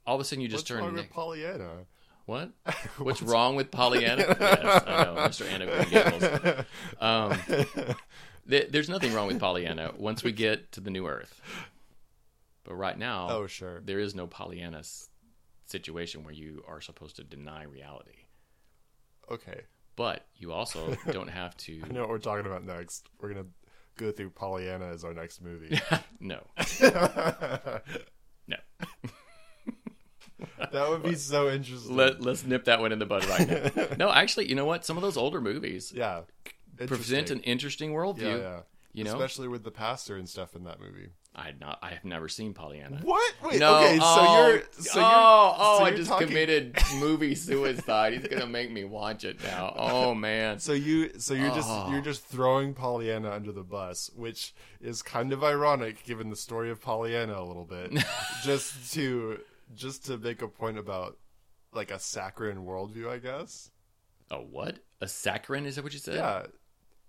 all 0.08 0.16
of 0.16 0.22
a 0.22 0.24
sudden 0.24 0.42
you 0.42 0.48
just 0.48 0.70
What's 0.70 0.72
wrong 0.72 0.90
turn 0.90 0.96
with 0.96 1.10
Pollyanna? 1.12 1.86
what? 2.26 2.50
What's 2.98 3.22
wrong 3.22 3.56
with 3.56 3.70
Pollyanna? 3.70 4.26
yes, 4.40 4.84
I 4.88 5.04
know, 5.04 5.16
Mr. 5.16 5.46
Anna 5.48 6.66
Um, 7.00 7.96
there's 8.46 8.90
nothing 8.90 9.14
wrong 9.14 9.28
with 9.28 9.40
Pollyanna 9.40 9.94
once 9.98 10.24
we 10.24 10.32
get 10.32 10.72
to 10.74 10.82
the 10.82 10.90
new 10.92 11.08
Earth. 11.08 11.42
But 12.64 12.76
right 12.76 12.98
now, 12.98 13.28
Oh, 13.30 13.48
sure. 13.48 13.82
there 13.86 14.00
is 14.00 14.16
no 14.16 14.26
Pollyanna 14.28 14.82
situation 15.66 16.24
where 16.24 16.34
you 16.34 16.64
are 16.68 16.82
supposed 16.82 17.16
to 17.18 17.24
deny 17.24 17.64
reality. 17.64 18.26
Okay. 19.32 19.62
But 19.96 20.26
you 20.36 20.52
also 20.52 20.96
don't 21.12 21.30
have 21.30 21.56
to. 21.58 21.82
I 21.84 21.88
know 21.94 22.02
what 22.02 22.10
we're 22.10 22.18
talking 22.20 22.46
about 22.46 22.64
next. 22.66 23.08
We're 23.20 23.30
gonna 23.30 23.46
go 23.98 24.12
through 24.12 24.32
Pollyanna 24.32 24.88
as 24.88 25.04
our 25.04 25.14
next 25.14 25.42
movie. 25.42 25.80
No, 26.20 26.42
no. 28.48 28.58
that 30.72 30.90
would 30.90 31.04
be 31.04 31.16
so 31.16 31.50
interesting. 31.50 31.96
Let, 31.96 32.22
let's 32.22 32.44
nip 32.46 32.66
that 32.66 32.80
one 32.80 32.92
in 32.92 33.00
the 33.00 33.06
bud 33.06 33.26
right 33.26 33.76
now. 33.76 33.88
No, 33.98 34.12
actually, 34.12 34.50
you 34.50 34.56
know 34.56 34.66
what? 34.66 34.86
Some 34.86 34.98
of 34.98 35.04
those 35.04 35.18
older 35.18 35.40
movies 35.42 35.94
yeah. 35.96 36.22
Present 36.78 37.32
an 37.32 37.42
Interesting. 37.42 37.92
worldview. 37.94 38.22
Yeah, 38.22 38.38
yeah. 38.38 38.60
You 38.94 39.04
know, 39.04 39.12
Especially 39.12 39.50
with 39.50 39.66
the 39.66 39.72
pastor 39.72 40.16
and 40.16 40.28
stuff 40.28 40.56
in 40.56 40.64
that 40.64 40.80
movie. 40.80 41.10
I 41.36 41.52
not 41.60 41.80
I 41.82 41.90
have 41.90 42.06
never 42.06 42.30
seen 42.30 42.54
Pollyanna. 42.54 43.02
What? 43.04 43.36
Wait. 43.44 43.60
No, 43.60 43.76
okay. 43.76 44.00
oh, 44.02 44.16
so 44.16 44.48
you're. 44.48 44.60
Oh, 44.60 44.66
so 44.80 45.02
oh, 45.02 45.56
oh! 45.58 45.78
so 45.80 45.84
I 45.84 45.92
just 45.92 46.10
talking- 46.10 46.30
committed 46.30 46.78
movie 47.00 47.36
suicide. 47.36 48.14
He's 48.14 48.26
gonna 48.26 48.48
make 48.48 48.72
me 48.72 48.86
watch 48.86 49.26
it 49.26 49.44
now. 49.44 49.74
Oh 49.76 50.16
man! 50.16 50.60
So 50.60 50.72
you. 50.72 51.12
So 51.20 51.34
you're 51.34 51.54
just. 51.54 51.68
Oh. 51.70 51.92
You're 51.92 52.02
just 52.02 52.24
throwing 52.24 52.74
Pollyanna 52.74 53.32
under 53.32 53.52
the 53.52 53.64
bus, 53.64 54.10
which 54.16 54.56
is 54.80 55.02
kind 55.02 55.34
of 55.34 55.44
ironic 55.44 56.06
given 56.06 56.30
the 56.30 56.38
story 56.38 56.72
of 56.72 56.82
Pollyanna 56.82 57.38
a 57.38 57.44
little 57.44 57.66
bit. 57.66 57.92
just 58.44 58.94
to. 58.94 59.40
Just 59.76 60.06
to 60.06 60.18
make 60.18 60.42
a 60.42 60.48
point 60.48 60.78
about, 60.78 61.18
like 61.74 61.92
a 61.92 62.00
saccharine 62.00 62.60
worldview, 62.66 63.10
I 63.10 63.18
guess. 63.18 63.72
A 64.32 64.38
what? 64.38 64.78
A 65.02 65.06
saccharin? 65.06 65.66
Is 65.66 65.76
that 65.76 65.84
what 65.84 65.92
you 65.92 66.00
said? 66.00 66.16
Yeah. 66.16 66.46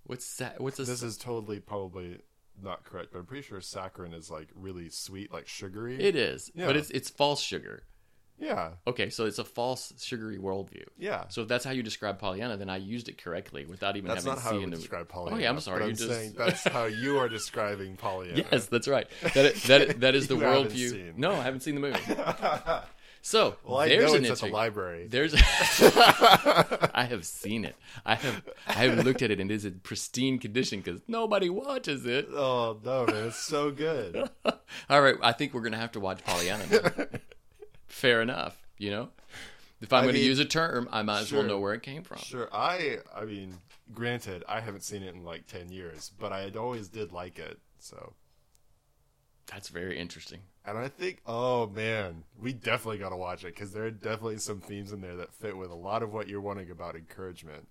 What's 0.06 0.24
sa- 0.26 0.50
What's 0.58 0.78
a 0.78 0.84
This 0.84 1.02
is 1.02 1.16
totally 1.16 1.60
probably 1.60 2.18
not 2.62 2.84
correct, 2.84 3.10
but 3.12 3.18
I'm 3.18 3.26
pretty 3.26 3.42
sure 3.42 3.58
saccharin 3.60 4.14
is 4.14 4.30
like 4.30 4.48
really 4.54 4.88
sweet, 4.88 5.32
like 5.32 5.46
sugary. 5.48 6.00
It 6.02 6.16
is, 6.16 6.50
Yeah. 6.54 6.66
but 6.66 6.76
it's 6.76 6.90
it's 6.90 7.10
false 7.10 7.40
sugar. 7.42 7.82
yeah. 8.38 8.72
Okay, 8.86 9.08
so 9.10 9.24
it's 9.26 9.38
a 9.38 9.44
false 9.44 9.92
sugary 9.98 10.38
worldview. 10.38 10.84
Yeah. 10.98 11.24
So 11.28 11.42
if 11.42 11.48
that's 11.48 11.64
how 11.64 11.70
you 11.72 11.82
describe 11.82 12.18
Pollyanna, 12.18 12.56
then 12.58 12.68
I 12.70 12.76
used 12.76 13.08
it 13.08 13.16
correctly 13.22 13.64
without 13.66 13.96
even 13.96 14.08
That's 14.08 14.24
having 14.24 14.36
not 14.36 14.42
how 14.44 14.58
seen 14.58 14.70
the. 14.70 14.76
describe 14.76 15.08
Pollyanna. 15.08 15.36
Oh 15.36 15.40
yeah, 15.40 15.48
I'm 15.50 15.60
sorry. 15.60 15.84
I'm 15.84 15.94
just 15.96 16.08
saying 16.08 16.34
that's 16.38 16.64
how 16.64 16.84
you 16.84 17.18
are 17.18 17.28
describing 17.28 17.96
Pollyanna. 17.96 18.44
yes, 18.50 18.66
that's 18.66 18.88
right. 18.88 19.06
That 19.34 19.54
that 19.66 20.00
that 20.00 20.14
is 20.14 20.28
the 20.28 20.36
worldview. 20.46 21.16
No, 21.16 21.32
I 21.32 21.42
haven't 21.42 21.60
seen 21.60 21.74
the 21.74 21.80
movie. 21.80 22.00
So 23.26 23.56
Well, 23.64 23.78
I 23.78 23.88
there's 23.88 24.12
know 24.12 24.18
an 24.18 24.24
it's 24.24 24.40
at 24.40 24.46
the 24.46 24.54
library. 24.54 25.08
There's, 25.08 25.34
I 26.94 27.06
have 27.10 27.26
seen 27.26 27.64
it. 27.64 27.74
I 28.04 28.14
have, 28.14 28.44
I 28.68 28.72
have 28.74 29.04
looked 29.04 29.20
at 29.20 29.32
it, 29.32 29.40
and 29.40 29.50
it 29.50 29.54
is 29.54 29.64
in 29.64 29.80
pristine 29.80 30.38
condition 30.38 30.80
because 30.80 31.00
nobody 31.08 31.50
watches 31.50 32.06
it. 32.06 32.28
Oh 32.32 32.78
no, 32.84 33.04
man, 33.04 33.26
it's 33.26 33.36
so 33.36 33.72
good. 33.72 34.30
All 34.88 35.02
right, 35.02 35.16
I 35.20 35.32
think 35.32 35.54
we're 35.54 35.62
gonna 35.62 35.76
have 35.76 35.90
to 35.92 36.00
watch 36.00 36.22
Pollyanna. 36.24 36.66
Now. 36.70 37.06
Fair 37.88 38.22
enough. 38.22 38.64
You 38.78 38.90
know, 38.92 39.08
if 39.80 39.92
I'm 39.92 40.02
I 40.02 40.02
going 40.02 40.14
to 40.14 40.20
use 40.20 40.38
a 40.38 40.44
term, 40.44 40.88
I 40.92 41.02
might 41.02 41.22
as 41.22 41.32
well 41.32 41.42
know 41.42 41.58
where 41.58 41.74
it 41.74 41.82
came 41.82 42.04
from. 42.04 42.18
Sure, 42.18 42.48
I 42.52 42.98
I 43.12 43.24
mean, 43.24 43.58
granted, 43.92 44.44
I 44.48 44.60
haven't 44.60 44.84
seen 44.84 45.02
it 45.02 45.16
in 45.16 45.24
like 45.24 45.48
ten 45.48 45.68
years, 45.72 46.12
but 46.20 46.32
I 46.32 46.48
always 46.56 46.86
did 46.86 47.10
like 47.10 47.40
it. 47.40 47.58
So, 47.80 48.12
That's 49.46 49.68
very 49.68 49.98
interesting. 49.98 50.40
and 50.64 50.76
I 50.76 50.88
think, 50.88 51.20
oh 51.26 51.68
man, 51.68 52.24
we 52.40 52.52
definitely 52.52 52.98
got 52.98 53.10
to 53.10 53.16
watch 53.16 53.44
it 53.44 53.54
because 53.54 53.72
there 53.72 53.84
are 53.84 53.90
definitely 53.90 54.38
some 54.38 54.60
themes 54.60 54.92
in 54.92 55.00
there 55.00 55.16
that 55.16 55.32
fit 55.32 55.56
with 55.56 55.70
a 55.70 55.76
lot 55.76 56.02
of 56.02 56.12
what 56.12 56.28
you're 56.28 56.40
wanting 56.40 56.70
about 56.70 56.96
encouragement. 56.96 57.68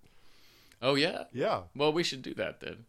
Oh 0.81 0.95
yeah. 0.95 1.25
Yeah, 1.33 1.63
Well, 1.75 1.91
we 1.93 2.03
should 2.03 2.21
do 2.21 2.33
that 2.35 2.59
then. 2.59 2.85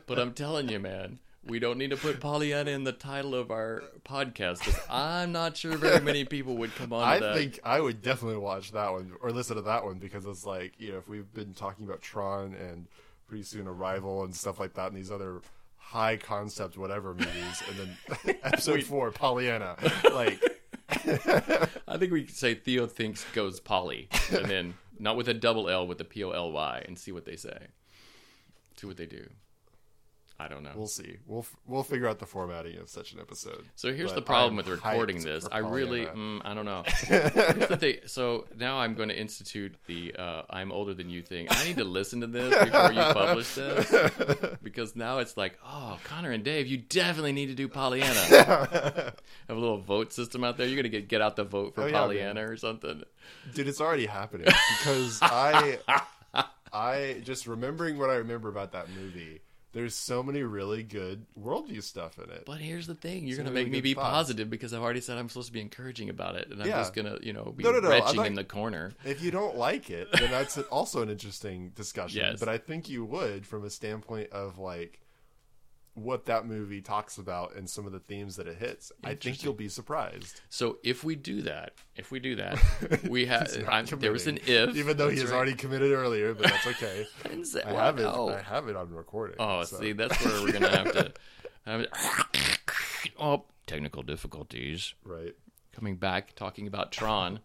but 0.06 0.18
I'm 0.18 0.34
telling 0.34 0.68
you, 0.68 0.78
man, 0.78 1.18
we 1.44 1.58
don't 1.58 1.78
need 1.78 1.90
to 1.90 1.96
put 1.96 2.20
Pollyanna 2.20 2.70
in 2.70 2.84
the 2.84 2.92
title 2.92 3.34
of 3.34 3.50
our 3.50 3.82
podcast 4.04 4.58
because 4.58 4.78
I'm 4.90 5.32
not 5.32 5.56
sure 5.56 5.76
very 5.76 6.00
many 6.00 6.24
people 6.24 6.56
would 6.58 6.74
come 6.74 6.92
on. 6.92 7.02
I 7.02 7.18
that. 7.18 7.34
think 7.34 7.60
I 7.64 7.80
would 7.80 8.02
definitely 8.02 8.38
watch 8.38 8.72
that 8.72 8.92
one 8.92 9.12
or 9.20 9.30
listen 9.30 9.56
to 9.56 9.62
that 9.62 9.84
one 9.84 9.98
because 9.98 10.26
it's 10.26 10.44
like 10.46 10.74
you 10.78 10.92
know 10.92 10.98
if 10.98 11.08
we've 11.08 11.32
been 11.32 11.54
talking 11.54 11.86
about 11.86 12.02
Tron 12.02 12.54
and 12.54 12.86
pretty 13.26 13.44
soon 13.44 13.66
Arrival 13.66 14.24
and 14.24 14.34
stuff 14.34 14.60
like 14.60 14.74
that 14.74 14.88
and 14.88 14.96
these 14.96 15.10
other 15.10 15.40
high 15.88 16.16
concept 16.16 16.76
whatever 16.76 17.14
movies 17.14 17.62
and 17.68 17.96
then 18.24 18.36
episode 18.44 18.82
four 18.82 19.10
Pollyanna 19.10 19.76
like 20.12 20.38
I 20.90 21.96
think 21.98 22.12
we 22.12 22.24
could 22.24 22.34
say 22.34 22.54
Theo 22.54 22.86
thinks 22.86 23.24
goes 23.34 23.60
Polly, 23.60 24.08
and 24.30 24.46
then 24.46 24.74
not 24.98 25.16
with 25.16 25.28
a 25.28 25.34
double 25.34 25.68
L, 25.68 25.86
with 25.86 26.00
a 26.00 26.04
P 26.04 26.24
O 26.24 26.30
L 26.30 26.50
Y, 26.52 26.82
and 26.86 26.98
see 26.98 27.12
what 27.12 27.24
they 27.24 27.36
say. 27.36 27.68
See 28.76 28.86
what 28.86 28.96
they 28.96 29.06
do. 29.06 29.28
I 30.40 30.46
don't 30.46 30.62
know. 30.62 30.70
we'll 30.76 30.86
see 30.86 31.16
we'll 31.26 31.44
we'll 31.66 31.82
figure 31.82 32.06
out 32.06 32.20
the 32.20 32.26
formatting 32.26 32.78
of 32.78 32.88
such 32.88 33.12
an 33.12 33.18
episode. 33.18 33.64
So 33.74 33.92
here's 33.92 34.10
But 34.10 34.14
the 34.16 34.22
problem 34.22 34.52
I'm 34.52 34.56
with 34.58 34.68
recording 34.68 35.20
this. 35.20 35.48
I 35.50 35.58
really, 35.58 36.06
mm, 36.06 36.40
I 36.44 36.54
don't 36.54 36.64
know. 36.64 36.84
Here's 36.86 37.68
the 37.68 37.76
thing. 37.76 37.96
So 38.06 38.46
now 38.56 38.78
I'm 38.78 38.94
going 38.94 39.08
to 39.08 39.18
institute 39.18 39.74
the 39.88 40.14
uh, 40.16 40.42
"I'm 40.48 40.70
older 40.70 40.94
than 40.94 41.10
you" 41.10 41.22
thing. 41.22 41.48
I 41.50 41.64
need 41.64 41.76
to 41.78 41.84
listen 41.84 42.20
to 42.20 42.28
this 42.28 42.50
before 42.64 42.92
you 42.92 43.00
publish 43.00 43.52
this 43.56 43.92
because 44.62 44.94
now 44.94 45.18
it's 45.18 45.36
like, 45.36 45.58
oh, 45.66 45.98
Connor 46.04 46.30
and 46.30 46.44
Dave, 46.44 46.68
you 46.68 46.76
definitely 46.78 47.32
need 47.32 47.46
to 47.46 47.54
do 47.54 47.66
Pollyanna. 47.66 48.14
Have 49.48 49.56
a 49.56 49.60
little 49.60 49.78
vote 49.78 50.12
system 50.12 50.44
out 50.44 50.56
there. 50.56 50.66
You're 50.68 50.76
going 50.76 50.84
to 50.84 50.88
get 50.88 51.08
get 51.08 51.20
out 51.20 51.34
the 51.34 51.42
vote 51.44 51.74
for 51.74 51.82
Oh, 51.82 51.86
yeah. 51.86 51.92
Pollyanna 51.92 52.48
or 52.48 52.56
something. 52.56 53.02
Dude, 53.54 53.66
it's 53.66 53.80
already 53.80 54.06
happening 54.06 54.46
because 54.78 55.18
I, 55.20 55.78
I 56.72 57.20
just 57.24 57.48
remembering 57.48 57.98
what 57.98 58.08
I 58.10 58.14
remember 58.16 58.48
about 58.48 58.70
that 58.72 58.86
movie. 58.90 59.40
There's 59.72 59.94
so 59.94 60.22
many 60.22 60.42
really 60.42 60.82
good 60.82 61.26
worldview 61.38 61.82
stuff 61.82 62.18
in 62.18 62.30
it. 62.30 62.44
But 62.46 62.58
here's 62.60 62.86
the 62.86 62.94
thing: 62.94 63.26
you're 63.26 63.36
Some 63.36 63.44
going 63.44 63.54
to 63.56 63.62
make 63.64 63.70
me 63.70 63.80
be 63.82 63.94
thoughts. 63.94 64.08
positive 64.08 64.48
because 64.48 64.72
I've 64.72 64.80
already 64.82 65.00
said 65.02 65.18
I'm 65.18 65.28
supposed 65.28 65.48
to 65.48 65.52
be 65.52 65.60
encouraging 65.60 66.08
about 66.08 66.36
it, 66.36 66.48
and 66.50 66.60
I'm 66.62 66.68
Yeah. 66.68 66.78
just 66.78 66.94
going 66.94 67.04
to, 67.06 67.18
you 67.24 67.32
know, 67.34 67.52
be 67.56 67.64
No, 67.64 67.72
no, 67.72 67.80
no, 67.80 67.90
retching 67.90 68.16
not- 68.16 68.26
in 68.28 68.34
the 68.34 68.44
corner. 68.44 68.92
If 69.04 69.22
you 69.22 69.30
don't 69.30 69.56
like 69.56 69.90
it, 69.90 70.08
then 70.12 70.30
that's 70.30 70.56
also 70.58 71.02
an 71.02 71.10
interesting 71.10 71.70
discussion. 71.74 72.18
Yes. 72.22 72.40
But 72.40 72.48
I 72.48 72.56
think 72.58 72.88
you 72.88 73.04
would 73.04 73.46
from 73.46 73.64
a 73.64 73.70
standpoint 73.70 74.30
of 74.32 74.58
like 74.58 75.00
what 76.02 76.26
that 76.26 76.46
movie 76.46 76.80
talks 76.80 77.18
about 77.18 77.54
and 77.54 77.68
some 77.68 77.86
of 77.86 77.92
the 77.92 78.00
themes 78.00 78.36
that 78.36 78.46
it 78.46 78.56
hits. 78.56 78.92
I 79.04 79.14
think 79.14 79.42
you'll 79.42 79.54
be 79.54 79.68
surprised. 79.68 80.40
So 80.48 80.78
if 80.82 81.04
we 81.04 81.16
do 81.16 81.42
that, 81.42 81.72
if 81.96 82.10
we 82.10 82.20
do 82.20 82.36
that, 82.36 82.58
we 83.08 83.26
have. 83.26 83.50
I'm, 83.68 83.86
there 83.86 84.12
was 84.12 84.26
an 84.26 84.38
if, 84.46 84.76
even 84.76 84.96
though 84.96 85.08
he 85.08 85.18
has 85.18 85.30
right. 85.30 85.36
already 85.36 85.54
committed 85.54 85.92
earlier, 85.92 86.34
but 86.34 86.50
that's 86.50 86.66
okay. 86.66 87.06
I 87.24 87.28
didn't 87.28 87.46
say- 87.46 87.62
I 87.62 87.72
well, 87.72 87.84
have 87.84 87.98
it. 87.98 88.06
I 88.06 88.42
have 88.42 88.68
it 88.68 88.76
on 88.76 88.90
recording. 88.90 89.36
Oh, 89.38 89.64
so. 89.64 89.78
see, 89.78 89.92
that's 89.92 90.24
where 90.24 90.42
we're 90.42 90.52
gonna 90.52 90.76
have 90.76 90.92
to. 90.92 91.12
Have 91.66 91.80
it. 91.80 91.90
Oh, 93.20 93.44
technical 93.66 94.02
difficulties. 94.02 94.94
right. 95.04 95.34
Coming 95.72 95.96
back, 95.96 96.34
talking 96.34 96.66
about 96.66 96.92
Tron. 96.92 97.40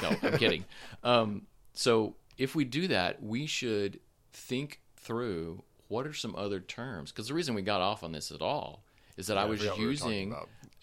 No, 0.00 0.16
I'm 0.22 0.38
kidding. 0.38 0.64
Um, 1.02 1.42
so 1.72 2.16
if 2.38 2.54
we 2.54 2.64
do 2.64 2.88
that, 2.88 3.22
we 3.22 3.46
should 3.46 4.00
think 4.32 4.80
through 4.96 5.62
what 5.94 6.06
are 6.06 6.12
some 6.12 6.34
other 6.36 6.60
terms. 6.60 7.12
Because 7.12 7.28
the 7.28 7.34
reason 7.34 7.54
we 7.54 7.62
got 7.62 7.80
off 7.80 8.02
on 8.02 8.12
this 8.12 8.30
at 8.30 8.42
all 8.42 8.84
is 9.16 9.28
that 9.28 9.38
I 9.38 9.42
Yeah, 9.42 9.46
I 9.46 9.50
was 9.50 9.60
we 9.60 9.84
using 9.84 10.34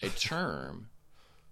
a 0.02 0.08
term 0.08 0.88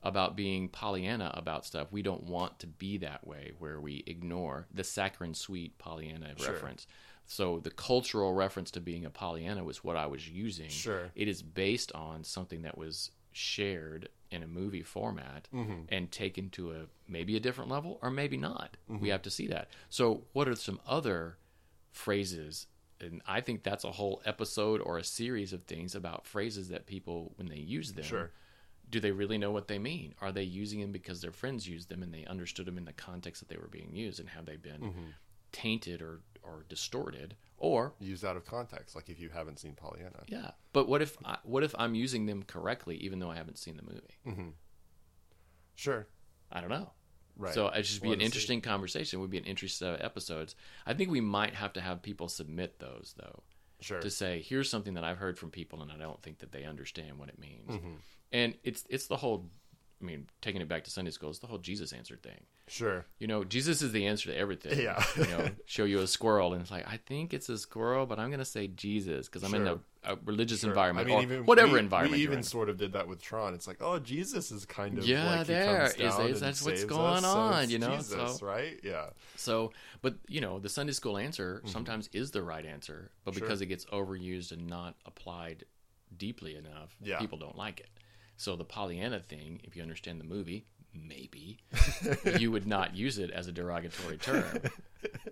about 0.02 0.34
being 0.34 0.68
Pollyanna 0.70 1.30
about 1.34 1.66
stuff. 1.66 1.88
We 1.92 2.00
don't 2.02 2.24
want 2.24 2.58
to 2.60 2.66
be 2.66 2.96
that 2.98 3.26
way, 3.26 3.52
where 3.58 3.78
we 3.78 4.02
ignore 4.06 4.66
the 4.72 4.82
saccharine 4.82 5.34
sweet 5.34 5.76
Pollyanna 5.78 6.34
Sure. 6.38 6.52
reference. 6.52 6.86
So 7.26 7.60
the 7.60 7.70
cultural 7.70 8.32
reference 8.32 8.70
to 8.72 8.80
being 8.80 9.04
a 9.04 9.10
Pollyanna 9.10 9.62
was 9.62 9.84
what 9.84 9.96
I 9.96 10.06
was 10.06 10.26
using. 10.28 10.70
Sure. 10.70 11.10
It 11.14 11.28
is 11.28 11.42
based 11.42 11.92
on 11.92 12.24
something 12.24 12.62
that 12.62 12.78
was 12.78 13.10
shared 13.32 14.08
in 14.30 14.42
a 14.42 14.46
movie 14.46 14.82
format 14.82 15.48
Mm-hmm. 15.54 15.82
and 15.90 16.10
taken 16.10 16.48
to 16.50 16.72
a 16.72 16.86
maybe 17.06 17.36
a 17.36 17.40
different 17.40 17.70
level 17.70 17.98
or 18.02 18.10
maybe 18.10 18.36
not. 18.38 18.76
Mm-hmm. 18.90 19.02
We 19.02 19.10
have 19.10 19.22
to 19.22 19.30
see 19.30 19.46
that. 19.48 19.68
So 19.90 20.22
what 20.32 20.48
are 20.48 20.56
some 20.56 20.80
other 20.86 21.36
phrases 21.92 22.66
and 23.02 23.22
I 23.26 23.40
think 23.40 23.62
that's 23.62 23.84
a 23.84 23.90
whole 23.92 24.20
episode 24.24 24.80
or 24.80 24.98
a 24.98 25.04
series 25.04 25.52
of 25.52 25.64
things 25.64 25.94
about 25.94 26.26
phrases 26.26 26.68
that 26.68 26.86
people 26.86 27.32
when 27.36 27.48
they 27.48 27.56
use 27.56 27.92
them 27.92 28.04
Sure. 28.04 28.30
do 28.90 29.00
they 29.00 29.12
really 29.12 29.38
know 29.38 29.50
what 29.52 29.68
they 29.68 29.78
mean? 29.78 30.14
Are 30.20 30.32
they 30.32 30.42
using 30.42 30.80
them 30.80 30.92
because 30.92 31.20
their 31.20 31.30
friends 31.32 31.68
used 31.68 31.88
them 31.88 32.02
and 32.02 32.12
they 32.12 32.24
understood 32.26 32.66
them 32.66 32.76
in 32.78 32.84
the 32.84 32.92
context 32.92 33.40
that 33.40 33.48
they 33.48 33.56
were 33.60 33.68
being 33.68 33.94
used 33.94 34.20
and 34.20 34.28
have 34.30 34.46
they 34.46 34.56
been 34.56 34.80
Mm-hmm. 34.80 35.04
tainted 35.52 36.02
or 36.02 36.20
or 36.42 36.64
distorted 36.68 37.36
or 37.58 37.92
Used 38.00 38.24
out 38.24 38.36
of 38.36 38.46
context, 38.46 38.96
like 38.96 39.10
if 39.10 39.20
you 39.20 39.28
haven't 39.28 39.58
seen 39.58 39.74
Pollyanna. 39.74 40.22
yeah. 40.28 40.52
But 40.72 40.88
what 40.88 41.02
if 41.02 41.16
I, 41.24 41.36
what 41.42 41.62
if 41.62 41.74
I'm 41.78 41.94
using 41.94 42.24
them 42.26 42.42
correctly 42.42 42.96
even 42.96 43.18
though 43.18 43.30
I 43.30 43.36
haven't 43.36 43.58
seen 43.58 43.76
the 43.76 43.82
movie? 43.82 44.54
Sure. 45.74 46.06
I 46.52 46.60
don't 46.60 46.70
know. 46.70 46.90
Right. 47.36 47.54
So 47.54 47.68
it 47.68 47.86
should 47.86 48.02
be 48.02 48.08
We'll 48.08 48.14
an 48.14 48.18
to 48.18 48.24
see. 48.24 48.26
interesting 48.26 48.60
conversation. 48.60 49.18
It 49.18 49.20
would 49.22 49.30
be 49.30 49.38
an 49.38 49.44
interesting 49.44 49.86
set 49.86 49.94
of 50.00 50.04
episodes. 50.04 50.54
I 50.86 50.94
think 50.94 51.10
we 51.10 51.20
might 51.20 51.54
have 51.54 51.72
to 51.74 51.80
have 51.80 52.02
people 52.02 52.28
submit 52.28 52.78
those 52.78 53.14
though 53.16 53.42
Sure. 53.80 54.00
to 54.00 54.10
say 54.10 54.44
here's 54.46 54.68
something 54.68 54.94
that 54.94 55.04
I've 55.04 55.16
heard 55.16 55.38
from 55.38 55.50
people 55.50 55.80
and 55.82 55.90
I 55.90 55.96
don't 55.96 56.20
think 56.22 56.40
that 56.40 56.52
they 56.52 56.64
understand 56.64 57.18
what 57.18 57.28
it 57.30 57.38
means. 57.38 57.70
Mm-hmm. 57.70 57.92
And 58.32 58.54
it's 58.62 58.84
it's 58.88 59.06
the 59.06 59.16
whole. 59.16 59.48
I 60.02 60.06
mean, 60.06 60.28
taking 60.40 60.62
it 60.62 60.68
back 60.68 60.84
to 60.84 60.90
Sunday 60.90 61.10
school, 61.10 61.28
it's 61.28 61.40
the 61.40 61.46
whole 61.46 61.58
Jesus 61.58 61.92
answer 61.92 62.16
thing. 62.16 62.40
Sure. 62.68 63.04
You 63.18 63.26
know, 63.26 63.44
Jesus 63.44 63.82
is 63.82 63.92
the 63.92 64.06
answer 64.06 64.30
to 64.30 64.36
everything. 64.36 64.80
Yeah. 64.80 65.02
you 65.14 65.24
know, 65.24 65.50
show 65.66 65.84
you 65.84 65.98
a 66.00 66.06
squirrel, 66.06 66.54
and 66.54 66.62
it's 66.62 66.70
like 66.70 66.86
I 66.88 66.96
think 67.06 67.34
it's 67.34 67.50
a 67.50 67.58
squirrel, 67.58 68.06
but 68.06 68.18
I'm 68.18 68.28
going 68.30 68.38
to 68.38 68.44
say 68.46 68.66
Jesus 68.68 69.28
because 69.28 69.42
I'm 69.44 69.54
in 69.54 69.66
Sure. 69.66 69.74
A, 70.04 70.16
religious 70.24 70.60
Sure. 70.60 70.70
environment 70.70 71.06
I 71.06 71.10
mean, 71.10 71.18
or 71.18 71.22
even 71.22 71.44
whatever 71.46 71.72
we, 71.74 71.78
environment. 71.78 72.16
We 72.18 72.22
even 72.22 72.38
in. 72.38 72.42
sort 72.42 72.68
of 72.68 72.76
did 72.78 72.92
that 72.94 73.06
with 73.06 73.20
Tron. 73.20 73.52
It's 73.54 73.66
like, 73.66 73.78
oh, 73.80 73.98
Jesus 73.98 74.50
is 74.50 74.64
kind 74.64 74.96
of 74.98 75.06
Yeah, 75.06 75.24
like 75.38 75.46
he 75.46 75.52
comes 75.54 75.94
is- 75.94 76.18
is- 76.36 76.40
that's 76.40 76.62
what's 76.62 76.84
going 76.84 77.18
us, 77.18 77.24
on, 77.24 77.62
it's 77.64 77.72
you 77.72 77.78
know, 77.78 77.96
Jesus, 77.96 78.38
so- 78.38 78.46
right? 78.46 78.80
Yeah. 78.82 79.10
So, 79.36 79.72
but 80.02 80.14
you 80.28 80.40
know, 80.40 80.58
the 80.58 80.68
Sunday 80.70 80.92
school 80.92 81.18
answer 81.18 81.60
sometimes 81.66 82.08
is 82.12 82.30
the 82.30 82.42
right 82.42 82.64
answer, 82.64 83.10
but 83.24 83.32
Mm-hmm. 83.32 83.38
Sure. 83.40 83.46
because 83.48 83.60
it 83.60 83.66
gets 83.66 83.84
overused 83.86 84.52
and 84.52 84.66
not 84.66 84.96
applied 85.06 85.64
deeply 86.16 86.56
enough, 86.56 86.96
Yeah. 87.02 87.18
people 87.18 87.38
don't 87.38 87.56
like 87.56 87.80
it. 87.80 87.90
So 88.36 88.56
the 88.56 88.64
Pollyanna 88.64 89.20
thing, 89.20 89.60
if 89.64 89.76
you 89.76 89.82
understand 89.82 90.18
the 90.18 90.24
movie, 90.24 90.66
maybe 90.94 91.58
you 92.38 92.50
would 92.50 92.66
not 92.66 92.96
use 92.96 93.18
it 93.18 93.30
as 93.30 93.46
a 93.48 93.52
derogatory 93.52 94.16
term, 94.16 94.60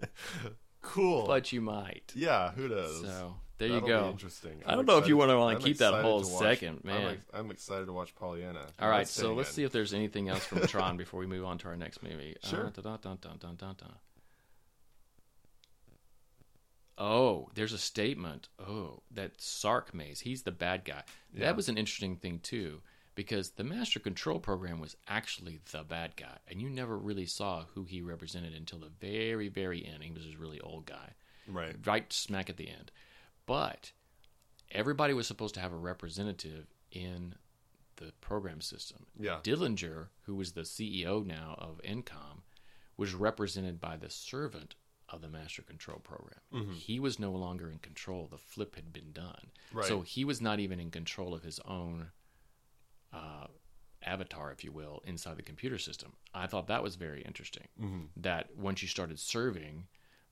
Cool. 0.83 1.27
but 1.27 1.53
you 1.53 1.61
might. 1.61 2.13
yeah, 2.15 2.53
who 2.53 2.69
knows? 2.69 3.03
So 3.03 3.35
there 3.59 3.69
That'll 3.69 3.89
you 3.89 3.95
be 3.95 4.01
go. 4.01 4.09
interesting. 4.11 4.63
I 4.65 4.71
I'm 4.73 4.79
don't 4.79 4.87
know 4.87 4.99
if 4.99 5.09
you 5.09 5.17
wanna 5.17 5.39
wanna 5.39 5.59
keep 5.59 5.79
that 5.79 5.89
excited 5.89 6.03
whole 6.05 6.23
to 6.23 6.29
watch- 6.29 6.43
second, 6.43 6.81
I'm, 6.85 6.87
man. 6.87 7.11
ex- 7.13 7.27
I'm 7.35 7.51
excited 7.51 7.87
to 7.87 7.93
watch 7.93 8.15
Pollyanna. 8.15 8.67
All 8.81 8.89
right, 8.89 9.07
so 9.09 9.35
let's 9.35 9.51
see 9.51 9.65
if 9.65 9.73
there's 9.73 9.93
anything 9.95 10.29
else 10.29 10.45
from 10.45 10.61
Tron 10.67 10.97
before 10.97 11.21
we 11.21 11.27
move 11.27 11.45
on 11.45 11.59
to 11.59 11.69
our 11.69 11.77
next 11.77 12.03
movie. 12.03 12.37
Sure. 12.45 12.67
Uh, 12.67 12.71
dun, 12.71 12.99
dun, 13.03 13.19
dun, 13.21 13.37
dun, 13.39 13.57
dun, 13.57 13.75
dun. 13.79 13.95
Oh, 16.97 17.49
there's 17.55 17.73
a 17.73 17.79
statement. 17.79 18.49
Oh, 18.59 19.03
that 19.13 19.41
Sark 19.41 19.95
Maze, 19.95 20.21
he's 20.21 20.43
the 20.43 20.51
bad 20.51 20.85
guy. 20.85 21.03
Yeah. 21.33 21.47
That 21.47 21.57
was 21.57 21.69
an 21.69 21.79
interesting 21.79 22.17
thing 22.17 22.41
too, 22.41 22.81
because 23.15 23.51
the 23.51 23.63
Master 23.65 24.01
Control 24.01 24.41
Program 24.41 24.81
was 24.81 24.97
actually 25.07 25.61
the 25.71 25.85
bad 25.85 26.17
guy, 26.17 26.39
and 26.49 26.61
you 26.61 26.69
never 26.69 26.99
really 26.99 27.27
saw 27.27 27.65
who 27.75 27.85
he 27.85 28.03
represented 28.03 28.53
until 28.55 28.81
the 28.81 28.91
very, 29.01 29.49
very 29.49 29.87
end. 29.87 30.03
He 30.03 30.11
was 30.11 30.25
this 30.25 30.37
really 30.37 30.61
old 30.61 30.87
guy 30.87 31.13
Right. 31.47 31.77
right 31.87 32.13
smack 32.13 32.51
at 32.51 32.57
the 32.57 32.69
end. 32.69 32.91
But 33.49 33.93
everybody 34.71 35.15
was 35.15 35.27
supposed 35.27 35.55
to 35.55 35.61
have 35.61 35.73
a 35.73 35.77
representative 35.77 36.67
in 36.93 37.35
the 37.97 38.13
program 38.21 38.61
system. 38.61 39.07
Yeah. 39.19 39.39
Dillinger, 39.43 40.09
who 40.23 40.37
was 40.37 40.53
the 40.53 40.61
CEO 40.61 41.27
now 41.27 41.57
of 41.59 41.81
ENCOM, 41.83 42.43
was 42.97 43.15
represented 43.15 43.81
by 43.81 43.97
the 43.97 44.11
servant 44.11 44.75
of 45.09 45.23
the 45.23 45.29
master 45.29 45.63
control 45.63 45.99
program. 45.99 46.41
Mm-hmm. 46.53 46.73
He 46.73 47.01
was 47.01 47.19
no 47.19 47.33
longer 47.33 47.71
in 47.71 47.79
control. 47.79 48.29
The 48.31 48.39
flip 48.39 48.77
had 48.77 48.93
been 48.93 49.13
done. 49.13 49.49
Right. 49.73 49.87
So 49.87 50.03
he 50.03 50.25
was 50.25 50.41
not 50.41 50.61
even 50.61 50.79
in 50.79 50.91
control 50.91 51.35
of 51.35 51.43
his 51.43 51.61
own 51.65 52.09
uh, 53.13 53.47
avatar, 54.05 54.53
if 54.53 54.63
you 54.63 54.73
will, 54.73 55.03
inside 55.07 55.37
the 55.39 55.43
computer 55.43 55.79
system. 55.79 56.13
I 56.35 56.47
thought 56.47 56.67
that 56.67 56.83
was 56.83 56.97
very 56.97 57.23
interesting. 57.23 57.69
Mm-hmm. 57.81 58.05
That 58.19 58.51
once 58.57 58.83
you 58.83 58.89
started 58.89 59.19
serving 59.19 59.87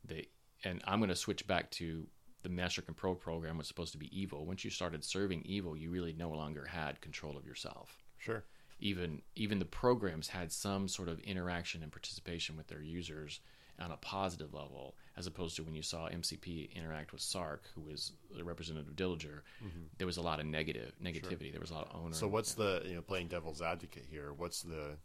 the, 0.04 0.28
and 0.62 0.82
I'm 0.86 0.98
going 0.98 1.08
to 1.08 1.16
switch 1.16 1.46
back 1.46 1.70
to 1.72 2.06
the 2.46 2.52
master 2.52 2.80
control 2.80 3.16
program 3.16 3.58
was 3.58 3.66
supposed 3.66 3.90
to 3.90 3.98
be 3.98 4.08
evil. 4.16 4.46
Once 4.46 4.64
you 4.64 4.70
started 4.70 5.02
serving 5.02 5.42
evil, 5.44 5.76
you 5.76 5.90
really 5.90 6.12
no 6.12 6.30
longer 6.30 6.64
had 6.64 7.00
control 7.00 7.36
of 7.36 7.44
yourself. 7.44 8.04
Sure. 8.18 8.44
even 8.78 9.20
even 9.34 9.58
the 9.58 9.64
programs 9.64 10.28
had 10.28 10.52
some 10.52 10.86
sort 10.86 11.08
of 11.08 11.18
interaction 11.20 11.82
and 11.82 11.90
participation 11.90 12.56
with 12.56 12.68
their 12.68 12.82
users 12.82 13.40
on 13.80 13.90
a 13.90 13.96
positive 13.96 14.54
level, 14.54 14.94
as 15.16 15.26
opposed 15.26 15.56
to 15.56 15.64
when 15.64 15.74
you 15.74 15.82
saw 15.82 16.08
MCP 16.08 16.72
interact 16.72 17.12
with 17.12 17.20
Sark, 17.20 17.64
who 17.74 17.80
was 17.80 18.12
the 18.34 18.44
representative 18.44 18.88
of 18.88 18.94
Dillinger, 18.94 19.40
mm-hmm. 19.64 19.86
there 19.98 20.06
was 20.06 20.18
a 20.18 20.22
lot 20.22 20.38
of 20.38 20.46
negative 20.46 20.92
negativity. 21.02 21.50
There 21.50 21.60
was 21.60 21.70
a 21.70 21.74
lot 21.74 21.88
of 21.90 22.00
owner. 22.00 22.14
So 22.14 22.28
what's 22.28 22.54
the 22.54 22.82
you 22.86 22.94
know 22.94 23.02
playing 23.02 23.26
devil's 23.26 23.60
advocate 23.60 24.06
here? 24.08 24.32
What's 24.32 24.62
the 24.62 24.98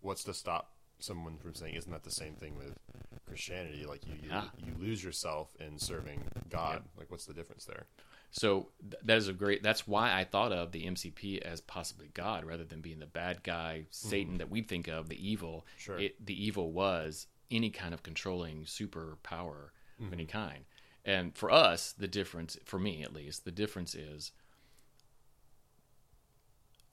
what's 0.00 0.24
to 0.24 0.32
stop 0.32 0.75
someone 0.98 1.38
from 1.38 1.54
saying 1.54 1.74
isn't 1.74 1.90
that 1.92 2.04
the 2.04 2.10
same 2.10 2.34
thing 2.34 2.56
with 2.56 2.74
Christianity? 3.26 3.84
Like 3.86 4.06
you 4.06 4.14
you, 4.22 4.28
Ah. 4.32 4.50
you 4.58 4.74
lose 4.78 5.02
yourself 5.04 5.54
in 5.60 5.78
serving 5.78 6.22
God. 6.48 6.84
Like 6.96 7.10
what's 7.10 7.26
the 7.26 7.34
difference 7.34 7.64
there? 7.64 7.86
So 8.30 8.68
th- 8.82 9.02
that 9.04 9.16
is 9.16 9.28
a 9.28 9.32
great. 9.32 9.62
That's 9.62 9.86
why 9.86 10.12
I 10.18 10.24
thought 10.24 10.52
of 10.52 10.72
the 10.72 10.84
MCP 10.86 11.38
as 11.42 11.60
possibly 11.60 12.08
God 12.12 12.44
rather 12.44 12.64
than 12.64 12.80
being 12.80 12.98
the 12.98 13.06
bad 13.06 13.42
guy 13.42 13.86
Satan 13.90 14.38
that 14.38 14.50
we 14.50 14.62
think 14.62 14.88
of, 14.88 15.08
the 15.08 15.28
evil. 15.30 15.66
Sure. 15.78 15.98
It, 15.98 16.24
the 16.24 16.44
evil 16.44 16.72
was 16.72 17.26
any 17.50 17.70
kind 17.70 17.94
of 17.94 18.02
controlling 18.02 18.64
superpower 18.64 19.70
of 20.00 20.12
any 20.12 20.26
kind. 20.26 20.64
And 21.04 21.34
for 21.36 21.50
us, 21.50 21.92
the 21.96 22.08
difference, 22.08 22.58
for 22.64 22.78
me 22.80 23.02
at 23.02 23.14
least, 23.14 23.44
the 23.44 23.52
difference 23.52 23.94
is 23.94 24.32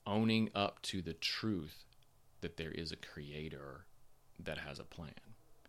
owning 0.06 0.50
up 0.54 0.80
to 0.82 1.02
the 1.02 1.14
truth 1.14 1.84
that 2.40 2.56
there 2.56 2.70
is 2.70 2.92
a 2.92 2.96
creator 2.96 3.86
that 4.42 4.58
has 4.58 4.78
a 4.78 4.84
plan. 4.84 5.14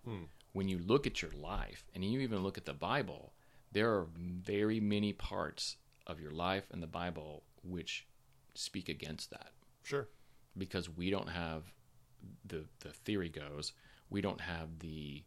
Hmm. 0.03 0.23
When 0.53 0.67
you 0.67 0.77
look 0.79 1.05
at 1.05 1.21
your 1.21 1.31
life 1.31 1.85
and 1.93 2.03
you 2.03 2.19
even 2.21 2.43
look 2.43 2.57
at 2.57 2.65
the 2.65 2.73
Bible, 2.73 3.33
there 3.71 3.91
are 3.93 4.07
very 4.15 4.79
many 4.79 5.11
parts 5.13 5.75
of 6.07 6.19
your 6.19 6.31
life 6.31 6.65
and 6.71 6.81
the 6.81 6.87
Bible 6.87 7.43
which 7.63 8.05
speak 8.53 8.87
against 8.89 9.29
that. 9.31 9.51
Sure. 9.83 10.07
because 10.57 10.89
we 10.89 11.09
don't 11.11 11.29
have 11.29 11.63
the 12.45 12.65
the 12.79 12.89
theory 12.89 13.29
goes 13.29 13.73
we 14.09 14.21
don't 14.21 14.41
have 14.41 14.79
the 14.79 15.23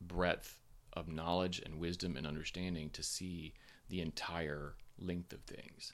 breadth 0.00 0.60
of 0.92 1.08
knowledge 1.08 1.60
and 1.64 1.80
wisdom 1.80 2.16
and 2.16 2.26
understanding 2.26 2.90
to 2.90 3.02
see 3.02 3.54
the 3.88 4.00
entire 4.00 4.74
length 4.98 5.32
of 5.32 5.40
things. 5.42 5.92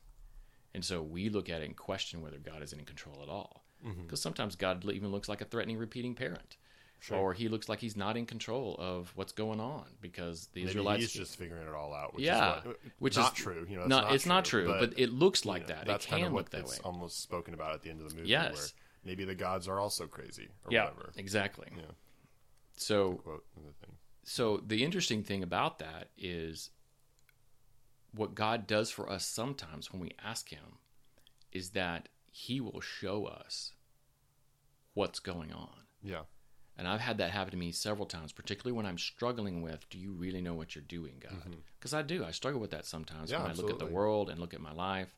And 0.75 0.85
so 0.85 1.01
we 1.03 1.29
look 1.29 1.49
at 1.49 1.63
it 1.63 1.67
and 1.67 1.77
question 1.77 2.21
whether 2.21 2.39
god 2.39 2.63
is 2.63 2.73
in 2.73 2.85
control 2.85 3.21
at 3.23 3.29
all. 3.29 3.65
Mm-hmm. 3.87 4.03
Because 4.03 4.21
sometimes 4.21 4.57
god 4.57 4.85
even 4.91 5.11
looks 5.13 5.29
like 5.29 5.41
a 5.41 5.47
threatening 5.47 5.79
repeating 5.79 6.15
parent 6.15 6.57
Sure. 7.01 7.19
or 7.19 7.33
he 7.35 7.49
looks 7.49 7.69
like 7.69 7.81
he's 7.81 7.97
not 7.97 8.17
in 8.17 8.25
control 8.25 8.77
of 8.79 9.13
what's 9.15 9.33
going 9.33 9.61
on 9.61 9.85
because 10.01 10.49
the 10.55 10.61
Maybe 10.61 10.71
israelites 10.71 11.01
he's 11.03 11.13
just 11.13 11.37
figuring 11.37 11.67
it 11.67 11.75
all 11.75 11.93
out. 11.93 12.15
Which 12.15 12.25
yeah 12.25 12.61
is 12.61 12.65
what, 12.65 12.81
which 12.99 13.17
not 13.17 13.37
is 13.37 13.45
true. 13.45 13.67
You 13.69 13.77
know, 13.77 13.87
no, 13.87 14.09
it's 14.09 14.25
not 14.25 14.47
true 14.47 14.75
but, 14.81 14.99
it 14.99 15.13
looks 15.13 15.45
like 15.45 15.63
you 15.63 15.69
know, 15.69 15.75
that 15.75 15.87
That's 15.87 16.07
it 16.07 16.09
can 16.09 16.17
kind 16.19 16.27
of 16.29 16.33
what 16.33 16.45
look 16.45 16.51
that 16.51 16.61
it's 16.63 16.79
way 16.79 16.85
almost 16.85 17.21
spoken 17.21 17.53
about 17.53 17.75
at 17.75 17.83
the 17.83 17.91
end 17.91 18.01
of 18.01 18.09
the 18.09 18.15
movie. 18.17 18.29
Yes. 18.29 18.55
Where 18.55 18.65
maybe 19.05 19.25
the 19.25 19.35
gods 19.35 19.69
are 19.69 19.79
also 19.79 20.07
crazy 20.07 20.49
or 20.65 20.73
yeah 20.73 20.85
whatever. 20.85 21.13
exactly 21.17 21.69
Yeah. 21.77 21.83
so 22.77 23.21
the 23.55 23.69
so 24.25 24.63
the 24.67 24.83
interesting 24.83 25.23
thing 25.23 25.43
about 25.43 25.81
that 25.81 26.09
is 26.17 26.71
what 28.15 28.35
God 28.35 28.67
does 28.67 28.91
for 28.91 29.11
us 29.11 29.27
sometimes 29.27 29.93
when 29.93 30.01
we 30.01 30.13
ask 30.25 30.49
him 30.49 30.79
is 31.53 31.71
that 31.71 32.09
he 32.31 32.61
will 32.61 32.81
show 32.81 33.27
us 33.27 33.73
what's 34.95 35.19
going 35.21 35.53
on. 35.53 35.71
Yeah. 36.03 36.23
And 36.77 36.89
I've 36.89 37.01
had 37.01 37.19
that 37.19 37.31
happen 37.31 37.53
to 37.53 37.57
me 37.57 37.71
several 37.71 38.07
times, 38.07 38.33
particularly 38.33 38.77
when 38.77 38.87
I'm 38.87 38.99
struggling 38.99 39.63
with, 39.63 39.89
do 39.91 39.99
you 39.99 40.13
really 40.13 40.41
know 40.41 40.55
what 40.55 40.75
you're 40.75 40.83
doing, 40.83 41.15
God? 41.21 41.33
Mm-hmm. 41.33 41.53
Because 41.79 41.95
I 41.95 42.03
do. 42.03 42.25
I 42.25 42.33
struggle 42.33 42.61
with 42.61 42.73
that 42.73 42.85
sometimes 42.85 43.31
Yeah, 43.31 43.43
when 43.43 43.51
I 43.53 43.55
look 43.55 43.71
at 43.71 43.79
the 43.79 43.87
world 43.87 44.29
and 44.29 44.41
look 44.41 44.55
at 44.55 44.61
my 44.61 44.73
life. 44.73 45.15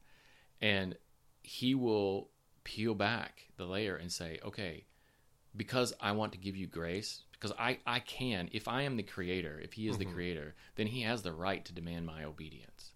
And 0.60 0.96
he 1.42 1.74
will 1.74 2.30
peel 2.64 2.94
back 2.94 3.48
the 3.56 3.64
layer 3.64 3.96
and 3.96 4.12
say, 4.12 4.38
okay, 4.44 4.84
because 5.56 5.94
I 6.00 6.12
want 6.12 6.32
to 6.32 6.38
give 6.38 6.56
you 6.56 6.66
grace, 6.66 7.22
because 7.32 7.52
I, 7.58 7.78
I 7.86 8.00
can, 8.00 8.50
if 8.52 8.68
I 8.68 8.82
am 8.82 8.96
the 8.96 9.02
creator, 9.02 9.58
if 9.62 9.72
he 9.72 9.88
is 9.88 9.96
the 9.96 10.04
mm-hmm. 10.04 10.14
creator, 10.14 10.54
then 10.74 10.86
he 10.88 11.02
has 11.02 11.22
the 11.22 11.32
right 11.32 11.64
to 11.64 11.72
demand 11.72 12.04
my 12.04 12.24
obedience. 12.24 12.92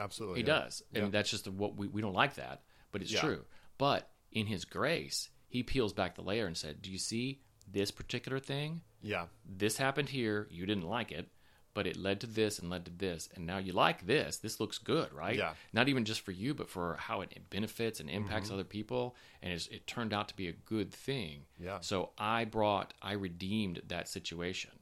Absolutely. 0.00 0.40
He 0.40 0.46
yeah. 0.46 0.60
does. 0.60 0.82
And 0.94 1.12
that's 1.12 1.30
just 1.30 1.46
what 1.46 1.76
we, 1.76 1.86
we 1.86 2.00
don't 2.00 2.14
like 2.14 2.34
that, 2.34 2.62
but 2.90 3.02
it's 3.02 3.12
Yeah. 3.12 3.20
true. 3.20 3.44
But 3.78 4.10
in 4.32 4.46
his 4.46 4.64
grace, 4.64 5.30
he 5.48 5.62
peels 5.62 5.92
back 5.92 6.16
the 6.16 6.22
layer 6.22 6.46
and 6.46 6.56
said, 6.56 6.82
Do 6.82 6.90
you 6.90 6.98
see 6.98 7.42
this 7.72 7.90
particular 7.90 8.38
thing? 8.38 8.82
Yeah. 9.02 9.26
This 9.44 9.76
happened 9.76 10.08
here. 10.10 10.46
You 10.50 10.66
didn't 10.66 10.88
like 10.88 11.10
it, 11.12 11.28
but 11.74 11.86
it 11.86 11.96
led 11.96 12.20
to 12.20 12.26
this 12.26 12.58
and 12.58 12.68
led 12.70 12.84
to 12.84 12.90
this. 12.90 13.28
And 13.34 13.46
now 13.46 13.58
you 13.58 13.72
like 13.72 14.06
this. 14.06 14.38
This 14.38 14.60
looks 14.60 14.78
good, 14.78 15.12
right? 15.12 15.36
Yeah. 15.36 15.52
Not 15.72 15.88
even 15.88 16.04
just 16.04 16.20
for 16.22 16.32
you, 16.32 16.52
but 16.54 16.68
for 16.68 16.96
how 16.98 17.20
it 17.20 17.50
benefits 17.50 18.00
and 18.00 18.10
impacts 18.10 18.46
Mm-hmm. 18.46 18.54
other 18.54 18.64
people. 18.64 19.16
And 19.42 19.52
it's, 19.52 19.66
it 19.68 19.86
turned 19.86 20.12
out 20.12 20.28
to 20.28 20.36
be 20.36 20.48
a 20.48 20.52
good 20.52 20.92
thing. 20.92 21.42
Yeah. 21.58 21.78
So 21.80 22.10
I 22.18 22.44
brought, 22.44 22.92
I 23.00 23.12
redeemed 23.12 23.82
that 23.88 24.08
situation. 24.08 24.72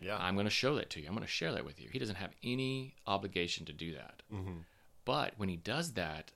Yeah. 0.00 0.16
I'm 0.18 0.34
going 0.34 0.46
to 0.46 0.50
show 0.50 0.76
that 0.76 0.90
to 0.90 1.00
you. 1.00 1.06
I'm 1.08 1.14
going 1.14 1.26
to 1.26 1.30
share 1.32 1.52
that 1.52 1.64
with 1.64 1.80
you. 1.80 1.88
He 1.92 1.98
doesn't 1.98 2.16
have 2.16 2.30
any 2.42 2.94
obligation 3.06 3.66
to 3.66 3.72
do 3.72 3.94
that. 3.94 4.22
Mm-hmm. 4.32 4.58
But 5.04 5.34
when 5.38 5.48
he 5.48 5.56
does 5.56 5.92
that, 5.94 6.32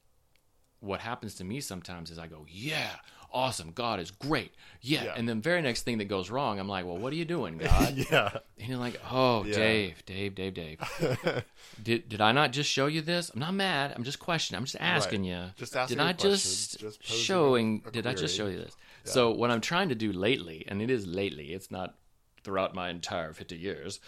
what 0.81 1.01
happens 1.01 1.37
to 1.37 1.45
me 1.45 1.61
sometimes 1.61 2.11
is 2.11 2.19
I 2.19 2.27
go, 2.27 2.45
"Yeah, 2.49 2.91
awesome. 3.33 3.72
God 3.72 4.01
is 4.01 4.11
great. 4.11 4.53
Yeah." 4.80 5.05
Yeah. 5.05 5.14
And 5.16 5.28
then 5.28 5.41
very 5.41 5.62
next 5.62 5.83
thing 5.83 5.99
that 5.99 6.05
goes 6.07 6.30
wrong, 6.30 6.59
I'm 6.59 6.68
like, 6.68 6.85
"Well, 6.85 6.99
what 6.99 7.12
are 7.12 7.16
you 7.16 7.24
doing, 7.24 7.59
God?" 7.59 7.95
yeah. 8.11 8.39
and 8.59 8.68
you're 8.68 8.78
like, 8.78 9.01
"Oh, 9.11 9.45
Yeah. 9.45 9.55
Dave, 9.55 10.05
Dave, 10.07 10.35
Dave, 10.35 10.55
Dave. 10.55 10.80
did 11.83 12.09
did 12.09 12.20
I 12.20 12.33
not 12.33 12.53
just 12.53 12.70
show 12.70 12.87
you 12.87 13.01
this? 13.01 13.30
I'm 13.30 13.41
not 13.41 13.55
mad. 13.55 13.93
I'm 13.97 14.05
just 14.05 14.18
questioning. 14.18 14.59
I'm 14.59 14.64
just 14.64 14.76
asking 14.80 15.24
you. 15.24 15.45
Just 15.57 15.76
asking 15.76 15.99
Did 15.99 16.05
I 16.07 16.12
just, 16.12 16.78
just 16.78 17.05
showing? 17.05 17.80
did 17.93 18.07
I 18.07 18.14
just 18.14 18.37
show 18.37 18.47
you 18.47 18.59
this? 18.59 18.76
So 19.05 19.30
what 19.33 19.51
I'm 19.51 19.61
trying 19.61 19.89
to 19.89 19.95
do 19.97 20.12
lately, 20.12 20.64
and 20.68 20.80
it 20.80 20.91
is 20.91 21.07
lately. 21.07 21.53
It's 21.53 21.70
not 21.70 21.97
throughout 22.45 22.74
my 22.74 22.89
entire 22.91 23.33
50 23.33 23.57
years. 23.57 24.01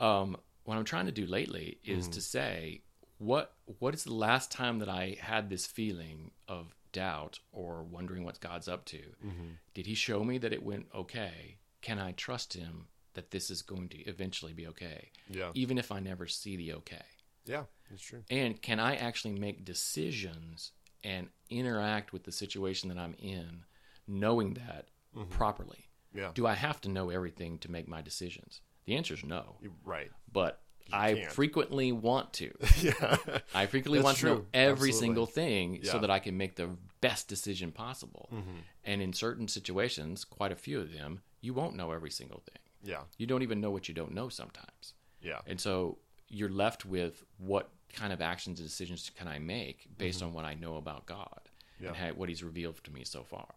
Um, 0.00 0.36
what 0.64 0.76
I'm 0.76 0.84
trying 0.84 1.06
to 1.06 1.12
do 1.12 1.26
lately 1.26 1.78
is 1.84 2.04
Mm-hmm. 2.04 2.12
to 2.12 2.20
say 2.20 2.80
what 3.18 3.52
what 3.78 3.94
is 3.94 4.04
the 4.04 4.14
last 4.14 4.50
time 4.50 4.78
that 4.80 4.88
I 4.88 5.16
had 5.20 5.48
this 5.48 5.64
feeling 5.66 6.30
of 6.48 6.74
doubt 6.92 7.40
or 7.52 7.82
wondering 7.82 8.24
what 8.24 8.40
God's 8.40 8.68
up 8.68 8.84
to? 8.86 8.98
Mm-hmm. 8.98 9.48
Did 9.74 9.86
He 9.86 9.94
show 9.94 10.22
me 10.24 10.38
that 10.38 10.52
it 10.52 10.62
went 10.62 10.86
okay? 10.94 11.58
Can 11.80 11.98
I 11.98 12.12
trust 12.12 12.54
Him 12.54 12.86
that 13.14 13.30
this 13.30 13.50
is 13.50 13.60
going 13.62 13.88
to 13.90 13.98
eventually 14.04 14.52
be 14.52 14.66
okay, 14.68 15.10
Yeah. 15.28 15.50
even 15.54 15.76
if 15.78 15.92
I 15.92 16.00
never 16.00 16.26
see 16.26 16.56
the 16.56 16.72
okay? 16.74 17.04
Yeah. 17.44 17.64
that's 17.90 18.02
true. 18.02 18.22
And 18.30 18.60
can 18.62 18.78
I 18.80 18.96
actually 18.96 19.34
make 19.38 19.64
decisions 19.64 20.72
and 21.04 21.28
interact 21.50 22.12
with 22.12 22.22
the 22.24 22.32
situation 22.32 22.88
that 22.88 22.98
I'm 22.98 23.14
in, 23.18 23.64
knowing 24.06 24.54
that 24.54 24.86
properly? 25.30 25.88
Yeah. 26.14 26.30
Do 26.34 26.46
I 26.46 26.54
have 26.54 26.80
to 26.82 26.88
know 26.88 27.10
everything 27.10 27.58
to 27.58 27.70
make 27.70 27.88
my 27.88 28.00
decisions? 28.00 28.60
The 28.86 28.96
answer 28.96 29.14
is 29.14 29.24
no. 29.24 29.56
Right. 29.84 30.10
But 30.32 30.61
I 30.92 31.24
frequently 31.26 31.92
want 31.92 32.32
to. 32.34 32.52
yeah. 32.80 33.16
I 33.54 33.66
frequently 33.66 33.98
That's 33.98 34.04
want 34.04 34.18
to 34.18 34.26
know 34.26 34.44
every 34.54 34.90
Absolutely. 34.90 34.92
single 34.92 35.26
thing 35.26 35.80
so 35.84 35.98
that 35.98 36.10
I 36.10 36.18
can 36.18 36.36
make 36.36 36.56
the 36.56 36.70
best 37.00 37.28
decision 37.28 37.72
possible. 37.72 38.28
Mm-hmm. 38.32 38.56
And 38.84 39.02
in 39.02 39.12
certain 39.12 39.48
situations, 39.48 40.24
quite 40.24 40.52
a 40.52 40.56
few 40.56 40.80
of 40.80 40.92
them, 40.92 41.22
you 41.40 41.54
won't 41.54 41.76
know 41.76 41.90
every 41.92 42.10
single 42.10 42.40
thing. 42.40 42.58
Yeah. 42.82 43.02
You 43.18 43.26
don't 43.26 43.42
even 43.42 43.60
know 43.60 43.70
what 43.70 43.88
you 43.88 43.94
don't 43.94 44.12
know 44.12 44.28
sometimes. 44.28 44.94
Yeah. 45.20 45.40
And 45.46 45.60
so 45.60 45.98
you're 46.28 46.48
left 46.50 46.84
with 46.84 47.24
what 47.38 47.70
kind 47.92 48.12
of 48.12 48.20
actions 48.20 48.58
and 48.58 48.68
decisions 48.68 49.10
can 49.16 49.28
I 49.28 49.38
make 49.38 49.86
based 49.98 50.22
on 50.22 50.32
what 50.32 50.44
I 50.44 50.54
know 50.54 50.76
about 50.76 51.06
God 51.06 51.40
Yeah. 51.80 51.88
and 51.88 51.96
how, 51.96 52.08
what 52.10 52.28
He's 52.28 52.42
revealed 52.42 52.82
to 52.84 52.92
me 52.92 53.04
so 53.04 53.22
far. 53.22 53.54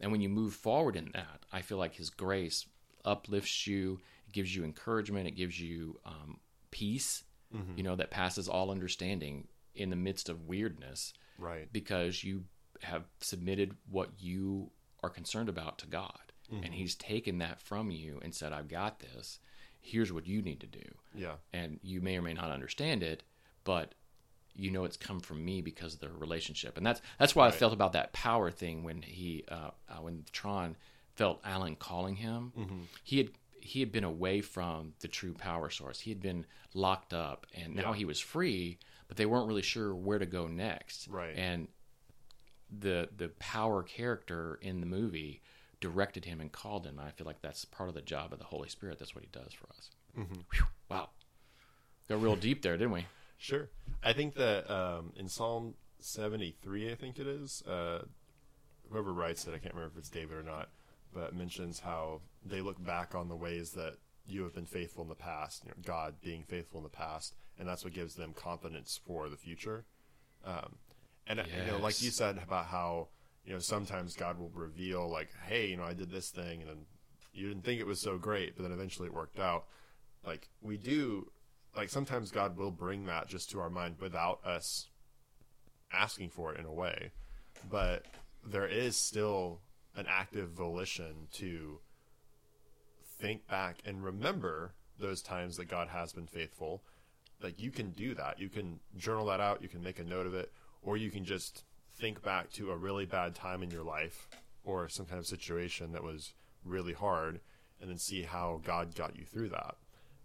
And 0.00 0.10
when 0.10 0.20
you 0.20 0.28
move 0.28 0.54
forward 0.54 0.96
in 0.96 1.10
that, 1.14 1.44
I 1.52 1.62
feel 1.62 1.78
like 1.78 1.94
His 1.94 2.10
grace 2.10 2.66
uplifts 3.04 3.66
you, 3.66 4.00
it 4.26 4.32
gives 4.32 4.54
you 4.54 4.64
encouragement, 4.64 5.26
it 5.26 5.32
gives 5.32 5.60
you 5.60 5.98
um, 6.06 6.38
peace, 6.72 7.22
you 7.76 7.82
know, 7.82 7.94
that 7.96 8.10
passes 8.10 8.48
all 8.48 8.70
understanding 8.70 9.46
in 9.74 9.90
the 9.90 9.96
midst 9.96 10.28
of 10.28 10.46
weirdness 10.48 11.12
Right. 11.38 11.70
because 11.72 12.24
you 12.24 12.44
have 12.82 13.04
submitted 13.20 13.76
what 13.90 14.10
you 14.18 14.70
are 15.02 15.10
concerned 15.10 15.48
about 15.48 15.78
to 15.78 15.86
God. 15.86 16.32
And 16.50 16.74
He's 16.74 16.94
taken 16.94 17.38
that 17.38 17.60
from 17.62 17.90
you 17.90 18.18
and 18.22 18.34
said, 18.34 18.52
I've 18.52 18.68
got 18.68 18.98
this. 19.00 19.38
Here's 19.80 20.12
what 20.12 20.26
you 20.26 20.42
need 20.42 20.60
to 20.60 20.66
do 20.66 20.84
Yeah. 21.14 21.36
and 21.52 21.78
you 21.82 22.00
may 22.02 22.16
or 22.18 22.22
may 22.22 22.34
not 22.34 22.50
understand 22.50 23.02
it, 23.02 23.22
but 23.64 23.94
you 24.54 24.70
know 24.70 24.84
it's 24.84 24.98
come 24.98 25.20
from 25.20 25.42
me 25.44 25.62
because 25.62 25.94
of 25.94 26.00
the 26.00 26.10
relationship, 26.10 26.76
and 26.76 26.84
that's 26.84 27.00
that's 27.18 27.34
why 27.34 27.46
I 27.46 27.50
felt 27.52 27.72
about 27.72 27.94
that 27.94 28.12
power 28.12 28.50
thing 28.50 28.82
when 28.84 29.00
he 29.00 29.44
uh, 29.48 29.70
uh, 29.88 29.94
when 30.02 30.24
Tron 30.30 30.76
felt 31.14 31.40
Alan 31.42 31.74
calling 31.74 32.16
him. 32.16 32.52
Mm-hmm. 32.58 32.80
He 33.02 33.16
had 33.16 33.30
he 33.62 33.80
had 33.80 33.92
been 33.92 34.04
away 34.04 34.40
from 34.40 34.94
the 35.00 35.08
true 35.08 35.32
power 35.34 35.70
source. 35.70 36.00
He 36.00 36.10
had 36.10 36.20
been 36.20 36.44
locked 36.74 37.12
up, 37.14 37.46
and 37.54 37.74
now 37.74 37.90
Yeah. 37.92 37.96
he 37.98 38.04
was 38.04 38.18
free, 38.20 38.78
but 39.08 39.16
they 39.16 39.26
weren't 39.26 39.46
really 39.46 39.62
sure 39.62 39.94
where 39.94 40.18
to 40.18 40.26
go 40.26 40.46
next. 40.46 41.08
Right. 41.08 41.36
and 41.36 41.68
the 42.80 43.08
the 43.16 43.28
power 43.38 43.82
character 43.82 44.58
in 44.62 44.80
the 44.80 44.86
movie 44.86 45.42
directed 45.80 46.24
him 46.24 46.40
and 46.40 46.50
called 46.50 46.86
him. 46.86 46.98
I 46.98 47.10
feel 47.10 47.26
like 47.26 47.42
that's 47.42 47.64
part 47.66 47.88
of 47.90 47.94
the 47.94 48.00
job 48.00 48.32
of 48.32 48.38
the 48.38 48.46
Holy 48.46 48.68
Spirit. 48.70 48.98
That's 48.98 49.14
what 49.14 49.22
he 49.24 49.28
does 49.30 49.52
for 49.52 49.68
us. 49.76 49.90
Mm-hmm. 50.18 50.40
Whew, 50.54 50.66
wow, 50.88 51.10
got 52.08 52.22
real 52.22 52.36
deep 52.36 52.62
there, 52.62 52.76
didn't 52.78 52.92
we? 52.92 53.06
Sure. 53.36 53.68
I 54.02 54.12
think 54.14 54.34
that 54.36 54.70
um, 54.70 55.12
in 55.16 55.28
Psalm 55.28 55.74
73, 55.98 56.90
I 56.90 56.94
think 56.94 57.18
it 57.18 57.26
is, 57.26 57.62
uh, 57.66 58.04
whoever 58.90 59.12
writes 59.12 59.46
it, 59.46 59.50
I 59.54 59.58
can't 59.58 59.74
remember 59.74 59.92
if 59.94 59.98
it's 59.98 60.08
David 60.08 60.36
or 60.38 60.42
not, 60.42 60.68
but 61.12 61.34
mentions 61.34 61.80
how 61.80 62.20
they 62.44 62.60
look 62.60 62.82
back 62.84 63.14
on 63.14 63.28
the 63.28 63.36
ways 63.36 63.72
that 63.72 63.96
you 64.26 64.42
have 64.42 64.54
been 64.54 64.66
faithful 64.66 65.02
in 65.02 65.08
the 65.08 65.14
past, 65.14 65.64
you 65.64 65.70
know, 65.70 65.76
God 65.84 66.14
being 66.22 66.44
faithful 66.44 66.78
in 66.78 66.84
the 66.84 66.90
past, 66.90 67.34
and 67.58 67.68
that's 67.68 67.84
what 67.84 67.92
gives 67.92 68.14
them 68.14 68.32
confidence 68.32 69.00
for 69.04 69.28
the 69.28 69.36
future. 69.36 69.84
Um, 70.44 70.76
and 71.26 71.40
uh, 71.40 71.44
you 71.64 71.70
know, 71.70 71.78
like 71.78 72.02
you 72.02 72.10
said 72.10 72.38
about 72.42 72.66
how 72.66 73.08
you 73.44 73.52
know 73.52 73.58
sometimes 73.58 74.16
God 74.16 74.38
will 74.38 74.50
reveal 74.54 75.08
like, 75.10 75.30
hey, 75.46 75.68
you 75.68 75.76
know, 75.76 75.84
I 75.84 75.94
did 75.94 76.10
this 76.10 76.30
thing, 76.30 76.60
and 76.60 76.70
then 76.70 76.86
you 77.32 77.48
didn't 77.48 77.64
think 77.64 77.80
it 77.80 77.86
was 77.86 78.00
so 78.00 78.18
great, 78.18 78.56
but 78.56 78.62
then 78.62 78.72
eventually 78.72 79.08
it 79.08 79.14
worked 79.14 79.38
out. 79.38 79.64
Like 80.24 80.48
we 80.60 80.76
do, 80.76 81.30
like 81.76 81.88
sometimes 81.88 82.30
God 82.30 82.56
will 82.56 82.70
bring 82.70 83.06
that 83.06 83.28
just 83.28 83.50
to 83.50 83.60
our 83.60 83.70
mind 83.70 83.96
without 84.00 84.44
us 84.44 84.88
asking 85.92 86.30
for 86.30 86.54
it 86.54 86.60
in 86.60 86.66
a 86.66 86.72
way, 86.72 87.12
but 87.70 88.04
there 88.44 88.66
is 88.66 88.96
still 88.96 89.60
an 89.96 90.06
active 90.08 90.50
volition 90.50 91.28
to 91.32 91.80
think 93.20 93.46
back 93.46 93.78
and 93.84 94.04
remember 94.04 94.72
those 94.98 95.22
times 95.22 95.56
that 95.56 95.68
God 95.68 95.88
has 95.88 96.12
been 96.12 96.26
faithful. 96.26 96.82
Like 97.42 97.60
you 97.60 97.70
can 97.70 97.90
do 97.90 98.14
that. 98.14 98.38
You 98.38 98.48
can 98.48 98.80
journal 98.96 99.26
that 99.26 99.40
out, 99.40 99.62
you 99.62 99.68
can 99.68 99.82
make 99.82 99.98
a 99.98 100.04
note 100.04 100.26
of 100.26 100.34
it, 100.34 100.52
or 100.82 100.96
you 100.96 101.10
can 101.10 101.24
just 101.24 101.64
think 101.98 102.22
back 102.22 102.50
to 102.52 102.70
a 102.70 102.76
really 102.76 103.04
bad 103.04 103.34
time 103.34 103.62
in 103.62 103.70
your 103.70 103.84
life 103.84 104.28
or 104.64 104.88
some 104.88 105.06
kind 105.06 105.18
of 105.18 105.26
situation 105.26 105.92
that 105.92 106.02
was 106.02 106.32
really 106.64 106.92
hard 106.92 107.40
and 107.80 107.90
then 107.90 107.98
see 107.98 108.22
how 108.22 108.60
God 108.64 108.94
got 108.94 109.16
you 109.16 109.24
through 109.24 109.50
that. 109.50 109.74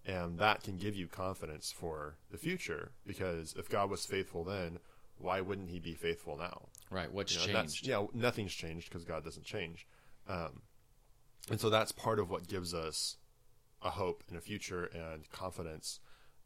And 0.05 0.37
that 0.39 0.63
can 0.63 0.77
give 0.77 0.95
you 0.95 1.07
confidence 1.07 1.71
for 1.71 2.15
the 2.31 2.37
future 2.37 2.91
because 3.05 3.53
if 3.57 3.67
God 3.67 3.89
was 3.89 4.05
faithful 4.05 4.43
then, 4.43 4.79
why 5.19 5.41
wouldn't 5.41 5.69
he 5.69 5.79
be 5.79 5.93
faithful 5.93 6.37
now? 6.37 6.69
Right. 6.89 7.11
What's 7.11 7.33
You 7.33 7.53
know, 7.53 7.59
changed? 7.59 7.87
Yeah, 7.87 8.05
nothing's 8.13 8.53
changed 8.53 8.89
because 8.89 9.03
God 9.03 9.23
doesn't 9.23 9.45
change. 9.45 9.87
Um, 10.27 10.61
and 11.49 11.59
so 11.59 11.69
that's 11.69 11.91
part 11.91 12.19
of 12.19 12.29
what 12.29 12.47
gives 12.47 12.73
us 12.73 13.17
a 13.81 13.89
hope 13.91 14.23
and 14.27 14.37
a 14.37 14.41
future 14.41 14.85
and 14.85 15.29
confidence 15.29 15.99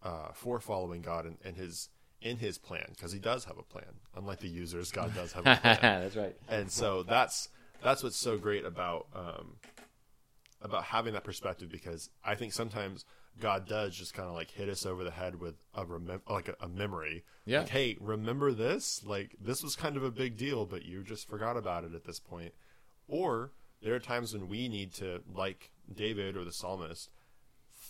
uh, 0.03 0.29
for 0.33 0.59
following 0.59 1.01
God 1.01 1.25
and, 1.25 1.37
and 1.43 1.57
his 1.57 1.89
in 2.21 2.37
his 2.37 2.57
plan 2.57 2.85
because 2.89 3.11
he 3.11 3.19
does 3.19 3.45
have 3.45 3.57
a 3.57 3.63
plan. 3.63 3.99
Unlike 4.15 4.39
the 4.39 4.47
users, 4.47 4.91
God 4.91 5.13
does 5.15 5.31
have 5.33 5.45
a 5.45 5.55
plan. 5.55 5.77
That's 5.81 6.15
right. 6.15 6.35
and 6.49 6.71
so 6.71 7.03
that's 7.03 7.49
that's 7.83 8.03
what's 8.03 8.17
so 8.17 8.37
great 8.37 8.63
about 8.65 9.07
um, 9.15 9.55
about 10.61 10.83
having 10.83 11.13
that 11.13 11.23
perspective 11.23 11.69
because 11.71 12.09
I 12.23 12.35
think 12.35 12.53
sometimes 12.53 13.05
God 13.39 13.67
does 13.67 13.95
just 13.95 14.13
kind 14.13 14.27
of 14.27 14.35
like 14.35 14.51
hit 14.51 14.69
us 14.69 14.85
over 14.85 15.03
the 15.03 15.11
head 15.11 15.39
with 15.39 15.55
a 15.73 15.85
remem- 15.85 16.21
like 16.29 16.47
a, 16.47 16.55
a 16.61 16.67
memory. 16.67 17.23
Yeah. 17.45 17.59
Like, 17.59 17.69
hey, 17.69 17.97
remember 17.99 18.51
this? 18.51 19.03
Like 19.05 19.35
this 19.41 19.63
was 19.63 19.75
kind 19.75 19.97
of 19.97 20.03
a 20.03 20.11
big 20.11 20.37
deal, 20.37 20.65
but 20.65 20.85
you 20.85 21.03
just 21.03 21.27
forgot 21.27 21.57
about 21.57 21.83
it 21.83 21.95
at 21.95 22.03
this 22.03 22.19
point. 22.19 22.53
Or 23.07 23.51
there 23.81 23.95
are 23.95 23.99
times 23.99 24.33
when 24.33 24.47
we 24.47 24.67
need 24.67 24.93
to, 24.95 25.21
like 25.33 25.71
David 25.93 26.37
or 26.37 26.43
the 26.43 26.53
psalmist, 26.53 27.09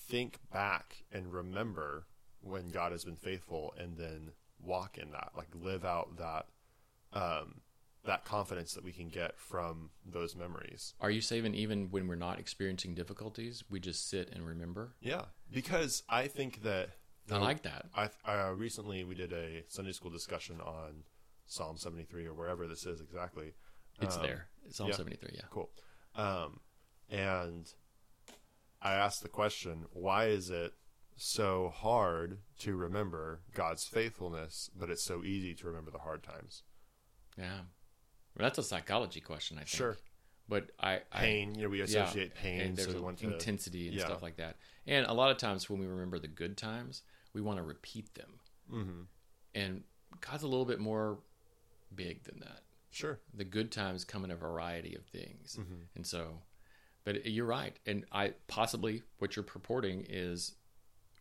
think 0.08 0.40
back 0.52 1.04
and 1.12 1.34
remember 1.34 2.06
when 2.42 2.70
God 2.70 2.92
has 2.92 3.06
been 3.06 3.16
faithful, 3.16 3.74
and 3.78 3.98
then 3.98 4.32
walk 4.64 4.98
in 4.98 5.12
that, 5.12 5.32
like 5.36 5.50
live 5.54 5.86
out 5.86 6.18
that 6.18 6.48
um, 7.14 7.62
that 8.06 8.26
confidence 8.26 8.74
that 8.74 8.84
we 8.84 8.92
can 8.92 9.10
get 9.10 9.38
from 9.38 9.92
those 10.06 10.36
memories. 10.36 10.94
Are 11.00 11.12
you 11.12 11.22
saving 11.22 11.54
even 11.54 11.92
when 11.92 12.08
we're 12.08 12.16
not 12.16 12.40
experiencing 12.40 12.96
difficulties? 12.96 13.64
We 13.70 13.80
just 13.80 14.10
sit 14.10 14.30
and 14.34 14.46
remember. 14.46 14.94
Yeah, 15.02 15.26
because 15.52 16.04
I 16.10 16.28
think 16.28 16.64
that 16.64 16.90
I 17.32 17.38
like 17.38 17.62
that. 17.64 17.86
I 17.96 18.10
uh, 18.26 18.52
recently 18.52 19.04
we 19.04 19.16
did 19.16 19.32
a 19.34 19.64
Sunday 19.68 19.92
school 19.92 20.10
discussion 20.12 20.60
on 20.62 21.04
Psalm 21.46 21.78
seventy 21.78 22.04
three 22.04 22.26
or 22.26 22.34
wherever 22.34 22.68
this 22.68 22.86
is 22.86 23.02
exactly. 23.02 23.54
It's 24.02 24.16
Um, 24.16 24.24
there. 24.24 24.48
It's 24.66 24.78
Psalm 24.78 24.90
yeah. 24.90 24.96
73. 24.96 25.30
Yeah. 25.36 25.42
Cool. 25.52 25.70
Um, 26.16 26.62
and 27.10 27.72
I 28.82 28.94
asked 28.94 29.22
the 29.22 29.30
question, 29.30 29.86
why 29.92 30.26
is 30.28 30.50
it 30.50 30.74
so 31.18 31.72
hard 31.76 32.40
to 32.60 32.76
remember 32.76 33.42
God's 33.54 33.86
faithfulness, 33.86 34.72
but 34.76 34.90
it's 34.90 35.04
so 35.04 35.24
easy 35.24 35.54
to 35.56 35.68
remember 35.68 35.92
the 35.92 36.00
hard 36.00 36.24
times? 36.24 36.64
Yeah. 37.38 37.62
Well, 38.38 38.46
that's 38.46 38.58
a 38.58 38.64
psychology 38.64 39.20
question, 39.22 39.58
I 39.58 39.62
think. 39.62 39.70
Sure. 39.70 39.98
But 40.50 40.72
I, 40.80 41.02
I 41.12 41.20
Pain, 41.20 41.56
you 41.56 41.64
know, 41.64 41.70
we 41.70 41.82
associate 41.82 42.36
pain, 42.36 42.60
and 42.62 42.76
there's 42.78 42.92
so 42.92 43.02
we 43.02 43.10
a 43.14 43.16
to. 43.16 43.34
intensity 43.34 43.88
and 43.88 43.96
yeah. 43.98 44.06
stuff 44.06 44.22
like 44.22 44.38
that. 44.38 44.58
And 44.88 45.06
a 45.06 45.14
lot 45.14 45.32
of 45.32 45.38
times 45.38 45.70
when 45.70 45.80
we 45.80 45.86
remember 45.86 46.20
the 46.20 46.28
good 46.28 46.58
times, 46.58 47.04
we 47.34 47.42
want 47.42 47.58
to 47.58 47.64
repeat 47.64 48.14
them. 48.16 48.40
Mhm. 48.72 49.06
And 49.56 49.84
God's 50.20 50.44
a 50.44 50.48
little 50.48 50.66
bit 50.66 50.80
more 50.80 51.20
big 51.96 52.24
than 52.24 52.40
that. 52.40 52.62
Sure. 52.90 53.20
The 53.34 53.46
good 53.46 53.72
times 53.72 54.04
come 54.04 54.26
in 54.26 54.32
a 54.32 54.36
variety 54.36 54.96
of 54.96 55.06
things, 55.06 55.58
Mm-hmm. 55.60 55.82
and 55.96 56.06
so. 56.06 56.42
But 57.04 57.26
you're 57.26 57.46
right, 57.46 57.78
and 57.86 58.06
I 58.12 58.34
possibly 58.48 59.04
what 59.20 59.36
you're 59.36 59.44
purporting 59.44 60.06
is 60.08 60.54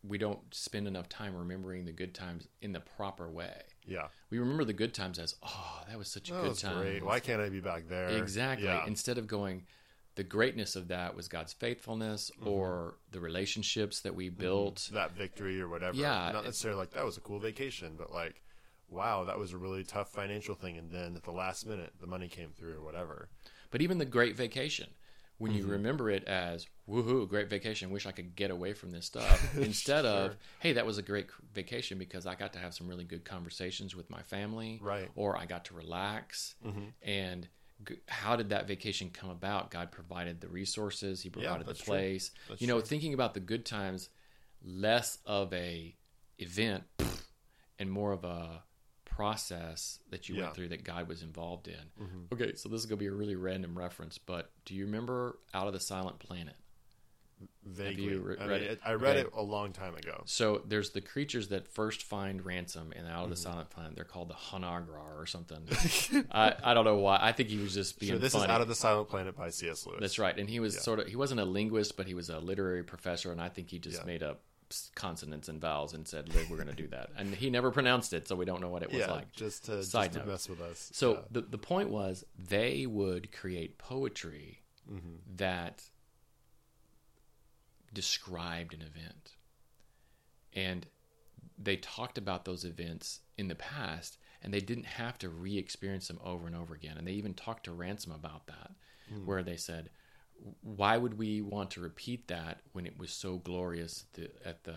we 0.03 0.17
don't 0.17 0.39
spend 0.53 0.87
enough 0.87 1.07
time 1.09 1.35
remembering 1.35 1.85
the 1.85 1.91
good 1.91 2.13
times 2.13 2.47
in 2.61 2.71
the 2.71 2.79
proper 2.79 3.29
way. 3.29 3.61
Yeah. 3.85 4.07
We 4.29 4.39
remember 4.39 4.63
the 4.65 4.73
good 4.73 4.93
times 4.93 5.19
as, 5.19 5.35
oh, 5.43 5.81
that 5.87 5.97
was 5.97 6.07
such 6.07 6.29
a 6.29 6.33
That 6.33 6.41
good 6.41 6.49
was 6.49 6.61
time. 6.61 6.77
great. 6.81 7.05
Why 7.05 7.19
can't 7.19 7.41
I 7.41 7.49
be 7.49 7.59
back 7.59 7.87
there? 7.87 8.09
Exactly. 8.09 8.67
Yeah. 8.67 8.85
Instead 8.87 9.17
of 9.17 9.27
going, 9.27 9.65
the 10.15 10.23
greatness 10.23 10.75
of 10.75 10.87
that 10.89 11.15
was 11.15 11.27
God's 11.27 11.53
faithfulness 11.53 12.31
Mm-hmm. 12.39 12.47
or 12.49 12.95
the 13.11 13.19
relationships 13.19 13.99
that 14.01 14.15
we 14.15 14.29
built. 14.29 14.89
that 14.93 15.11
victory 15.15 15.61
or 15.61 15.69
whatever. 15.69 15.95
Yeah. 15.97 16.31
Not 16.33 16.45
necessarily 16.45 16.79
like 16.79 16.91
that 16.91 17.05
was 17.05 17.17
a 17.17 17.21
cool 17.21 17.39
vacation, 17.39 17.93
but 17.97 18.11
like, 18.11 18.41
wow, 18.89 19.23
that 19.25 19.37
was 19.37 19.53
a 19.53 19.57
really 19.57 19.83
tough 19.83 20.09
financial 20.11 20.55
thing. 20.55 20.77
And 20.77 20.91
then 20.91 21.15
at 21.15 21.23
the 21.23 21.31
last 21.31 21.65
minute, 21.67 21.93
the 22.01 22.07
money 22.07 22.27
came 22.27 22.49
through 22.49 22.73
or 22.77 22.83
whatever. 22.83 23.29
But 23.69 23.81
even 23.81 23.99
the 23.99 24.05
great 24.05 24.35
vacation, 24.35 24.89
when 25.41 25.51
Mm-hmm. 25.53 25.59
you 25.61 25.67
remember 25.67 26.09
it 26.11 26.23
as, 26.25 26.67
woohoo, 26.87 27.27
great 27.27 27.49
vacation, 27.49 27.89
wish 27.89 28.05
I 28.05 28.11
could 28.11 28.35
get 28.35 28.51
away 28.51 28.73
from 28.73 28.91
this 28.91 29.05
stuff, 29.07 29.55
instead 29.57 30.05
of, 30.05 30.35
hey, 30.59 30.73
that 30.73 30.85
was 30.85 30.97
a 30.97 31.01
great 31.01 31.27
vacation 31.53 31.97
because 31.97 32.25
I 32.27 32.35
got 32.35 32.53
to 32.53 32.59
have 32.59 32.73
some 32.73 32.87
really 32.87 33.03
good 33.05 33.25
conversations 33.25 33.95
with 33.95 34.09
my 34.09 34.21
family. 34.21 34.79
Right. 34.81 35.09
Or 35.15 35.35
I 35.37 35.45
got 35.45 35.65
to 35.65 35.73
relax. 35.73 36.55
Mm-hmm. 36.65 36.83
And 37.01 37.47
g- 37.87 37.95
how 38.07 38.35
did 38.35 38.49
that 38.49 38.67
vacation 38.67 39.09
come 39.11 39.29
about? 39.31 39.71
God 39.71 39.91
provided 39.91 40.41
the 40.41 40.47
resources, 40.47 41.21
He 41.21 41.29
provided 41.29 41.65
the 41.65 41.71
that's 41.71 41.79
true. 41.83 41.93
place. 41.95 42.31
You 42.59 42.67
know, 42.67 42.79
true. 42.79 42.85
thinking 42.87 43.13
about 43.15 43.33
the 43.33 43.39
good 43.39 43.65
times, 43.65 44.09
less 44.63 45.17
of 45.25 45.51
a 45.53 45.95
event 46.37 46.83
and 47.79 47.89
more 47.91 48.11
of 48.11 48.23
a 48.23 48.61
process 49.11 49.99
that 50.09 50.27
you 50.29 50.35
Yeah. 50.35 50.43
went 50.43 50.55
through 50.55 50.69
that 50.69 50.83
God 50.83 51.07
was 51.07 51.21
involved 51.21 51.67
in. 51.67 51.91
Mhm. 52.01 52.31
Okay, 52.33 52.55
so 52.55 52.69
this 52.69 52.79
is 52.79 52.85
going 52.85 52.97
to 52.97 53.03
be 53.03 53.07
a 53.07 53.11
really 53.13 53.35
random 53.35 53.77
reference, 53.77 54.17
but 54.17 54.51
do 54.65 54.73
you 54.73 54.85
remember 54.85 55.37
Out 55.53 55.67
of 55.67 55.73
the 55.73 55.79
Silent 55.79 56.17
Planet? 56.19 56.55
Vaguely. 57.65 58.03
you 58.03 58.19
re- 58.19 58.35
I, 58.39 58.45
read 58.45 58.61
mean, 58.61 58.69
it? 58.71 58.79
I 58.85 58.93
read 58.93 59.17
Okay. 59.17 59.27
it 59.27 59.33
a 59.35 59.41
long 59.41 59.73
time 59.73 59.95
ago. 59.95 60.21
So 60.27 60.61
there's 60.67 60.91
the 60.91 61.01
creatures 61.01 61.47
that 61.47 61.67
first 61.67 62.03
find 62.03 62.45
ransom 62.45 62.93
in 62.93 63.05
Out 63.07 63.23
of 63.23 63.29
the 63.29 63.35
Mm-hmm. 63.35 63.43
Silent 63.43 63.69
Planet. 63.71 63.95
They're 63.95 64.05
called 64.05 64.29
the 64.29 64.35
Hanagrar 64.35 65.17
or 65.19 65.25
something. 65.25 65.67
I, 66.31 66.55
I 66.63 66.73
don't 66.75 66.85
know 66.85 66.97
why. 66.97 67.17
I 67.19 67.31
think 67.31 67.49
he 67.49 67.57
was 67.57 67.73
just 67.73 67.99
being 67.99 68.13
So 68.13 68.17
this 68.19 68.33
funny. 68.33 68.45
is 68.45 68.49
Out 68.51 68.61
of 68.61 68.67
the 68.67 68.75
Silent 68.75 69.09
Planet 69.09 69.35
by 69.35 69.49
C.S. 69.49 69.87
Lewis. 69.87 69.97
That's 69.99 70.19
right. 70.19 70.37
And 70.37 70.47
he 70.49 70.59
was 70.59 70.75
Yeah. 70.75 70.81
sort 70.81 70.99
of 70.99 71.07
he 71.07 71.15
wasn't 71.15 71.39
a 71.39 71.45
linguist, 71.45 71.97
but 71.97 72.05
he 72.05 72.13
was 72.13 72.29
a 72.29 72.39
literary 72.39 72.83
professor, 72.83 73.31
and 73.31 73.41
I 73.41 73.49
think 73.49 73.69
he 73.71 73.79
just 73.79 73.99
Yeah. 74.01 74.05
made 74.05 74.21
up 74.23 74.41
consonants 74.95 75.47
and 75.49 75.59
vowels 75.61 75.93
and 75.93 76.07
said, 76.07 76.31
"We're 76.49 76.57
going 76.57 76.67
to 76.67 76.73
do 76.73 76.87
that." 76.89 77.09
And 77.17 77.33
he 77.35 77.49
never 77.49 77.71
pronounced 77.71 78.13
it, 78.13 78.27
so 78.27 78.35
we 78.35 78.45
don't 78.45 78.61
know 78.61 78.69
what 78.69 78.83
it 78.83 78.89
was 78.91 78.99
Yeah, 79.01 79.11
like. 79.11 79.31
just 79.33 79.65
to, 79.65 79.83
Side 79.83 80.11
just 80.13 80.19
to 80.25 80.25
mess 80.31 80.49
with 80.49 80.61
us. 80.61 80.89
So 80.93 81.13
Yeah. 81.13 81.19
the 81.31 81.41
the 81.41 81.57
point 81.57 81.89
was 81.89 82.23
they 82.37 82.85
would 82.85 83.31
create 83.31 83.77
poetry 83.77 84.59
Mm-hmm. 84.91 85.35
that 85.37 85.83
described 87.93 88.73
an 88.73 88.81
event. 88.81 89.33
And 90.53 90.87
they 91.57 91.77
talked 91.77 92.17
about 92.17 92.45
those 92.45 92.65
events 92.65 93.19
in 93.37 93.47
the 93.47 93.55
past 93.55 94.17
and 94.41 94.53
they 94.53 94.59
didn't 94.59 94.85
have 94.85 95.17
to 95.19 95.29
re-experience 95.29 96.07
them 96.07 96.19
over 96.23 96.47
and 96.47 96.55
over 96.55 96.73
again. 96.73 96.97
And 96.97 97.07
they 97.07 97.11
even 97.11 97.33
talked 97.33 97.65
to 97.65 97.71
Ransom 97.73 98.11
about 98.11 98.47
that 98.47 98.71
Hmm. 99.09 99.25
where 99.25 99.43
they 99.43 99.57
said 99.57 99.89
why 100.61 100.97
would 100.97 101.17
we 101.17 101.41
want 101.41 101.71
to 101.71 101.81
repeat 101.81 102.27
that 102.29 102.61
when 102.73 102.85
it 102.85 102.97
was 102.97 103.11
so 103.11 103.37
glorious 103.37 104.05
at 104.07 104.13
the 104.13 104.47
at 104.47 104.63
the, 104.63 104.75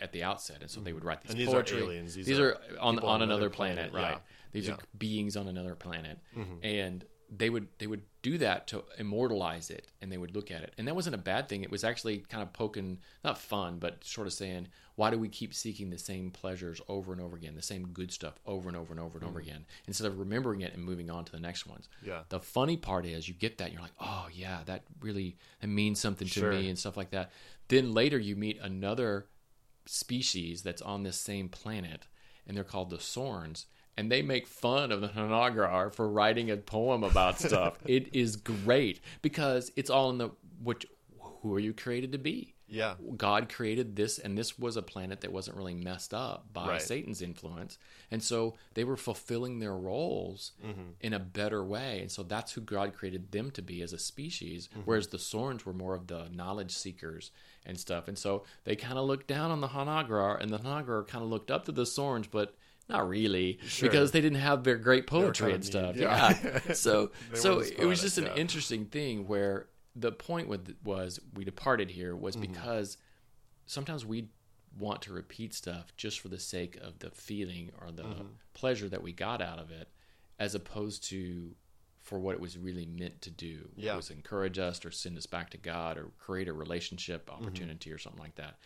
at 0.00 0.12
the 0.12 0.22
outset? 0.24 0.58
And 0.62 0.70
so 0.70 0.80
they 0.80 0.92
would 0.92 1.04
write 1.04 1.22
these. 1.22 1.30
And 1.32 1.40
these 1.40 1.48
are 1.48 1.52
poetry. 1.62 1.82
aliens. 1.82 2.14
These 2.14 2.26
These, 2.26 2.38
are 2.40 2.52
are, 2.54 2.60
on 2.80 2.98
on 3.00 3.22
another 3.22 3.50
planet, 3.50 3.92
right? 3.92 4.12
Yeah. 4.12 4.18
These 4.52 4.68
Yeah. 4.68 4.74
are 4.74 4.78
beings 4.98 5.36
on 5.36 5.46
another 5.48 5.74
planet, 5.74 6.18
Mm-hmm. 6.36 6.64
and 6.64 7.04
they 7.34 7.48
would 7.48 7.68
they 7.78 7.86
would 7.86 8.02
do 8.22 8.36
that 8.38 8.66
to 8.66 8.84
immortalize 8.98 9.70
it, 9.70 9.86
and 10.02 10.10
they 10.10 10.18
would 10.18 10.34
look 10.34 10.50
at 10.50 10.62
it, 10.62 10.74
and 10.76 10.86
that 10.88 10.94
wasn't 10.96 11.14
a 11.14 11.18
bad 11.18 11.48
thing. 11.48 11.62
It 11.62 11.70
was 11.70 11.84
actually 11.84 12.18
kind 12.28 12.42
of 12.42 12.52
poking, 12.52 12.98
not 13.24 13.38
fun, 13.38 13.78
but 13.78 14.02
sort 14.04 14.26
of 14.26 14.32
saying, 14.32 14.66
why 14.96 15.10
do 15.10 15.18
we 15.18 15.28
keep 15.28 15.54
seeking 15.54 15.90
the 15.90 15.96
same 15.98 16.30
pleasures 16.30 16.80
over 16.88 17.12
and 17.12 17.20
over 17.22 17.36
again, 17.36 17.54
the 17.54 17.62
same 17.62 17.86
good 17.92 18.12
stuff 18.12 18.34
over 18.46 18.68
and 18.68 18.76
over 18.76 18.92
and 18.92 19.00
over 19.00 19.16
and 19.18 19.26
over 19.26 19.38
again, 19.38 19.64
instead 19.86 20.06
of 20.06 20.18
remembering 20.18 20.60
it 20.62 20.74
and 20.74 20.82
moving 20.84 21.08
on 21.08 21.24
to 21.24 21.32
the 21.32 21.40
next 21.40 21.66
ones? 21.66 21.88
Mm. 22.04 22.08
Yeah. 22.08 22.20
The 22.28 22.40
funny 22.40 22.76
part 22.76 23.06
is 23.06 23.28
you 23.28 23.34
get 23.34 23.58
that, 23.58 23.64
and 23.66 23.74
you're 23.74 23.82
like, 23.82 23.92
oh 24.00 24.26
yeah, 24.32 24.58
that 24.66 24.82
really 25.00 25.36
that 25.60 25.68
means 25.68 26.00
something 26.00 26.26
to 26.28 26.40
Sure. 26.40 26.52
me 26.52 26.68
and 26.68 26.78
stuff 26.78 26.96
like 26.96 27.10
that. 27.10 27.30
Then 27.68 27.92
later 27.94 28.18
you 28.18 28.34
meet 28.36 28.58
another 28.60 29.26
species 29.86 30.62
that's 30.62 30.82
on 30.82 31.02
this 31.02 31.16
same 31.16 31.48
planet, 31.48 32.06
and 32.46 32.56
they're 32.56 32.64
called 32.64 32.90
the 32.90 32.96
Sorns, 32.98 33.66
and 33.96 34.10
they 34.10 34.22
make 34.22 34.46
fun 34.46 34.92
of 34.92 35.00
the 35.00 35.08
Hanagar 35.08 35.92
for 35.92 36.08
writing 36.08 36.50
a 36.50 36.56
poem 36.56 37.02
about 37.04 37.38
stuff. 37.48 37.76
it 37.86 38.14
is 38.14 38.36
great 38.36 39.00
because 39.22 39.70
it's 39.76 39.90
all 39.90 40.10
in 40.10 40.18
the 40.18 40.30
which 40.62 40.86
who 41.42 41.54
are 41.54 41.60
you 41.60 41.72
created 41.72 42.12
to 42.12 42.18
be? 42.18 42.54
Yeah. 42.72 42.94
God 43.16 43.48
created 43.52 43.96
this, 43.96 44.20
and 44.20 44.38
this 44.38 44.56
was 44.56 44.76
a 44.76 44.82
planet 44.82 45.22
that 45.22 45.32
wasn't 45.32 45.56
really 45.56 45.74
messed 45.74 46.14
up 46.14 46.46
by 46.52 46.68
Right. 46.68 46.82
Satan's 46.82 47.20
influence. 47.20 47.78
And 48.12 48.22
so 48.22 48.54
they 48.74 48.84
were 48.84 48.96
fulfilling 48.96 49.58
their 49.58 49.74
roles 49.76 50.52
Mm-hmm. 50.64 50.90
in 51.00 51.12
a 51.12 51.18
better 51.18 51.64
way. 51.64 51.98
And 52.00 52.12
so 52.12 52.22
that's 52.22 52.52
who 52.52 52.60
God 52.60 52.94
created 52.94 53.32
them 53.32 53.50
to 53.52 53.62
be 53.62 53.82
as 53.82 53.92
a 53.92 53.98
species, 53.98 54.68
Mm-hmm. 54.68 54.82
whereas 54.84 55.08
the 55.08 55.16
Sorns 55.18 55.64
were 55.64 55.72
more 55.72 55.94
of 55.96 56.06
the 56.06 56.28
knowledge 56.32 56.70
seekers 56.70 57.32
and 57.66 57.76
stuff. 57.80 58.06
And 58.06 58.16
so 58.16 58.44
they 58.62 58.76
kind 58.76 58.98
of 58.98 59.04
looked 59.06 59.26
down 59.26 59.50
on 59.50 59.60
the 59.60 59.68
Hanagrar, 59.68 60.40
and 60.40 60.50
the 60.52 60.58
Hanagrar 60.60 61.08
kind 61.08 61.24
of 61.24 61.30
looked 61.30 61.50
up 61.50 61.64
to 61.64 61.72
the 61.72 61.82
Sorns, 61.86 62.28
but 62.30 62.54
not 62.90 63.08
really 63.08 63.58
Sure. 63.66 63.88
because 63.88 64.10
they 64.12 64.20
didn't 64.20 64.40
have 64.40 64.64
their 64.64 64.76
great 64.76 65.06
poetry 65.06 65.52
and 65.54 65.64
stuff. 65.64 65.96
Yeah. 65.96 66.36
yeah. 66.44 66.72
so 66.74 67.10
so 67.34 67.60
it 67.60 67.84
was 67.86 68.00
just 68.00 68.18
an 68.18 68.26
yeah. 68.26 68.34
interesting 68.36 68.84
thing 68.86 69.26
where 69.26 69.68
the 69.96 70.12
point 70.12 70.48
with 70.48 70.76
was 70.84 71.18
we 71.34 71.44
departed 71.44 71.90
here 71.90 72.14
was 72.14 72.36
Mm-hmm. 72.36 72.52
because 72.52 72.96
sometimes 73.66 74.04
we 74.04 74.28
want 74.78 75.02
to 75.02 75.12
repeat 75.12 75.52
stuff 75.54 75.92
just 75.96 76.20
for 76.20 76.28
the 76.28 76.38
sake 76.38 76.76
of 76.80 76.98
the 77.00 77.10
feeling 77.10 77.70
or 77.80 77.90
the 77.90 78.02
Mm-hmm. 78.04 78.22
pleasure 78.54 78.88
that 78.88 79.02
we 79.02 79.12
got 79.12 79.40
out 79.42 79.58
of 79.58 79.70
it 79.70 79.88
as 80.38 80.54
opposed 80.54 81.04
to 81.10 81.54
for 82.02 82.18
what 82.18 82.34
it 82.34 82.40
was 82.40 82.56
really 82.56 82.86
meant 82.86 83.20
to 83.22 83.30
do 83.30 83.68
Yeah. 83.76 83.96
was 83.96 84.10
encourage 84.10 84.58
us 84.58 84.84
or 84.84 84.90
send 84.90 85.18
us 85.18 85.26
back 85.26 85.50
to 85.50 85.58
god 85.58 85.98
or 85.98 86.10
create 86.18 86.48
a 86.48 86.52
relationship 86.52 87.28
Mm-hmm. 87.28 87.42
opportunity 87.42 87.92
or 87.92 87.98
something 87.98 88.22
like 88.22 88.36
that 88.36 88.58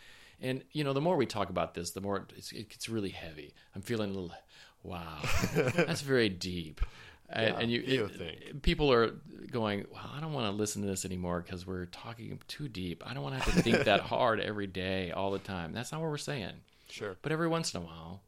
and 0.44 0.62
you 0.72 0.84
know 0.84 0.92
the 0.92 1.00
more 1.00 1.16
we 1.16 1.26
talk 1.26 1.50
about 1.50 1.74
this 1.74 1.90
the 1.92 2.00
more 2.00 2.26
it's, 2.36 2.52
it 2.52 2.68
gets 2.68 2.88
really 2.88 3.10
heavy 3.10 3.52
i'm 3.74 3.82
feeling 3.82 4.10
a 4.10 4.12
little 4.12 4.32
wow 4.82 5.18
that's 5.54 6.02
very 6.02 6.28
deep 6.28 6.80
and, 7.30 7.48
Yeah, 7.54 7.60
and 7.60 7.70
you 7.70 7.80
ego 7.86 8.10
it- 8.12 8.62
people 8.62 8.92
are 8.92 9.12
going 9.50 9.86
well 9.92 10.10
i 10.16 10.20
don't 10.20 10.32
want 10.32 10.46
to 10.46 10.52
listen 10.52 10.82
to 10.82 10.88
this 10.88 11.04
anymore 11.04 11.40
because 11.44 11.66
we're 11.66 11.86
talking 11.86 12.38
too 12.48 12.68
deep 12.68 13.02
i 13.06 13.14
don't 13.14 13.22
want 13.22 13.36
to 13.36 13.42
have 13.42 13.54
to 13.54 13.62
think 13.62 13.84
that 13.84 14.00
hard 14.12 14.40
every 14.40 14.66
day 14.66 15.10
all 15.10 15.30
the 15.32 15.38
time 15.38 15.72
that's 15.72 15.90
not 15.92 16.00
what 16.00 16.10
we're 16.10 16.18
saying 16.18 16.52
Sure. 16.88 17.16
but 17.22 17.32
every 17.32 17.48
once 17.48 17.74
in 17.74 17.80
a 17.80 17.84
while 17.84 18.22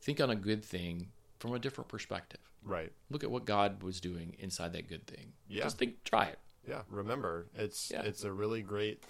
think 0.00 0.20
on 0.20 0.30
a 0.30 0.36
good 0.36 0.64
thing 0.64 1.08
from 1.40 1.52
a 1.54 1.58
different 1.58 1.88
perspective 1.88 2.40
Right. 2.62 2.92
look 3.10 3.24
at 3.24 3.30
what 3.30 3.44
god 3.44 3.82
was 3.82 4.00
doing 4.00 4.36
inside 4.38 4.72
that 4.74 4.88
good 4.88 5.06
thing 5.06 5.32
Yeah. 5.48 5.64
just 5.64 5.78
think 5.78 6.02
try 6.04 6.26
it 6.26 6.38
Yeah. 6.68 6.82
Remember, 6.90 7.46
it's 7.54 7.90
Yeah. 7.92 8.02
it's 8.02 8.24
a 8.24 8.32
really 8.32 8.62
great 8.62 9.02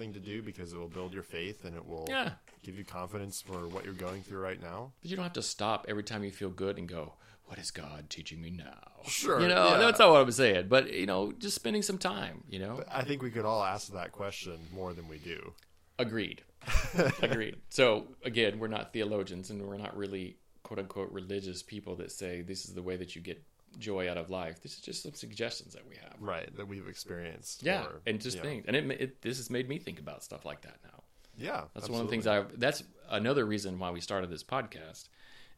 thing 0.00 0.12
to 0.14 0.18
do 0.20 0.40
because 0.42 0.72
it 0.72 0.78
will 0.78 0.88
build 0.88 1.12
your 1.12 1.22
faith 1.22 1.64
and 1.64 1.76
it 1.76 1.86
will 1.86 2.06
Yeah. 2.08 2.32
give 2.62 2.76
you 2.78 2.84
confidence 2.84 3.42
for 3.42 3.68
what 3.68 3.84
you're 3.84 3.92
going 3.94 4.22
through 4.22 4.40
right 4.40 4.60
now. 4.60 4.92
but 5.02 5.10
you 5.10 5.16
don't 5.16 5.22
have 5.24 5.34
to 5.34 5.42
stop 5.42 5.84
every 5.88 6.02
time 6.02 6.24
you 6.24 6.30
feel 6.30 6.48
good 6.50 6.78
and 6.78 6.88
go 6.88 7.14
what 7.44 7.58
is 7.58 7.70
god 7.72 8.08
teaching 8.08 8.40
me 8.40 8.48
now 8.50 8.78
Sure, 9.06 9.40
you 9.40 9.48
know 9.48 9.70
yeah. 9.70 9.78
that's 9.78 9.98
not 9.98 10.10
what 10.10 10.20
i'm 10.22 10.30
saying 10.30 10.68
but 10.68 10.92
you 10.92 11.04
know 11.04 11.32
just 11.32 11.54
spending 11.56 11.82
some 11.82 11.98
time 11.98 12.44
you 12.48 12.58
know 12.60 12.82
I 12.90 13.02
think 13.02 13.22
we 13.22 13.30
could 13.30 13.44
all 13.44 13.62
ask 13.62 13.92
that 13.92 14.12
question 14.12 14.58
more 14.72 14.92
than 14.94 15.06
we 15.08 15.18
do. 15.18 15.52
Agreed. 15.98 16.42
Agreed. 17.22 17.56
So 17.68 18.06
again, 18.24 18.58
we're 18.58 18.68
not 18.68 18.92
theologians 18.92 19.50
and 19.50 19.60
we're 19.62 19.76
not 19.76 19.94
really 19.96 20.36
quote 20.62 20.78
unquote 20.78 21.10
religious 21.12 21.62
people 21.62 21.96
that 21.96 22.10
say 22.12 22.40
this 22.42 22.64
is 22.64 22.72
the 22.74 22.82
way 22.82 22.96
that 22.96 23.14
you 23.16 23.20
get 23.20 23.42
joy 23.78 24.10
out 24.10 24.16
of 24.16 24.30
life. 24.30 24.62
This 24.62 24.74
is 24.74 24.80
just 24.80 25.02
some 25.02 25.14
suggestions 25.14 25.74
that 25.74 25.86
we 25.88 25.96
have. 25.96 26.14
Right. 26.20 26.54
That 26.56 26.68
we've 26.68 26.88
experienced. 26.88 27.62
Yeah, 27.62 27.84
or, 27.84 28.00
and 28.06 28.20
just 28.20 28.38
know. 28.38 28.42
things. 28.42 28.64
And 28.66 28.76
it, 28.76 28.90
it 28.90 29.22
this 29.22 29.36
has 29.38 29.50
made 29.50 29.68
me 29.68 29.78
think 29.78 29.98
about 29.98 30.22
stuff 30.22 30.44
like 30.44 30.62
that 30.62 30.76
now. 30.84 31.02
Yeah. 31.36 31.62
That's 31.74 31.88
one 31.88 32.00
of 32.00 32.06
the 32.06 32.10
things 32.10 32.26
I. 32.26 32.44
That's 32.56 32.82
another 33.08 33.44
reason 33.44 33.78
why 33.78 33.90
we 33.90 34.00
started 34.00 34.30
this 34.30 34.44
podcast. 34.44 35.08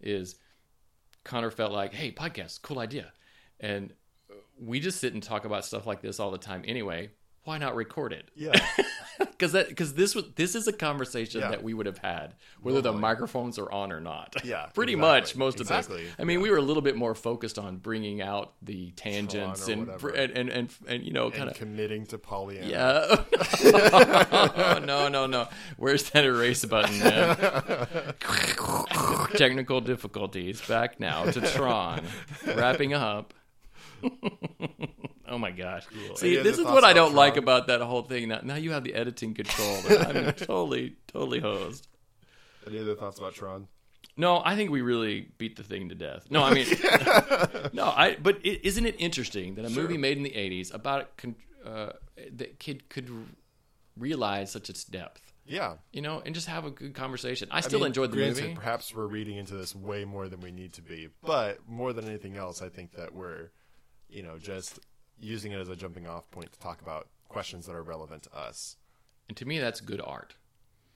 Is 0.01 0.37
Connor 1.25 1.51
felt 1.51 1.73
like, 1.73 1.95
hey, 1.95 2.11
podcast, 2.11 2.63
cool 2.63 2.81
idea, 2.81 3.13
and 3.61 3.93
we 4.61 4.81
just 4.81 5.01
sit 5.01 5.15
and 5.15 5.23
talk 5.23 5.45
about 5.45 5.65
stuff 5.65 5.87
like 5.87 6.03
this 6.03 6.19
all 6.19 6.31
the 6.31 6.39
time 6.39 6.65
anyway. 6.67 7.11
Why 7.45 7.59
not 7.59 7.75
record 7.75 8.13
it? 8.13 8.29
Yeah. 8.37 8.53
because 9.19 9.53
that 9.53 9.69
because 9.69 9.95
this 9.95 10.15
was 10.15 10.27
this 10.37 10.55
is 10.55 10.69
a 10.69 10.73
conversation 10.73 11.41
Yeah. 11.41 11.51
that 11.51 11.63
we 11.65 11.75
would 11.75 11.87
have 11.87 11.99
had 11.99 12.35
whether 12.61 12.81
the 12.81 12.93
microphones 12.93 13.59
are 13.59 13.71
on 13.71 13.91
or 13.93 14.01
not. 14.01 14.37
Yeah, 14.45 14.67
pretty 14.75 14.93
exactly. 14.93 15.21
much 15.21 15.37
most 15.37 15.61
Exactly. 15.61 15.97
of 15.97 16.03
this. 16.03 16.15
I 16.19 16.25
mean, 16.25 16.41
we 16.41 16.51
were 16.51 16.57
a 16.57 16.63
little 16.63 16.83
bit 16.83 16.95
more 16.97 17.15
focused 17.17 17.59
on 17.59 17.77
bringing 17.79 18.21
out 18.23 18.53
the 18.63 18.91
tangents 18.93 19.67
and, 19.69 19.89
and 19.89 20.15
and 20.37 20.49
and 20.51 20.75
and 20.87 21.05
you 21.05 21.13
know 21.13 21.31
kind 21.31 21.49
of. 21.51 21.57
committing 21.57 22.07
to 22.07 22.19
Pollyanna. 22.19 22.67
Yeah. 22.69 23.25
no, 24.85 25.09
no, 25.09 25.27
no. 25.27 25.49
Where's 25.77 26.11
that 26.11 26.25
erase 26.25 26.65
button? 26.65 26.99
Technical 29.37 29.81
difficulties. 29.81 30.61
Back 30.67 31.01
now 31.01 31.25
to 31.25 31.41
Tron. 31.41 32.03
Wrapping 32.47 32.95
up. 32.95 33.35
Oh 35.33 35.39
my 35.39 35.51
gosh. 35.51 35.85
See, 36.15 36.29
Any 36.29 36.39
other 36.41 36.51
this 36.51 36.59
is 36.59 36.65
what 36.65 36.85
I 36.85 36.93
don't 36.93 37.15
like 37.15 37.37
about 37.37 37.67
that 37.67 37.81
whole 37.81 38.03
thing. 38.03 38.29
Now, 38.29 38.41
now 38.45 38.55
you 38.57 38.71
have 38.73 38.85
the 38.85 38.95
editing 38.95 39.35
control. 39.35 39.79
I'm 39.89 40.33
totally, 40.35 40.97
totally 41.09 41.41
hosed. 41.41 41.89
Any 42.67 42.79
other 42.79 42.95
thoughts 42.95 43.19
about 43.19 43.35
Tron? 43.35 43.67
No, 44.17 44.43
I 44.45 44.55
think 44.57 44.71
we 44.71 44.83
really 44.83 45.29
beat 45.39 45.57
the 45.57 45.63
thing 45.63 45.89
to 45.89 45.95
death. 45.95 46.27
No, 46.31 46.43
I 46.45 46.53
mean, 46.55 46.67
no, 47.73 47.87
I. 47.87 48.17
But 48.23 48.45
is 48.45 48.59
isn't 48.63 48.85
it 48.87 48.97
interesting 48.99 49.55
that 49.55 49.65
a 49.65 49.71
movie 49.71 49.97
made 49.97 50.17
in 50.19 50.23
the 50.23 50.31
'80s 50.31 50.73
about 50.73 51.11
uh, 51.67 51.93
that 52.33 52.59
kid 52.59 52.89
could 52.91 53.09
realize 53.97 54.51
such 54.51 54.69
its 54.71 54.85
depth, 54.85 55.33
Yeah. 55.47 55.75
you 55.93 56.03
know, 56.03 56.23
and 56.25 56.35
just 56.35 56.47
have 56.47 56.65
a 56.65 56.71
good 56.71 56.95
conversation. 56.95 57.49
I 57.51 57.59
I 57.59 57.61
still 57.61 57.81
mean, 57.81 57.89
enjoyed 57.89 58.11
the 58.13 58.17
movie. 58.17 58.55
Perhaps 58.55 58.95
we're 58.95 59.07
reading 59.07 59.37
into 59.37 59.55
this 59.55 59.75
way 59.75 60.05
more 60.05 60.29
than 60.29 60.41
we 60.41 60.51
need 60.51 60.73
to 60.75 60.83
be, 60.83 61.09
but 61.23 61.59
more 61.69 61.93
than 61.93 62.07
anything 62.07 62.37
else, 62.37 62.63
I 62.63 62.69
think 62.69 62.93
that 62.97 63.15
we're, 63.15 63.51
you 64.09 64.23
know, 64.23 64.39
just 64.39 64.79
using 65.23 65.53
it 65.53 65.59
as 65.61 65.69
a 65.69 65.77
jumping 65.77 66.07
off 66.07 66.31
point 66.31 66.53
to 66.53 66.59
talk 66.59 66.83
about 66.83 67.09
questions 67.29 67.65
that 67.67 67.75
are 67.75 67.83
relevant 67.83 68.25
to 68.25 68.37
us. 68.37 68.77
And 69.29 69.37
to 69.39 69.47
me, 69.47 69.59
that's 69.59 69.81
good 69.81 70.01
art. 70.03 70.35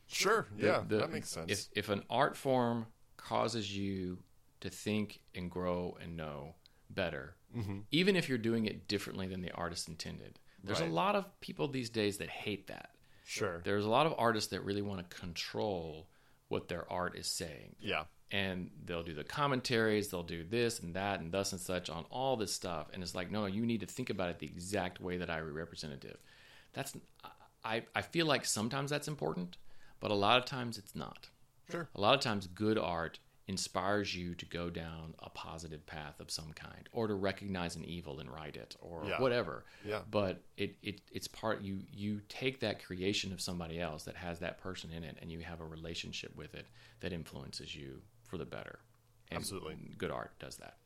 Sure. 0.06 0.46
The- 0.56 0.66
yeah, 0.66 0.84
the- 0.86 0.98
that 0.98 1.10
makes 1.10 1.30
sense. 1.30 1.50
If 1.50 1.68
if 1.72 1.88
an 1.88 2.02
art 2.10 2.36
form 2.36 2.86
causes 3.16 3.74
you 3.76 4.18
to 4.60 4.68
think 4.70 5.20
and 5.34 5.50
grow 5.50 5.96
and 6.00 6.16
know 6.16 6.54
better, 6.90 7.36
Mm-hmm. 7.56 7.80
even 7.90 8.16
if 8.16 8.28
you're 8.28 8.36
doing 8.38 8.66
it 8.66 8.86
differently 8.86 9.26
than 9.26 9.40
the 9.40 9.52
artist 9.52 9.88
intended, 9.88 10.38
there's 10.62 10.80
Right. 10.80 10.90
a 10.90 10.92
lot 10.92 11.14
of 11.16 11.40
people 11.40 11.68
these 11.68 11.88
days 11.88 12.18
that 12.18 12.28
hate 12.28 12.66
that. 12.66 12.90
sure. 13.24 13.60
There's 13.64 13.84
a 13.84 13.88
lot 13.88 14.06
of 14.06 14.14
artists 14.18 14.50
that 14.50 14.60
really 14.62 14.82
want 14.82 15.08
to 15.08 15.16
control 15.16 16.08
what 16.48 16.68
their 16.68 16.90
art 16.92 17.16
is 17.16 17.26
saying. 17.26 17.74
Yeah. 17.80 18.04
And 18.32 18.70
they'll 18.84 19.04
do 19.04 19.14
the 19.14 19.22
commentaries, 19.24 20.08
they'll 20.08 20.22
do 20.24 20.42
this 20.42 20.80
and 20.80 20.94
that 20.94 21.20
and 21.20 21.30
thus 21.30 21.52
and 21.52 21.60
such 21.60 21.88
on 21.88 22.04
all 22.10 22.36
this 22.36 22.52
stuff. 22.52 22.88
And 22.92 23.02
it's 23.02 23.14
like, 23.14 23.30
no, 23.30 23.46
you 23.46 23.64
need 23.64 23.80
to 23.80 23.86
think 23.86 24.10
about 24.10 24.30
it 24.30 24.40
the 24.40 24.46
exact 24.46 25.00
way 25.00 25.16
that 25.18 25.30
I 25.30 25.38
representative. 25.40 26.18
That's 26.72 26.96
I, 27.64 27.82
I 27.94 28.02
feel 28.02 28.26
like 28.26 28.44
sometimes 28.44 28.90
that's 28.90 29.08
important, 29.08 29.56
but 30.00 30.10
a 30.10 30.14
lot 30.14 30.38
of 30.38 30.44
times 30.44 30.76
it's 30.78 30.94
not. 30.94 31.28
Sure. 31.70 31.88
A 31.94 32.00
lot 32.00 32.14
of 32.14 32.20
times 32.20 32.46
good 32.48 32.78
art 32.78 33.18
inspires 33.48 34.12
you 34.14 34.34
to 34.34 34.44
go 34.44 34.68
down 34.70 35.14
a 35.20 35.30
positive 35.30 35.86
path 35.86 36.18
of 36.18 36.28
some 36.32 36.52
kind 36.52 36.88
or 36.90 37.06
to 37.06 37.14
recognize 37.14 37.76
an 37.76 37.84
evil 37.84 38.18
and 38.18 38.28
right 38.28 38.56
it 38.56 38.74
or 38.80 39.04
Yeah. 39.06 39.20
whatever 39.20 39.64
Yeah. 39.84 40.00
but 40.10 40.42
it, 40.56 40.74
it 40.82 41.00
it's 41.12 41.28
part 41.28 41.62
you 41.62 41.78
you 41.92 42.22
take 42.28 42.58
that 42.60 42.84
creation 42.84 43.32
of 43.32 43.40
somebody 43.40 43.80
else 43.80 44.02
that 44.02 44.16
has 44.16 44.40
that 44.40 44.58
person 44.58 44.90
in 44.90 45.04
it 45.04 45.16
and 45.22 45.30
you 45.30 45.38
have 45.40 45.60
a 45.60 45.64
relationship 45.64 46.34
with 46.34 46.56
it 46.56 46.66
that 46.98 47.12
influences 47.12 47.72
you 47.72 48.02
for 48.28 48.38
the 48.38 48.44
better 48.44 48.80
and 49.30 49.38
Absolutely. 49.38 49.76
good 49.98 50.10
art 50.10 50.32
does 50.38 50.56
that 50.56 50.76